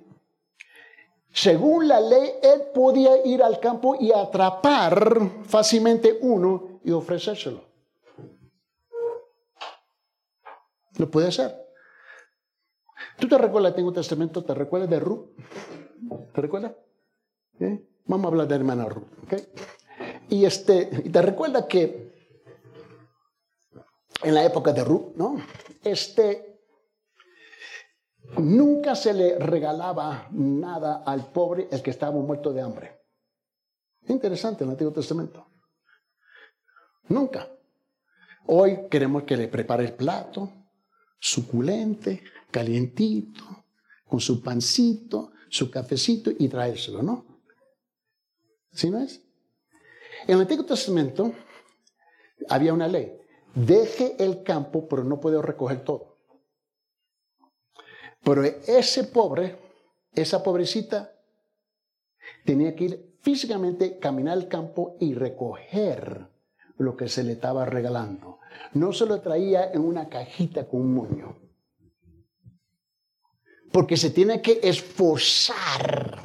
según 1.31 1.87
la 1.87 2.01
ley, 2.01 2.31
él 2.41 2.63
podía 2.73 3.23
ir 3.23 3.43
al 3.43 3.59
campo 3.59 3.95
y 3.99 4.11
atrapar 4.11 5.21
fácilmente 5.43 6.17
uno 6.19 6.79
y 6.83 6.89
ofrecérselo. 6.89 7.63
Lo 10.97 11.11
puede 11.11 11.27
hacer. 11.27 11.55
¿Tú 13.19 13.27
te 13.27 13.37
recuerdas 13.37 13.65
del 13.65 13.73
Antiguo 13.73 13.93
Testamento? 13.93 14.43
¿Te 14.43 14.55
recuerdas 14.55 14.89
de 14.89 14.99
Ruth? 14.99 15.27
¿Te 16.33 16.41
recuerdas? 16.41 16.71
Vamos 18.05 18.25
a 18.25 18.27
hablar 18.29 18.47
de 18.47 18.55
hermana 18.55 18.85
Ruth. 18.85 19.05
Y 20.29 20.43
este, 20.43 20.87
te 20.87 21.21
recuerdas 21.21 21.65
que 21.65 22.06
en 24.23 24.33
la 24.33 24.43
época 24.43 24.73
de 24.73 24.83
Ruth, 24.83 25.15
¿no? 25.15 25.37
Este, 25.83 26.61
nunca 28.37 28.95
se 28.95 29.13
le 29.13 29.37
regalaba 29.37 30.27
nada 30.31 31.03
al 31.05 31.31
pobre 31.31 31.67
el 31.71 31.81
que 31.81 31.91
estaba 31.91 32.19
muerto 32.19 32.51
de 32.51 32.61
hambre. 32.61 32.97
Interesante 34.07 34.63
en 34.63 34.69
el 34.69 34.73
Antiguo 34.73 34.93
Testamento. 34.93 35.47
Nunca. 37.09 37.47
Hoy 38.47 38.87
queremos 38.89 39.23
que 39.23 39.37
le 39.37 39.47
prepare 39.47 39.83
el 39.83 39.93
plato, 39.93 40.51
suculente, 41.19 42.23
calientito, 42.49 43.65
con 44.07 44.21
su 44.21 44.41
pancito, 44.41 45.33
su 45.49 45.69
cafecito 45.69 46.31
y 46.37 46.47
traérselo, 46.47 47.03
¿no? 47.03 47.25
¿Sí 48.71 48.89
no 48.89 48.99
es? 48.99 49.21
En 50.27 50.35
el 50.35 50.41
Antiguo 50.41 50.65
Testamento 50.65 51.33
había 52.49 52.73
una 52.73 52.87
ley. 52.87 53.17
Deje 53.57 54.15
el 54.23 54.43
campo, 54.43 54.87
pero 54.87 55.03
no 55.03 55.19
puede 55.19 55.41
recoger 55.41 55.83
todo. 55.83 56.17
Pero 58.23 58.43
ese 58.43 59.05
pobre, 59.05 59.57
esa 60.13 60.43
pobrecita, 60.43 61.11
tenía 62.45 62.75
que 62.75 62.83
ir 62.83 63.17
físicamente, 63.21 63.97
caminar 63.97 64.33
al 64.33 64.47
campo 64.47 64.95
y 64.99 65.15
recoger 65.15 66.27
lo 66.77 66.95
que 66.95 67.09
se 67.09 67.23
le 67.23 67.31
estaba 67.31 67.65
regalando. 67.65 68.37
No 68.73 68.93
se 68.93 69.07
lo 69.07 69.21
traía 69.21 69.71
en 69.71 69.81
una 69.81 70.07
cajita 70.07 70.67
con 70.67 70.81
un 70.81 70.93
moño. 70.93 71.37
porque 73.71 73.97
se 73.97 74.09
tiene 74.09 74.41
que 74.41 74.59
esforzar. 74.63 76.19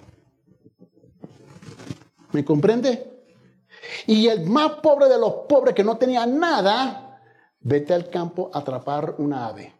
¿Me 2.32 2.44
comprende? 2.44 3.24
Y 4.06 4.28
el 4.28 4.46
más 4.46 4.80
pobre 4.80 5.06
de 5.08 5.18
los 5.18 5.32
pobres 5.48 5.74
que 5.74 5.84
no 5.84 5.98
tenía 5.98 6.24
nada, 6.24 7.11
vete 7.62 7.94
al 7.94 8.08
campo 8.08 8.50
a 8.52 8.60
atrapar 8.60 9.16
una 9.18 9.46
ave. 9.46 9.72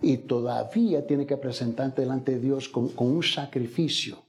Y 0.00 0.18
todavía 0.18 1.06
tiene 1.06 1.26
que 1.26 1.36
presentarte 1.36 2.02
delante 2.02 2.32
de 2.32 2.40
Dios 2.40 2.68
con, 2.68 2.92
un 2.96 3.22
sacrificio. 3.22 4.22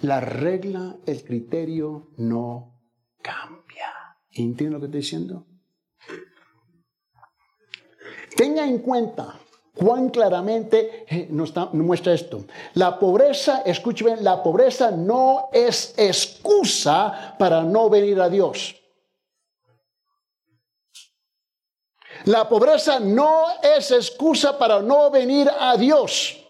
La 0.00 0.20
regla, 0.20 0.96
el 1.06 1.22
criterio 1.24 2.10
no 2.16 2.80
cambia. 3.22 3.92
¿Entienden 4.30 4.72
lo 4.72 4.80
que 4.80 4.86
estoy 4.86 5.00
diciendo? 5.00 5.46
Tenga 8.36 8.66
en 8.66 8.78
cuenta 8.78 9.38
cuán 9.74 10.08
claramente 10.08 11.04
eh, 11.08 11.28
nos, 11.30 11.52
muestra 11.74 12.14
esto. 12.14 12.44
La 12.74 12.98
pobreza, 12.98 13.62
escúcheme, 13.64 14.16
la 14.16 14.42
pobreza 14.42 14.90
no 14.90 15.48
es 15.52 15.94
excusa 15.96 17.36
para 17.38 17.62
no 17.62 17.88
venir 17.90 18.20
a 18.20 18.28
Dios. 18.28 18.83
La 22.24 22.48
pobreza 22.48 22.98
no 22.98 23.46
es 23.62 23.90
excusa 23.90 24.56
para 24.56 24.80
no 24.80 25.10
venir 25.10 25.50
a 25.58 25.76
Dios. 25.76 26.40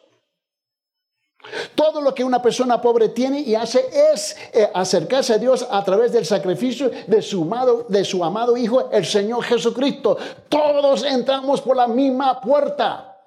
Todo 1.74 2.00
lo 2.00 2.14
que 2.14 2.24
una 2.24 2.40
persona 2.40 2.80
pobre 2.80 3.10
tiene 3.10 3.40
y 3.40 3.54
hace 3.54 3.86
es 4.12 4.36
eh, 4.52 4.70
acercarse 4.72 5.34
a 5.34 5.38
Dios 5.38 5.66
a 5.68 5.84
través 5.84 6.12
del 6.12 6.24
sacrificio 6.24 6.90
de 7.06 7.20
su, 7.20 7.42
amado, 7.42 7.84
de 7.88 8.04
su 8.04 8.24
amado 8.24 8.56
Hijo, 8.56 8.90
el 8.90 9.04
Señor 9.04 9.44
Jesucristo. 9.44 10.16
Todos 10.48 11.04
entramos 11.04 11.60
por 11.60 11.76
la 11.76 11.86
misma 11.86 12.40
puerta. 12.40 13.18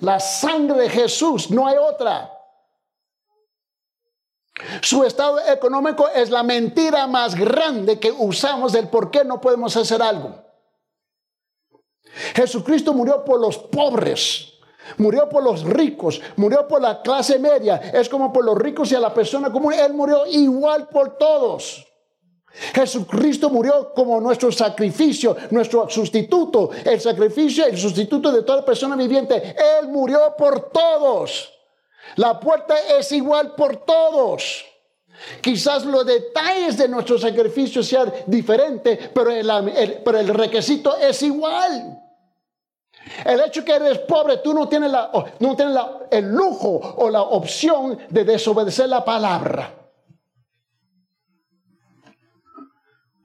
La 0.00 0.20
sangre 0.20 0.82
de 0.82 0.90
Jesús, 0.90 1.50
no 1.50 1.66
hay 1.66 1.76
otra. 1.78 2.32
Su 4.82 5.04
estado 5.04 5.38
económico 5.46 6.08
es 6.08 6.30
la 6.30 6.42
mentira 6.42 7.06
más 7.06 7.34
grande 7.34 7.98
que 7.98 8.10
usamos 8.12 8.72
del 8.72 8.88
por 8.88 9.10
qué 9.10 9.24
no 9.24 9.40
podemos 9.40 9.76
hacer 9.76 10.02
algo. 10.02 10.45
Jesucristo 12.34 12.92
murió 12.92 13.24
por 13.24 13.40
los 13.40 13.58
pobres. 13.58 14.52
Murió 14.98 15.28
por 15.28 15.42
los 15.42 15.64
ricos, 15.64 16.20
murió 16.36 16.68
por 16.68 16.80
la 16.80 17.02
clase 17.02 17.38
media. 17.38 17.76
Es 17.92 18.08
como 18.08 18.32
por 18.32 18.44
los 18.44 18.56
ricos 18.56 18.92
y 18.92 18.94
a 18.94 19.00
la 19.00 19.12
persona 19.12 19.50
común. 19.50 19.72
Él 19.72 19.92
murió 19.92 20.26
igual 20.26 20.88
por 20.88 21.18
todos. 21.18 21.84
Jesucristo 22.74 23.50
murió 23.50 23.92
como 23.94 24.20
nuestro 24.20 24.50
sacrificio, 24.50 25.36
nuestro 25.50 25.90
sustituto, 25.90 26.70
el 26.84 27.00
sacrificio, 27.00 27.66
el 27.66 27.76
sustituto 27.76 28.32
de 28.32 28.42
toda 28.42 28.64
persona 28.64 28.96
viviente. 28.96 29.54
Él 29.80 29.88
murió 29.88 30.34
por 30.38 30.70
todos. 30.70 31.52
La 32.14 32.40
puerta 32.40 32.74
es 32.98 33.12
igual 33.12 33.54
por 33.54 33.84
todos. 33.84 34.64
Quizás 35.40 35.84
los 35.84 36.06
detalles 36.06 36.76
de 36.76 36.88
nuestro 36.88 37.18
sacrificio 37.18 37.82
sean 37.82 38.12
diferentes, 38.26 39.10
pero 39.12 39.30
pero 40.04 40.18
el 40.18 40.28
requisito 40.28 40.96
es 40.96 41.22
igual. 41.22 42.05
El 43.24 43.40
hecho 43.40 43.64
que 43.64 43.74
eres 43.74 43.98
pobre, 44.00 44.38
tú 44.38 44.52
no 44.52 44.68
tienes, 44.68 44.90
la, 44.90 45.10
no 45.40 45.56
tienes 45.56 45.76
el 46.10 46.32
lujo 46.32 46.80
o 46.98 47.08
la 47.10 47.22
opción 47.22 47.98
de 48.10 48.24
desobedecer 48.24 48.88
la 48.88 49.04
palabra. 49.04 49.72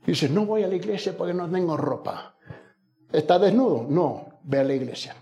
Dice, 0.05 0.29
no 0.29 0.45
voy 0.45 0.63
a 0.63 0.67
la 0.67 0.75
iglesia 0.75 1.15
porque 1.17 1.33
no 1.33 1.49
tengo 1.49 1.77
ropa. 1.77 2.35
¿Está 3.11 3.37
desnudo? 3.37 3.85
No, 3.87 4.39
ve 4.43 4.59
a 4.59 4.63
la 4.63 4.73
iglesia. 4.73 5.15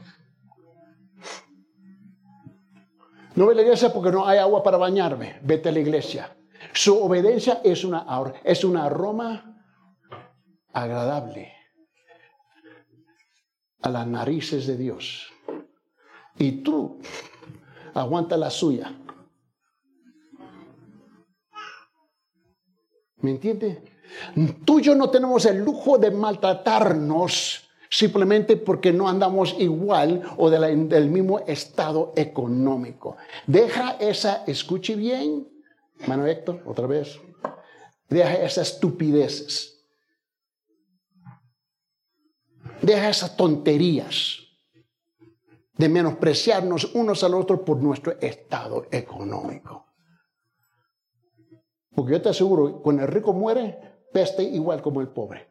No 3.36 3.48
ve 3.48 3.54
a 3.54 3.56
la 3.56 3.62
iglesia 3.62 3.92
porque 3.92 4.12
no 4.12 4.28
hay 4.28 4.38
agua 4.38 4.64
para 4.64 4.78
bañarme. 4.78 5.40
Vete 5.42 5.70
a 5.70 5.72
la 5.72 5.80
iglesia. 5.80 6.36
Su 6.74 7.04
obediencia 7.04 7.62
es 7.64 7.84
una, 7.84 8.06
es 8.44 8.64
una 8.64 8.86
aroma 8.86 9.62
agradable 10.72 11.59
a 13.82 13.90
las 13.90 14.08
narices 14.08 14.68
de 14.68 14.78
Dios. 14.78 15.28
Y 16.38 16.64
tú 16.64 17.00
aguanta 17.94 18.38
la 18.38 18.50
suya. 18.50 18.94
¿Me 23.18 23.32
entiende? 23.32 23.84
Tú 24.66 24.80
y 24.80 24.84
yo 24.84 24.96
no 24.96 25.10
tenemos 25.10 25.46
el 25.46 25.64
lujo 25.64 25.98
de 25.98 26.12
maltratarnos 26.12 27.70
simplemente 27.90 28.56
porque 28.56 28.94
no 28.94 29.10
andamos 29.10 29.56
igual 29.58 30.22
o 30.38 30.50
del 30.50 31.10
mismo 31.10 31.40
estado 31.40 32.14
económico. 32.16 33.18
Deja 33.48 33.98
esa, 34.00 34.44
escuche 34.46 34.96
bien, 34.96 35.48
mano 36.08 36.26
Héctor, 36.26 36.62
otra 36.66 36.88
vez. 36.88 37.20
Deja 38.08 38.36
esas 38.36 38.74
estupideces. 38.74 39.79
Deja 42.82 43.10
esas 43.10 43.36
tonterías 43.36 44.40
de 45.78 45.90
menospreciarnos 45.90 46.94
unos 46.96 47.24
al 47.24 47.34
otro 47.34 47.64
por 47.64 47.82
nuestro 47.82 48.20
estado 48.20 48.88
económico. 48.92 49.86
Porque 51.96 52.14
yo 52.14 52.22
te 52.22 52.30
aseguro, 52.30 52.82
cuando 52.82 53.04
el 53.04 53.08
rico 53.08 53.34
muere, 53.34 53.78
peste 54.12 54.44
igual 54.44 54.82
como 54.82 55.02
el 55.02 55.10
pobre. 55.10 55.50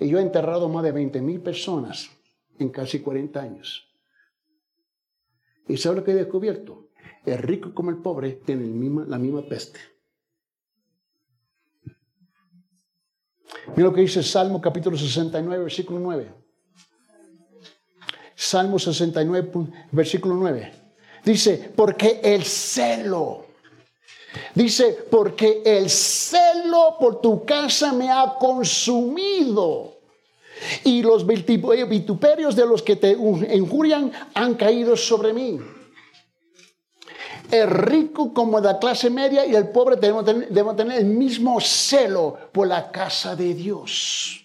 Y 0.00 0.08
yo 0.08 0.18
he 0.18 0.22
enterrado 0.22 0.68
más 0.68 0.84
de 0.84 0.92
20 0.92 1.20
mil 1.20 1.40
personas 1.40 2.10
en 2.58 2.70
casi 2.70 3.00
40 3.00 3.40
años. 3.40 3.88
¿Y 5.66 5.76
sabes 5.76 5.98
lo 5.98 6.04
que 6.04 6.12
he 6.12 6.14
descubierto? 6.14 6.88
El 7.24 7.38
rico 7.38 7.74
como 7.74 7.90
el 7.90 7.98
pobre 7.98 8.32
tienen 8.32 9.08
la 9.08 9.18
misma 9.18 9.42
peste. 9.42 9.80
Mira 13.76 13.88
lo 13.88 13.94
que 13.94 14.00
dice 14.02 14.22
Salmo 14.22 14.60
capítulo 14.60 14.96
69, 14.96 15.64
versículo 15.64 15.98
9. 16.00 16.30
Salmo 18.34 18.78
69, 18.78 19.50
versículo 19.90 20.34
9. 20.34 20.72
Dice, 21.24 21.72
porque 21.74 22.20
el 22.22 22.44
celo, 22.44 23.46
dice, 24.54 25.06
porque 25.10 25.62
el 25.64 25.90
celo 25.90 26.96
por 26.98 27.20
tu 27.20 27.44
casa 27.44 27.92
me 27.92 28.10
ha 28.10 28.34
consumido. 28.38 29.94
Y 30.84 31.02
los 31.02 31.24
vituperios 31.26 32.56
de 32.56 32.66
los 32.66 32.82
que 32.82 32.96
te 32.96 33.12
injurian 33.12 34.10
han 34.34 34.54
caído 34.54 34.96
sobre 34.96 35.32
mí 35.32 35.60
el 37.50 37.70
rico 37.70 38.32
como 38.34 38.60
la 38.60 38.78
clase 38.78 39.10
media 39.10 39.46
y 39.46 39.54
el 39.54 39.68
pobre 39.68 39.96
debemos 39.96 40.76
tener, 40.76 40.98
el 40.98 41.06
mismo 41.06 41.60
celo 41.60 42.36
por 42.52 42.66
la 42.66 42.90
casa 42.90 43.34
de 43.34 43.54
Dios, 43.54 44.44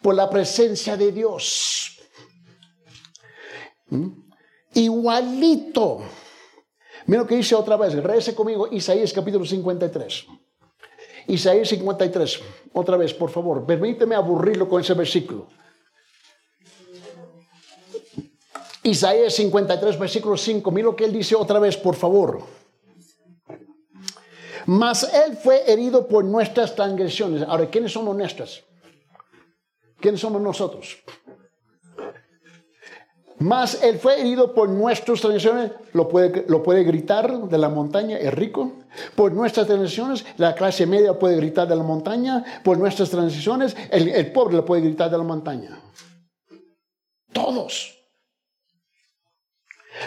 por 0.00 0.14
la 0.14 0.28
presencia 0.30 0.96
de 0.96 1.12
Dios. 1.12 1.98
¿Mm? 3.88 4.08
Igualito. 4.74 6.02
Mira 7.06 7.22
lo 7.22 7.26
que 7.26 7.36
dice 7.36 7.54
otra 7.54 7.76
vez, 7.76 7.94
regrese 7.94 8.34
conmigo, 8.34 8.68
Isaías 8.70 9.12
capítulo 9.12 9.44
53. 9.44 10.26
Isaías 11.26 11.68
53, 11.68 12.40
otra 12.72 12.96
vez, 12.96 13.12
por 13.14 13.30
favor, 13.30 13.66
permíteme 13.66 14.14
aburrirlo 14.14 14.68
con 14.68 14.80
ese 14.80 14.94
versículo. 14.94 15.48
Isaías 18.90 19.34
53, 19.34 19.98
versículo 19.98 20.36
5. 20.36 20.70
Mira 20.70 20.86
lo 20.86 20.96
que 20.96 21.04
él 21.04 21.12
dice 21.12 21.36
otra 21.36 21.58
vez, 21.58 21.76
por 21.76 21.94
favor. 21.94 22.42
Mas 24.66 25.08
él 25.14 25.36
fue 25.36 25.70
herido 25.70 26.06
por 26.08 26.24
nuestras 26.24 26.74
transgresiones. 26.74 27.42
Ahora, 27.42 27.70
¿quiénes 27.70 27.92
somos 27.92 28.16
nuestras? 28.16 28.62
¿Quiénes 30.00 30.20
somos 30.20 30.42
nosotros? 30.42 30.98
Mas 33.38 33.82
él 33.82 33.98
fue 33.98 34.20
herido 34.20 34.52
por 34.52 34.68
nuestras 34.68 35.20
transgresiones, 35.20 35.72
lo 35.94 36.08
puede, 36.08 36.44
lo 36.48 36.62
puede 36.62 36.84
gritar 36.84 37.48
de 37.48 37.58
la 37.58 37.70
montaña, 37.70 38.18
es 38.18 38.34
rico. 38.34 38.72
Por 39.14 39.32
nuestras 39.32 39.66
transgresiones, 39.66 40.26
la 40.36 40.54
clase 40.54 40.84
media 40.84 41.18
puede 41.18 41.36
gritar 41.36 41.66
de 41.66 41.76
la 41.76 41.82
montaña. 41.82 42.44
Por 42.62 42.76
nuestras 42.76 43.08
transgresiones, 43.08 43.76
el, 43.90 44.08
el 44.08 44.32
pobre 44.32 44.56
lo 44.56 44.64
puede 44.64 44.82
gritar 44.82 45.10
de 45.10 45.16
la 45.16 45.24
montaña. 45.24 45.80
Todos 47.32 47.99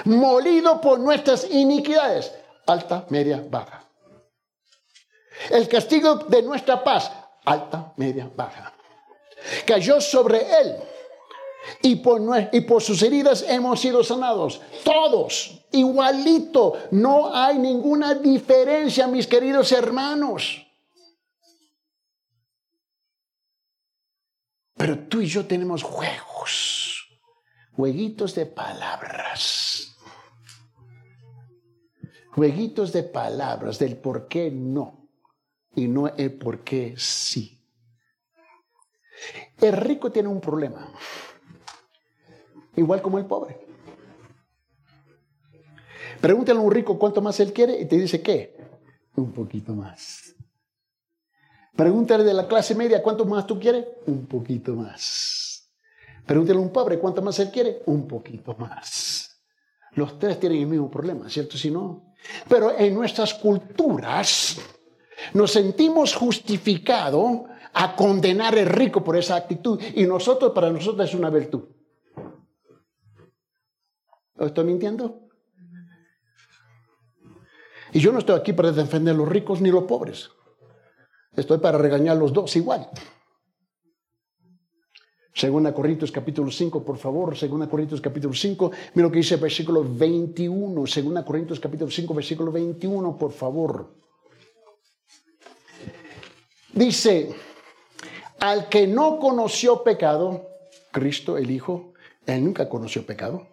molido 0.05 0.81
por 0.81 0.99
nuestras 0.99 1.49
iniquidades, 1.49 2.33
alta, 2.65 3.05
media, 3.09 3.43
baja. 3.49 3.83
El 5.49 5.67
castigo 5.67 6.15
de 6.15 6.41
nuestra 6.41 6.83
paz, 6.83 7.11
alta, 7.45 7.93
media, 7.97 8.29
baja. 8.35 8.73
Cayó 9.65 9.99
sobre 9.99 10.39
él 10.61 10.75
y 11.81 11.95
por, 11.97 12.21
y 12.51 12.61
por 12.61 12.81
sus 12.81 13.01
heridas 13.01 13.43
hemos 13.47 13.79
sido 13.79 14.03
sanados. 14.03 14.61
Todos, 14.83 15.65
igualito, 15.71 16.73
no 16.91 17.35
hay 17.35 17.57
ninguna 17.57 18.13
diferencia, 18.13 19.07
mis 19.07 19.27
queridos 19.27 19.71
hermanos. 19.71 20.65
Pero 24.75 24.99
tú 25.07 25.21
y 25.21 25.27
yo 25.27 25.45
tenemos 25.45 25.83
juegos 25.83 27.03
Jueguitos 27.76 28.36
de 28.36 28.45
palabras. 28.45 29.95
Jueguitos 32.32 32.91
de 32.93 33.03
palabras 33.03 33.80
del 33.80 33.97
por 33.97 34.28
qué 34.28 34.51
no 34.51 35.09
y 35.76 35.88
no 35.88 36.07
el 36.07 36.34
por 36.34 36.63
qué 36.63 36.95
sí. 36.97 37.59
El 39.59 39.74
rico 39.74 40.11
tiene 40.11 40.30
un 40.30 40.41
problema, 40.41 40.91
igual 42.76 43.01
como 43.01 43.17
el 43.17 43.26
pobre. 43.26 43.65
Pregúntale 46.19 46.59
a 46.59 46.61
un 46.61 46.71
rico 46.71 46.97
cuánto 46.97 47.21
más 47.21 47.39
él 47.39 47.53
quiere 47.53 47.80
y 47.80 47.86
te 47.86 47.97
dice 47.97 48.21
qué, 48.21 48.57
un 49.15 49.32
poquito 49.32 49.74
más. 49.74 50.36
Pregúntale 51.76 52.24
de 52.24 52.34
la 52.34 52.47
clase 52.47 52.76
media 52.76 53.01
cuánto 53.01 53.26
más 53.26 53.47
tú 53.47 53.59
quieres, 53.59 53.86
un 54.05 54.26
poquito 54.26 54.76
más. 54.76 55.53
Pregúntale 56.26 56.59
a 56.59 56.61
un 56.61 56.71
pobre 56.71 56.99
cuánto 56.99 57.21
más 57.21 57.38
él 57.39 57.51
quiere, 57.51 57.82
un 57.86 58.07
poquito 58.07 58.55
más. 58.57 59.41
Los 59.95 60.17
tres 60.17 60.39
tienen 60.39 60.59
el 60.61 60.67
mismo 60.67 60.89
problema, 60.89 61.30
¿cierto? 61.30 61.57
Si 61.57 61.69
no. 61.69 62.13
Pero 62.47 62.78
en 62.78 62.93
nuestras 62.93 63.34
culturas 63.34 64.59
nos 65.34 65.51
sentimos 65.51 66.15
justificados 66.15 67.41
a 67.74 67.95
condenar 67.95 68.57
al 68.57 68.65
rico 68.67 69.03
por 69.03 69.17
esa 69.17 69.36
actitud 69.36 69.82
y 69.95 70.05
nosotros, 70.05 70.51
para 70.53 70.69
nosotros 70.69 71.09
es 71.09 71.15
una 71.15 71.30
virtud. 71.30 71.63
¿Estoy 74.39 74.63
mintiendo? 74.65 75.28
Y 77.91 77.99
yo 77.99 78.11
no 78.11 78.19
estoy 78.19 78.39
aquí 78.39 78.53
para 78.53 78.71
defender 78.71 79.13
a 79.13 79.17
los 79.17 79.30
ricos 79.30 79.61
ni 79.61 79.69
los 79.69 79.84
pobres. 79.84 80.32
Estoy 81.36 81.59
para 81.59 81.78
regañar 81.78 82.17
a 82.17 82.19
los 82.19 82.34
dos 82.34 82.55
igual. 82.55 82.89
Segunda 85.34 85.73
Corintios 85.73 86.11
capítulo 86.11 86.51
5, 86.51 86.84
por 86.84 86.97
favor, 86.97 87.36
Segunda 87.36 87.67
Corintios 87.67 87.99
capítulo 87.99 88.36
5, 88.36 88.71
mira 88.93 89.07
lo 89.07 89.11
que 89.11 89.17
dice 89.17 89.34
el 89.36 89.41
versículo 89.41 89.84
21, 89.84 90.86
Segunda 90.86 91.25
Corintios 91.25 91.59
capítulo 91.59 91.89
5, 91.89 92.13
versículo 92.13 92.51
21, 92.51 93.17
por 93.17 93.31
favor. 93.31 93.89
Dice, 96.71 97.34
al 98.39 98.69
que 98.69 98.86
no 98.86 99.17
conoció 99.17 99.84
pecado, 99.84 100.49
Cristo 100.91 101.36
el 101.36 101.49
Hijo, 101.49 101.93
él 102.27 102.43
nunca 102.43 102.69
conoció 102.69 103.03
pecado. 103.03 103.47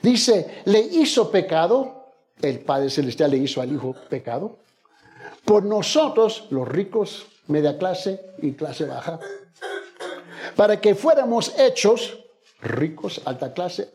Dice, 0.00 0.62
le 0.64 0.80
hizo 0.80 1.30
pecado, 1.30 2.06
el 2.40 2.60
Padre 2.60 2.88
Celestial 2.88 3.30
le 3.30 3.36
hizo 3.36 3.60
al 3.60 3.70
Hijo 3.70 3.94
pecado, 4.08 4.58
por 5.44 5.62
nosotros, 5.64 6.46
los 6.50 6.66
ricos, 6.66 7.26
media 7.48 7.76
clase 7.76 8.32
y 8.40 8.52
clase 8.52 8.86
baja, 8.86 9.20
para 10.56 10.80
que 10.80 10.94
fuéramos 10.94 11.58
hechos 11.58 12.18
ricos, 12.60 13.20
alta 13.24 13.52
clase, 13.52 13.94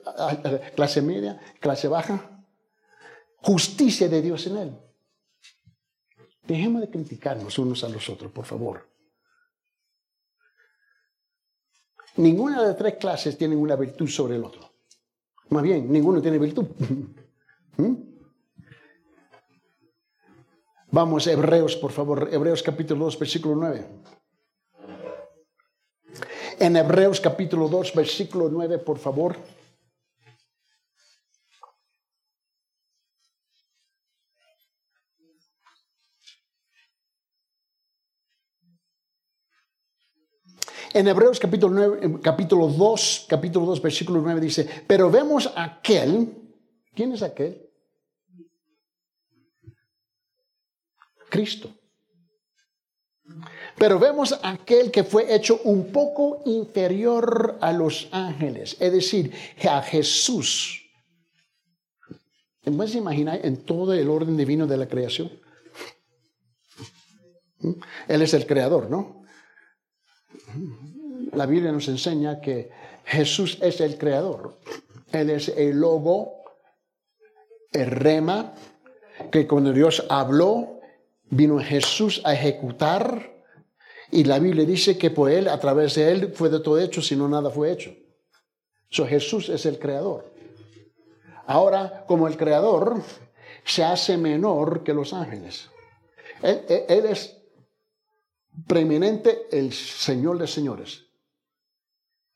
clase 0.75 1.01
media, 1.01 1.39
clase 1.59 1.87
baja, 1.87 2.43
justicia 3.37 4.09
de 4.09 4.21
Dios 4.21 4.47
en 4.47 4.57
él. 4.57 4.77
Dejemos 6.43 6.81
de 6.81 6.89
criticarnos 6.89 7.57
unos 7.59 7.83
a 7.83 7.89
los 7.89 8.09
otros, 8.09 8.31
por 8.31 8.45
favor. 8.45 8.87
Ninguna 12.17 12.61
de 12.61 12.67
las 12.69 12.77
tres 12.77 12.95
clases 12.95 13.37
tiene 13.37 13.55
una 13.55 13.75
virtud 13.75 14.07
sobre 14.07 14.35
el 14.35 14.43
otro. 14.43 14.71
Más 15.49 15.63
bien, 15.63 15.91
ninguno 15.91 16.21
tiene 16.21 16.39
virtud. 16.39 16.65
¿Mm? 17.77 17.95
Vamos, 20.89 21.27
Hebreos, 21.27 21.75
por 21.75 21.91
favor, 21.91 22.29
Hebreos 22.31 22.63
capítulo 22.63 23.05
2, 23.05 23.19
versículo 23.19 23.55
9. 23.55 23.87
En 26.59 26.75
Hebreos 26.75 27.21
capítulo 27.21 27.67
2, 27.67 27.93
versículo 27.93 28.49
9, 28.49 28.79
por 28.79 28.97
favor. 28.97 29.37
En 40.93 41.07
Hebreos 41.07 41.39
capítulo, 41.39 41.75
9, 41.75 42.21
capítulo 42.23 42.67
2, 42.69 43.27
capítulo 43.29 43.67
2, 43.67 43.81
versículo 43.83 44.21
9 44.21 44.41
dice, 44.41 44.67
pero 44.87 45.11
vemos 45.11 45.53
aquel, 45.55 46.33
¿quién 46.95 47.11
es 47.11 47.21
aquel? 47.21 47.69
Cristo. 51.29 51.76
Pero 53.77 53.99
vemos 53.99 54.37
aquel 54.41 54.91
que 54.91 55.03
fue 55.03 55.33
hecho 55.33 55.59
un 55.63 55.91
poco 55.91 56.41
inferior 56.45 57.57
a 57.61 57.71
los 57.71 58.07
ángeles, 58.11 58.75
es 58.79 58.91
decir, 58.91 59.33
a 59.69 59.81
Jesús. 59.81 60.83
¿Puedes 62.63 62.95
imaginar 62.95 63.39
en 63.43 63.57
todo 63.63 63.93
el 63.93 64.09
orden 64.09 64.35
divino 64.35 64.67
de 64.67 64.77
la 64.77 64.87
creación? 64.87 65.31
Él 68.07 68.21
es 68.21 68.33
el 68.33 68.45
creador, 68.45 68.89
¿no? 68.89 69.23
La 71.33 71.45
Biblia 71.45 71.71
nos 71.71 71.87
enseña 71.87 72.41
que 72.41 72.69
Jesús 73.05 73.57
es 73.61 73.79
el 73.79 73.97
creador. 73.97 74.57
Él 75.11 75.29
es 75.29 75.49
el 75.49 75.79
logo, 75.79 76.43
el 77.71 77.91
rema, 77.91 78.53
que 79.31 79.47
cuando 79.47 79.71
Dios 79.71 80.05
habló, 80.09 80.76
vino 81.29 81.59
Jesús 81.59 82.21
a 82.23 82.33
ejecutar 82.33 83.37
y 84.11 84.23
la 84.23 84.39
Biblia 84.39 84.65
dice 84.65 84.97
que 84.97 85.11
por 85.11 85.29
él, 85.29 85.47
a 85.47 85.59
través 85.59 85.95
de 85.95 86.11
él, 86.11 86.33
fue 86.33 86.49
de 86.49 86.59
todo 86.59 86.79
hecho, 86.79 87.01
si 87.01 87.15
no 87.15 87.27
nada 87.27 87.49
fue 87.49 87.71
hecho. 87.71 87.93
So, 88.89 89.05
Jesús 89.05 89.49
es 89.49 89.65
el 89.65 89.79
creador. 89.79 90.33
Ahora, 91.45 92.05
como 92.07 92.27
el 92.27 92.37
creador, 92.37 93.01
se 93.65 93.83
hace 93.83 94.17
menor 94.17 94.83
que 94.83 94.93
los 94.93 95.13
ángeles. 95.13 95.69
Él, 96.41 96.63
él 96.87 97.05
es 97.05 97.37
preeminente 98.65 99.47
el 99.51 99.73
Señor 99.73 100.37
de 100.37 100.47
señores. 100.47 101.05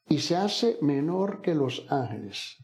Y 0.09 0.19
se 0.19 0.35
hace 0.35 0.77
menor 0.81 1.41
que 1.41 1.55
los 1.55 1.85
ángeles. 1.89 2.57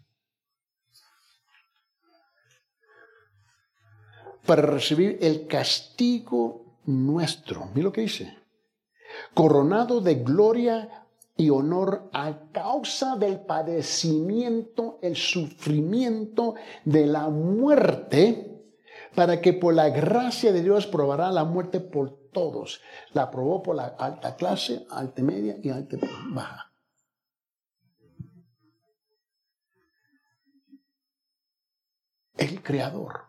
Para 4.47 4.63
recibir 4.63 5.19
el 5.21 5.45
castigo 5.45 6.79
nuestro. 6.85 7.69
Mira 7.75 7.85
lo 7.85 7.91
que 7.91 8.01
dice. 8.01 8.35
Coronado 9.33 10.01
de 10.01 10.15
gloria 10.15 11.05
y 11.35 11.49
honor 11.49 12.09
a 12.13 12.49
causa 12.51 13.15
del 13.17 13.41
padecimiento, 13.41 14.97
el 15.01 15.15
sufrimiento 15.15 16.55
de 16.85 17.05
la 17.05 17.29
muerte, 17.29 18.63
para 19.13 19.41
que 19.41 19.53
por 19.53 19.73
la 19.73 19.89
gracia 19.89 20.51
de 20.51 20.63
Dios 20.63 20.87
probará 20.87 21.29
la 21.31 21.43
muerte 21.43 21.79
por 21.79 22.31
todos. 22.31 22.81
La 23.13 23.29
probó 23.29 23.61
por 23.61 23.75
la 23.75 23.87
alta 23.99 24.35
clase, 24.35 24.87
alta 24.89 25.21
media 25.21 25.57
y 25.61 25.69
alta 25.69 25.97
baja. 26.31 26.71
El 32.37 32.61
creador 32.61 33.26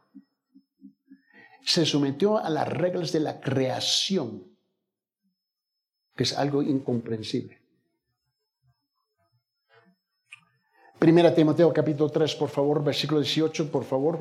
se 1.69 1.85
sometió 1.85 2.39
a 2.39 2.49
las 2.49 2.67
reglas 2.67 3.13
de 3.13 3.21
la 3.21 3.41
creación, 3.43 4.43
que 6.17 6.23
es 6.23 6.33
algo 6.33 6.63
incomprensible. 6.63 7.59
Primera 10.99 11.35
Timoteo 11.35 11.71
capítulo 11.71 12.09
3, 12.09 12.35
por 12.37 12.49
favor, 12.49 12.83
versículo 12.83 13.21
18, 13.21 13.71
por 13.71 13.85
favor. 13.85 14.19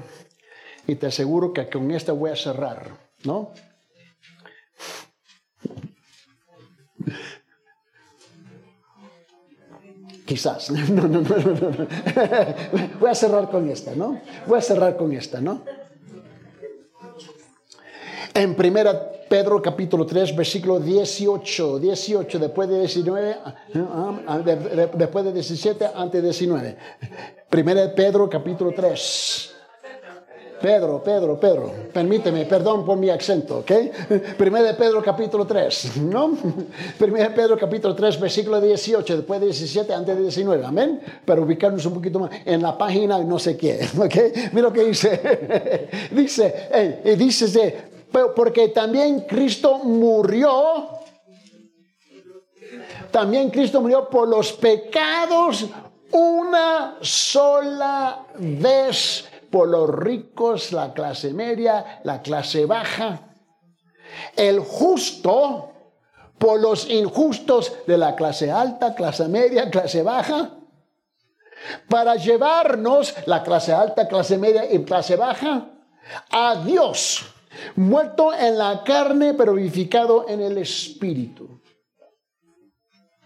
Y 0.88 0.96
te 0.96 1.08
aseguro 1.08 1.54
que 1.54 1.70
con 1.70 1.90
esta 1.92 2.12
voy 2.12 2.32
a 2.32 2.36
cerrar, 2.36 2.98
¿no? 3.24 3.54
Quizás. 10.26 10.70
No, 10.90 11.08
no, 11.08 11.22
no, 11.22 11.22
no, 11.22 11.88
Voy 13.00 13.10
a 13.10 13.16
cerrar 13.16 13.50
con 13.50 13.70
esta, 13.70 13.96
¿no? 13.96 14.20
Voy 14.46 14.60
a 14.60 14.62
cerrar 14.62 14.98
con 14.98 15.14
esta, 15.14 15.40
¿no? 15.40 15.77
En 18.38 18.54
primera 18.54 18.94
Pedro 19.28 19.60
capítulo 19.60 20.06
3, 20.06 20.36
versículo 20.36 20.80
18, 20.80 21.80
18, 21.80 22.38
después 22.38 22.70
de 22.70 22.80
19, 22.82 23.36
ah, 23.44 24.40
después 24.94 25.26
de 25.26 25.34
17, 25.34 25.90
antes 25.96 26.22
de 26.22 26.28
19. 26.28 26.78
Primera 27.50 27.92
Pedro 27.96 28.30
capítulo 28.30 28.72
3. 28.76 29.58
Pedro, 30.62 31.04
Pedro, 31.04 31.40
Pedro, 31.40 31.72
permíteme, 31.94 32.46
perdón 32.46 32.84
por 32.84 32.98
mi 32.98 33.10
acento, 33.12 33.60
¿ok? 33.60 33.72
Primera 34.38 34.66
de 34.66 34.74
Pedro 34.74 35.04
capítulo 35.04 35.46
3, 35.46 35.98
¿no? 35.98 36.36
Primera 36.98 37.30
de 37.30 37.36
Pedro 37.36 37.58
capítulo 37.58 37.94
3, 37.94 38.20
versículo 38.20 38.60
18, 38.60 39.18
después 39.18 39.40
de 39.40 39.48
17, 39.48 39.94
antes 39.94 40.16
de 40.16 40.22
19, 40.24 40.66
amén. 40.66 41.00
Para 41.26 41.42
ubicarnos 41.42 41.86
un 41.86 41.94
poquito 41.94 42.20
más 42.20 42.32
en 42.44 42.62
la 42.64 42.76
página 42.76 43.20
no 43.20 43.38
sé 43.38 43.56
qué, 43.56 43.88
¿ok? 43.98 44.52
Mira 44.52 44.70
lo 44.70 44.74
que 44.74 44.84
dice. 44.86 45.90
dice, 46.12 46.70
hey, 46.72 47.16
dice, 47.16 47.87
porque 48.12 48.70
también 48.70 49.22
Cristo 49.22 49.80
murió, 49.80 50.90
también 53.12 53.50
Cristo 53.50 53.82
murió 53.82 54.10
por 54.10 54.28
los 54.28 54.54
pecados 54.54 55.68
una 56.12 56.98
sola 57.02 58.26
vez 58.38 59.28
por 59.50 59.68
los 59.68 59.90
ricos, 59.90 60.72
la 60.72 60.94
clase 60.94 61.34
media, 61.34 62.02
la 62.04 62.22
clase 62.22 62.66
baja. 62.66 63.22
El 64.36 64.60
justo 64.60 65.72
por 66.38 66.60
los 66.60 66.90
injustos 66.90 67.74
de 67.88 67.98
la 67.98 68.16
clase 68.16 68.52
alta, 68.52 68.94
clase 68.94 69.28
media, 69.28 69.70
clase 69.70 70.04
baja. 70.04 70.52
Para 71.90 72.16
llevarnos, 72.16 73.16
la 73.26 73.44
clase 73.44 73.74
alta, 73.74 74.08
clase 74.08 74.38
media 74.38 74.72
y 74.72 74.84
clase 74.84 75.16
baja, 75.16 75.70
a 76.30 76.64
Dios, 76.64 77.26
muerto 77.76 78.34
en 78.34 78.58
la 78.58 78.84
carne, 78.84 79.34
pero 79.34 79.54
vivificado 79.54 80.28
en 80.28 80.42
el 80.42 80.58
espíritu. 80.58 81.62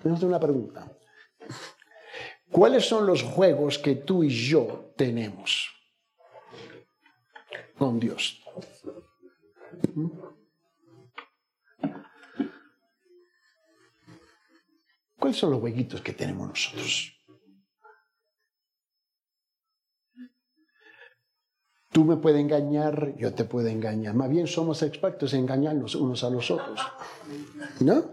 Tenemos 0.01 0.23
una 0.23 0.39
pregunta. 0.39 0.91
¿Cuáles 2.51 2.85
son 2.85 3.05
los 3.05 3.23
juegos 3.23 3.77
que 3.77 3.95
tú 3.95 4.23
y 4.23 4.29
yo 4.29 4.93
tenemos 4.97 5.69
con 7.77 7.99
Dios? 7.99 8.43
¿Cuáles 15.17 15.37
son 15.37 15.51
los 15.51 15.59
jueguitos 15.61 16.01
que 16.01 16.13
tenemos 16.13 16.49
nosotros? 16.49 17.20
Tú 21.91 22.05
me 22.05 22.15
puedes 22.15 22.39
engañar, 22.39 23.15
yo 23.17 23.33
te 23.33 23.43
puedo 23.43 23.67
engañar. 23.67 24.15
Más 24.15 24.29
bien 24.29 24.47
somos 24.47 24.81
expertos 24.81 25.33
en 25.33 25.41
engañarnos 25.41 25.95
unos 25.95 26.23
a 26.23 26.29
los 26.29 26.49
otros. 26.49 26.79
¿No? 27.81 28.05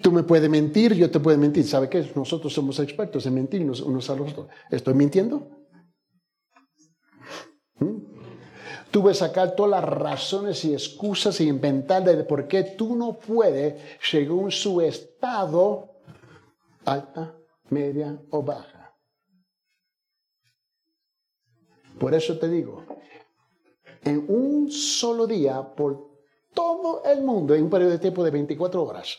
Tú 0.00 0.10
me 0.10 0.22
puedes 0.22 0.48
mentir, 0.48 0.94
yo 0.94 1.10
te 1.10 1.20
puedo 1.20 1.36
mentir. 1.36 1.66
¿Sabe 1.66 1.90
qué? 1.90 2.10
Nosotros 2.14 2.54
somos 2.54 2.78
expertos 2.78 3.26
en 3.26 3.34
mentirnos 3.34 3.82
unos 3.82 4.08
a 4.08 4.16
los 4.16 4.30
otros. 4.30 4.48
¿Estoy 4.70 4.94
mintiendo? 4.94 5.46
¿Mm? 7.80 7.98
Tú 8.90 9.02
ves 9.02 9.18
sacar 9.18 9.54
todas 9.54 9.82
las 9.82 9.84
razones 9.84 10.64
y 10.64 10.72
excusas 10.72 11.38
y 11.42 11.48
inventar 11.48 12.02
de 12.02 12.24
por 12.24 12.48
qué 12.48 12.62
tú 12.62 12.96
no 12.96 13.18
puedes, 13.18 13.74
según 14.02 14.50
su 14.50 14.80
estado, 14.80 16.00
alta, 16.86 17.36
media 17.68 18.18
o 18.30 18.42
baja. 18.42 18.79
Por 22.00 22.14
eso 22.14 22.38
te 22.38 22.48
digo, 22.48 22.86
en 24.02 24.24
un 24.26 24.70
solo 24.70 25.26
día, 25.26 25.74
por 25.74 26.08
todo 26.54 27.04
el 27.04 27.20
mundo, 27.22 27.54
en 27.54 27.64
un 27.64 27.70
periodo 27.70 27.90
de 27.90 27.98
tiempo 27.98 28.24
de 28.24 28.30
24 28.30 28.82
horas, 28.82 29.18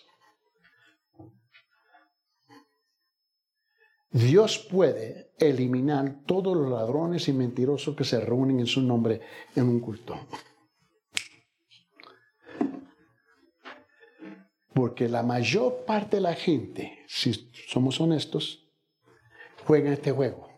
Dios 4.10 4.58
puede 4.58 5.32
eliminar 5.38 6.24
todos 6.26 6.58
los 6.58 6.72
ladrones 6.72 7.28
y 7.28 7.34
mentirosos 7.34 7.96
que 7.96 8.04
se 8.04 8.20
reúnen 8.20 8.60
en 8.60 8.66
su 8.66 8.82
nombre 8.82 9.22
en 9.56 9.70
un 9.70 9.80
culto. 9.80 10.16
Porque 14.74 15.08
la 15.08 15.22
mayor 15.22 15.86
parte 15.86 16.16
de 16.16 16.24
la 16.24 16.34
gente, 16.34 17.06
si 17.08 17.52
somos 17.68 18.02
honestos, 18.02 18.68
juega 19.68 19.94
este 19.94 20.12
juego. 20.12 20.51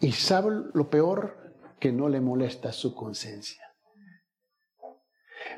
Y 0.00 0.12
sabe 0.12 0.70
lo 0.74 0.88
peor, 0.88 1.38
que 1.78 1.92
no 1.92 2.08
le 2.08 2.20
molesta 2.20 2.72
su 2.72 2.94
conciencia. 2.94 3.62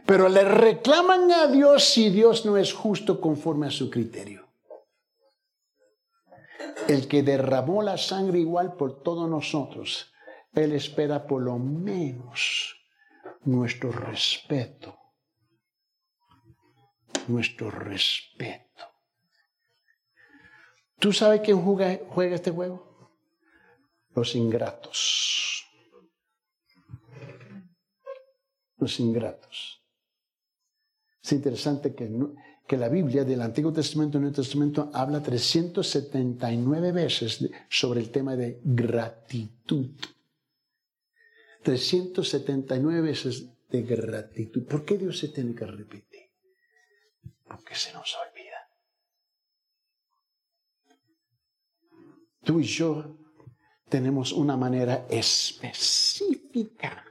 Pero 0.06 0.28
le 0.28 0.44
reclaman 0.44 1.30
a 1.32 1.46
Dios 1.46 1.84
si 1.84 2.10
Dios 2.10 2.44
no 2.44 2.56
es 2.56 2.72
justo 2.72 3.20
conforme 3.20 3.66
a 3.66 3.70
su 3.70 3.90
criterio. 3.90 4.48
El 6.88 7.08
que 7.08 7.22
derramó 7.22 7.82
la 7.82 7.96
sangre 7.96 8.38
igual 8.38 8.74
por 8.74 9.02
todos 9.02 9.28
nosotros, 9.28 10.12
Él 10.52 10.72
espera 10.72 11.26
por 11.26 11.42
lo 11.42 11.58
menos 11.58 12.76
nuestro 13.44 13.92
respeto. 13.92 14.96
Nuestro 17.28 17.70
respeto. 17.70 18.84
¿Tú 20.98 21.12
sabes 21.12 21.40
quién 21.42 21.62
juega, 21.62 21.98
juega 22.08 22.34
este 22.34 22.50
juego? 22.50 22.89
Los 24.14 24.34
ingratos. 24.34 25.66
Los 28.78 28.98
ingratos. 28.98 29.82
Es 31.22 31.32
interesante 31.32 31.94
que, 31.94 32.10
que 32.66 32.76
la 32.76 32.88
Biblia 32.88 33.24
del 33.24 33.42
Antiguo 33.42 33.72
Testamento 33.72 34.18
y 34.18 34.22
Nuevo 34.22 34.36
Testamento 34.36 34.90
habla 34.92 35.22
379 35.22 36.92
veces 36.92 37.48
sobre 37.68 38.00
el 38.00 38.10
tema 38.10 38.36
de 38.36 38.60
gratitud. 38.64 39.90
379 41.62 43.00
veces 43.02 43.46
de 43.68 43.82
gratitud. 43.82 44.66
¿Por 44.66 44.84
qué 44.84 44.96
Dios 44.96 45.18
se 45.18 45.28
tiene 45.28 45.54
que 45.54 45.66
repetir? 45.66 46.30
Porque 47.46 47.74
se 47.74 47.92
nos 47.92 48.16
olvida. 48.16 48.40
Tú 52.42 52.60
y 52.60 52.64
yo 52.64 53.19
tenemos 53.90 54.32
una 54.32 54.56
manera 54.56 55.04
específica 55.10 57.04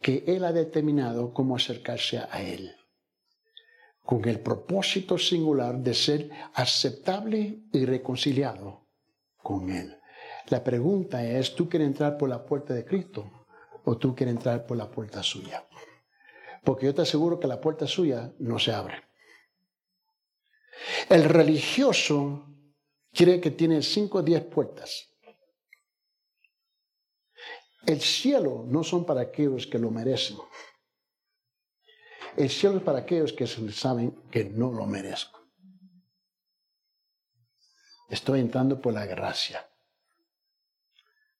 que 0.00 0.24
Él 0.26 0.44
ha 0.44 0.52
determinado 0.52 1.34
cómo 1.34 1.56
acercarse 1.56 2.18
a 2.18 2.40
Él, 2.40 2.74
con 4.02 4.26
el 4.28 4.40
propósito 4.40 5.18
singular 5.18 5.76
de 5.78 5.92
ser 5.92 6.30
aceptable 6.54 7.64
y 7.72 7.84
reconciliado 7.84 8.86
con 9.42 9.70
Él. 9.70 9.98
La 10.48 10.62
pregunta 10.62 11.24
es, 11.24 11.54
¿tú 11.54 11.68
quieres 11.68 11.88
entrar 11.88 12.16
por 12.16 12.28
la 12.28 12.44
puerta 12.44 12.74
de 12.74 12.84
Cristo 12.84 13.46
o 13.84 13.96
tú 13.96 14.14
quieres 14.14 14.36
entrar 14.36 14.66
por 14.66 14.76
la 14.76 14.90
puerta 14.90 15.22
suya? 15.22 15.66
Porque 16.62 16.86
yo 16.86 16.94
te 16.94 17.02
aseguro 17.02 17.40
que 17.40 17.46
la 17.46 17.60
puerta 17.60 17.86
suya 17.86 18.32
no 18.38 18.58
se 18.58 18.72
abre. 18.72 19.02
El 21.08 21.24
religioso 21.24 22.46
cree 23.12 23.40
que 23.40 23.50
tiene 23.50 23.82
cinco 23.82 24.18
o 24.18 24.22
diez 24.22 24.42
puertas. 24.44 25.13
El 27.86 28.00
cielo 28.00 28.64
no 28.66 28.82
son 28.82 29.04
para 29.04 29.20
aquellos 29.20 29.66
que 29.66 29.78
lo 29.78 29.90
merecen. 29.90 30.38
El 32.36 32.48
cielo 32.48 32.78
es 32.78 32.82
para 32.82 33.00
aquellos 33.00 33.32
que 33.32 33.46
saben 33.46 34.22
que 34.30 34.44
no 34.44 34.72
lo 34.72 34.86
merezco. 34.86 35.40
Estoy 38.08 38.40
entrando 38.40 38.80
por 38.80 38.94
la 38.94 39.04
gracia 39.06 39.68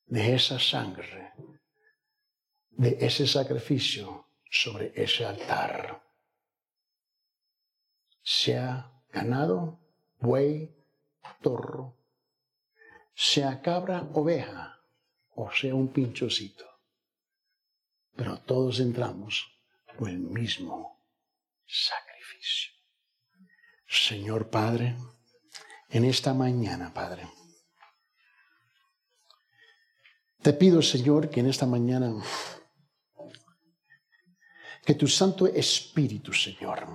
de 0.06 0.34
esa 0.34 0.58
sangre, 0.58 1.32
de 2.70 2.98
ese 3.00 3.26
sacrificio 3.26 4.28
sobre 4.50 4.92
ese 4.94 5.24
altar. 5.24 6.02
Sea 8.22 8.92
ganado, 9.10 9.80
buey, 10.18 10.76
torro, 11.40 11.96
sea 13.14 13.60
cabra, 13.62 14.08
oveja 14.12 14.74
o 15.36 15.50
sea 15.52 15.74
un 15.74 15.92
pinchocito. 15.92 16.64
Pero 18.16 18.40
todos 18.40 18.80
entramos 18.80 19.44
por 19.98 20.08
el 20.08 20.18
mismo 20.18 21.04
sacrificio. 21.66 22.72
Señor 23.86 24.50
Padre, 24.50 24.96
en 25.88 26.04
esta 26.04 26.34
mañana, 26.34 26.92
Padre, 26.92 27.28
te 30.42 30.52
pido, 30.52 30.82
Señor, 30.82 31.30
que 31.30 31.40
en 31.40 31.46
esta 31.46 31.66
mañana, 31.66 32.14
que 34.84 34.94
tu 34.94 35.08
Santo 35.08 35.46
Espíritu, 35.46 36.32
Señor, 36.32 36.86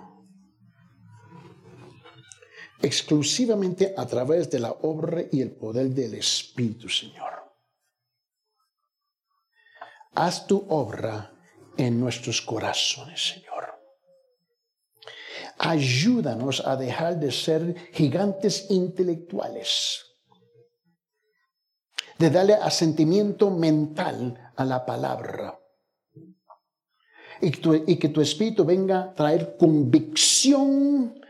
exclusivamente 2.82 3.94
a 3.98 4.06
través 4.06 4.50
de 4.50 4.60
la 4.60 4.72
obra 4.72 5.24
y 5.32 5.42
el 5.42 5.52
poder 5.52 5.90
del 5.90 6.14
Espíritu, 6.14 6.88
Señor, 6.90 7.49
haz 10.16 10.48
tu 10.48 10.66
obra 10.70 11.32
en 11.78 12.00
nuestros 12.00 12.42
corazones, 12.42 13.34
Señor. 13.34 13.50
Ayúdanos 15.58 16.66
a 16.66 16.76
dejar 16.76 17.20
de 17.20 17.32
ser 17.32 17.76
gigantes 17.94 18.68
intelectuales, 18.70 20.06
de 22.18 22.30
darle 22.30 22.54
asentimiento 22.54 23.50
mental 23.50 24.52
a 24.56 24.66
la 24.66 24.86
palabra. 24.86 25.60
Y, 27.42 27.52
y 27.92 27.98
que 27.98 28.10
tu 28.10 28.22
espíritu 28.22 28.66
venga 28.66 29.02
a 29.02 29.14
traer 29.14 29.56
convicción 29.58 31.22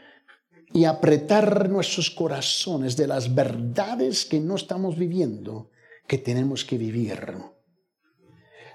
y 0.74 0.86
apretar 0.86 1.70
nuestros 1.70 2.10
corazones 2.10 2.96
de 2.98 3.08
las 3.08 3.34
verdades 3.34 4.26
que 4.26 4.40
no 4.40 4.56
estamos 4.56 4.98
viviendo, 4.98 5.70
que 6.08 6.18
tenemos 6.18 6.66
que 6.66 6.78
vivir 6.78 7.59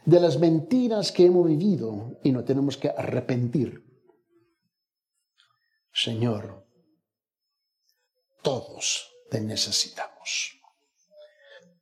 de 0.05 0.21
las 0.21 0.39
mentiras 0.39 1.13
que 1.13 1.27
hemos 1.27 1.47
vivido 1.47 2.19
y 2.23 2.33
no 2.33 2.45
tenemos 2.45 2.77
que 2.77 2.91
arrepentir. 2.91 3.83
Señor, 5.93 6.67
todos 8.43 9.11
te 9.31 9.41
necesitamos. 9.41 10.61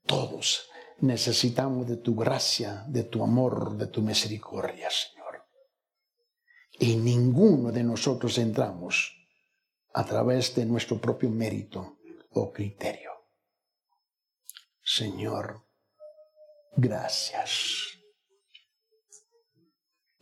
Todos 0.07 0.69
necesitamos 1.01 1.89
de 1.89 1.97
tu 1.97 2.15
gracia, 2.15 2.85
de 2.87 3.05
tu 3.05 3.25
amor, 3.25 3.77
de 3.77 3.87
tu 3.87 4.03
misericordia, 4.03 4.89
Señor. 4.91 5.45
Y 6.79 6.97
ninguno 6.97 7.73
de 7.73 7.83
nosotros 7.83 8.39
entramos 8.39 9.17
a 9.95 10.05
través 10.05 10.55
de 10.55 10.65
nuestro 10.65 11.01
propio 11.01 11.31
mérito 11.31 11.99
o 12.31 12.53
criterio. 12.53 13.11
Señor, 14.83 15.65
gracias 16.77 17.92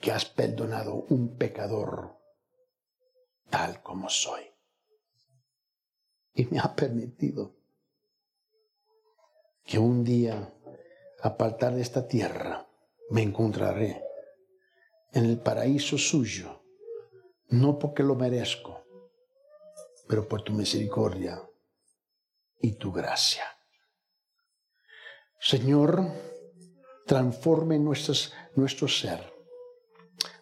que 0.01 0.12
has 0.12 0.24
perdonado 0.24 0.94
un 1.09 1.36
pecador 1.36 2.16
tal 3.51 3.82
como 3.82 4.09
soy. 4.09 4.44
Y 6.34 6.46
me 6.46 6.59
ha 6.59 6.74
permitido 6.74 7.57
que 9.64 9.78
un 9.78 10.05
día, 10.05 10.53
apartar 11.22 11.74
de 11.74 11.82
esta 11.82 12.07
tierra, 12.09 12.66
me 13.11 13.22
encontraré 13.22 14.03
en 15.12 15.24
el 15.26 15.38
paraíso 15.38 15.98
suyo, 15.98 16.62
no 17.48 17.78
porque 17.78 18.03
lo 18.03 18.14
merezco, 18.14 18.84
pero 20.09 20.28
por 20.28 20.42
tu 20.42 20.53
misericordia 20.53 21.42
y 22.61 22.72
tu 22.72 22.92
gracia. 22.92 23.44
Señor, 25.40 26.07
transforme 27.07 27.78
nuestros, 27.78 28.32
nuestro 28.55 28.86
ser, 28.86 29.32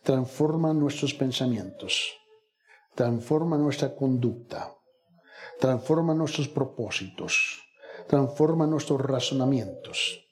transforma 0.09 0.73
nuestros 0.73 1.13
pensamientos, 1.13 2.17
transforma 2.95 3.59
nuestra 3.59 3.95
conducta, 3.95 4.75
transforma 5.61 6.15
nuestros 6.15 6.49
propósitos, 6.49 7.61
transforma 8.07 8.67
nuestros 8.67 9.03
razonamientos, 9.03 10.25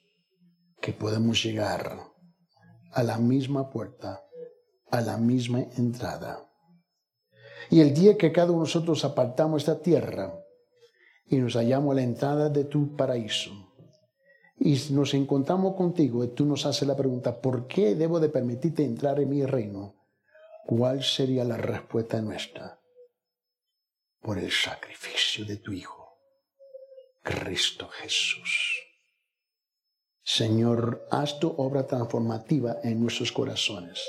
que 0.81 0.93
podemos 0.93 1.43
llegar 1.43 1.95
a 2.91 3.03
la 3.03 3.19
misma 3.19 3.69
puerta, 3.69 4.23
a 4.89 4.99
la 5.01 5.17
misma 5.17 5.59
entrada. 5.77 6.49
Y 7.69 7.79
el 7.81 7.93
día 7.93 8.17
que 8.17 8.31
cada 8.31 8.47
uno 8.47 8.61
de 8.61 8.69
nosotros 8.69 9.05
apartamos 9.05 9.61
esta 9.61 9.79
tierra 9.79 10.33
y 11.27 11.35
nos 11.35 11.53
hallamos 11.53 11.91
a 11.91 11.95
la 11.97 12.01
entrada 12.01 12.49
de 12.49 12.63
tu 12.63 12.95
paraíso, 12.95 13.51
y 14.59 14.77
nos 14.91 15.13
encontramos 15.13 15.75
contigo 15.75 16.23
y 16.23 16.29
tú 16.29 16.45
nos 16.45 16.65
haces 16.65 16.87
la 16.87 16.95
pregunta, 16.95 17.39
¿por 17.39 17.67
qué 17.67 17.95
debo 17.95 18.19
de 18.19 18.29
permitirte 18.29 18.83
entrar 18.83 19.19
en 19.19 19.29
mi 19.29 19.45
reino? 19.45 19.97
¿cuál 20.67 21.01
sería 21.01 21.45
la 21.45 21.57
respuesta 21.57 22.21
nuestra? 22.21 22.79
Por 24.21 24.37
el 24.37 24.51
sacrificio 24.51 25.45
de 25.45 25.55
tu 25.57 25.71
Hijo, 25.71 26.19
Cristo 27.23 27.87
Jesús. 27.87 28.83
Señor, 30.23 31.07
haz 31.09 31.39
tu 31.39 31.47
obra 31.47 31.87
transformativa 31.87 32.77
en 32.83 32.99
nuestros 32.99 33.31
corazones. 33.31 34.03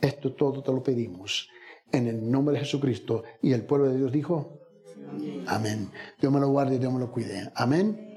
Esto 0.00 0.32
todo 0.34 0.62
te 0.62 0.72
lo 0.72 0.82
pedimos 0.82 1.48
en 1.90 2.06
el 2.06 2.30
nombre 2.30 2.54
de 2.54 2.60
Jesucristo. 2.60 3.24
Y 3.42 3.52
el 3.52 3.64
pueblo 3.64 3.88
de 3.88 3.98
Dios 3.98 4.12
dijo, 4.12 4.60
amén. 5.48 5.90
Dios 6.20 6.32
me 6.32 6.38
lo 6.38 6.48
guarde 6.48 6.76
y 6.76 6.78
Dios 6.78 6.92
me 6.92 7.00
lo 7.00 7.10
cuide. 7.10 7.50
Amén. 7.56 8.09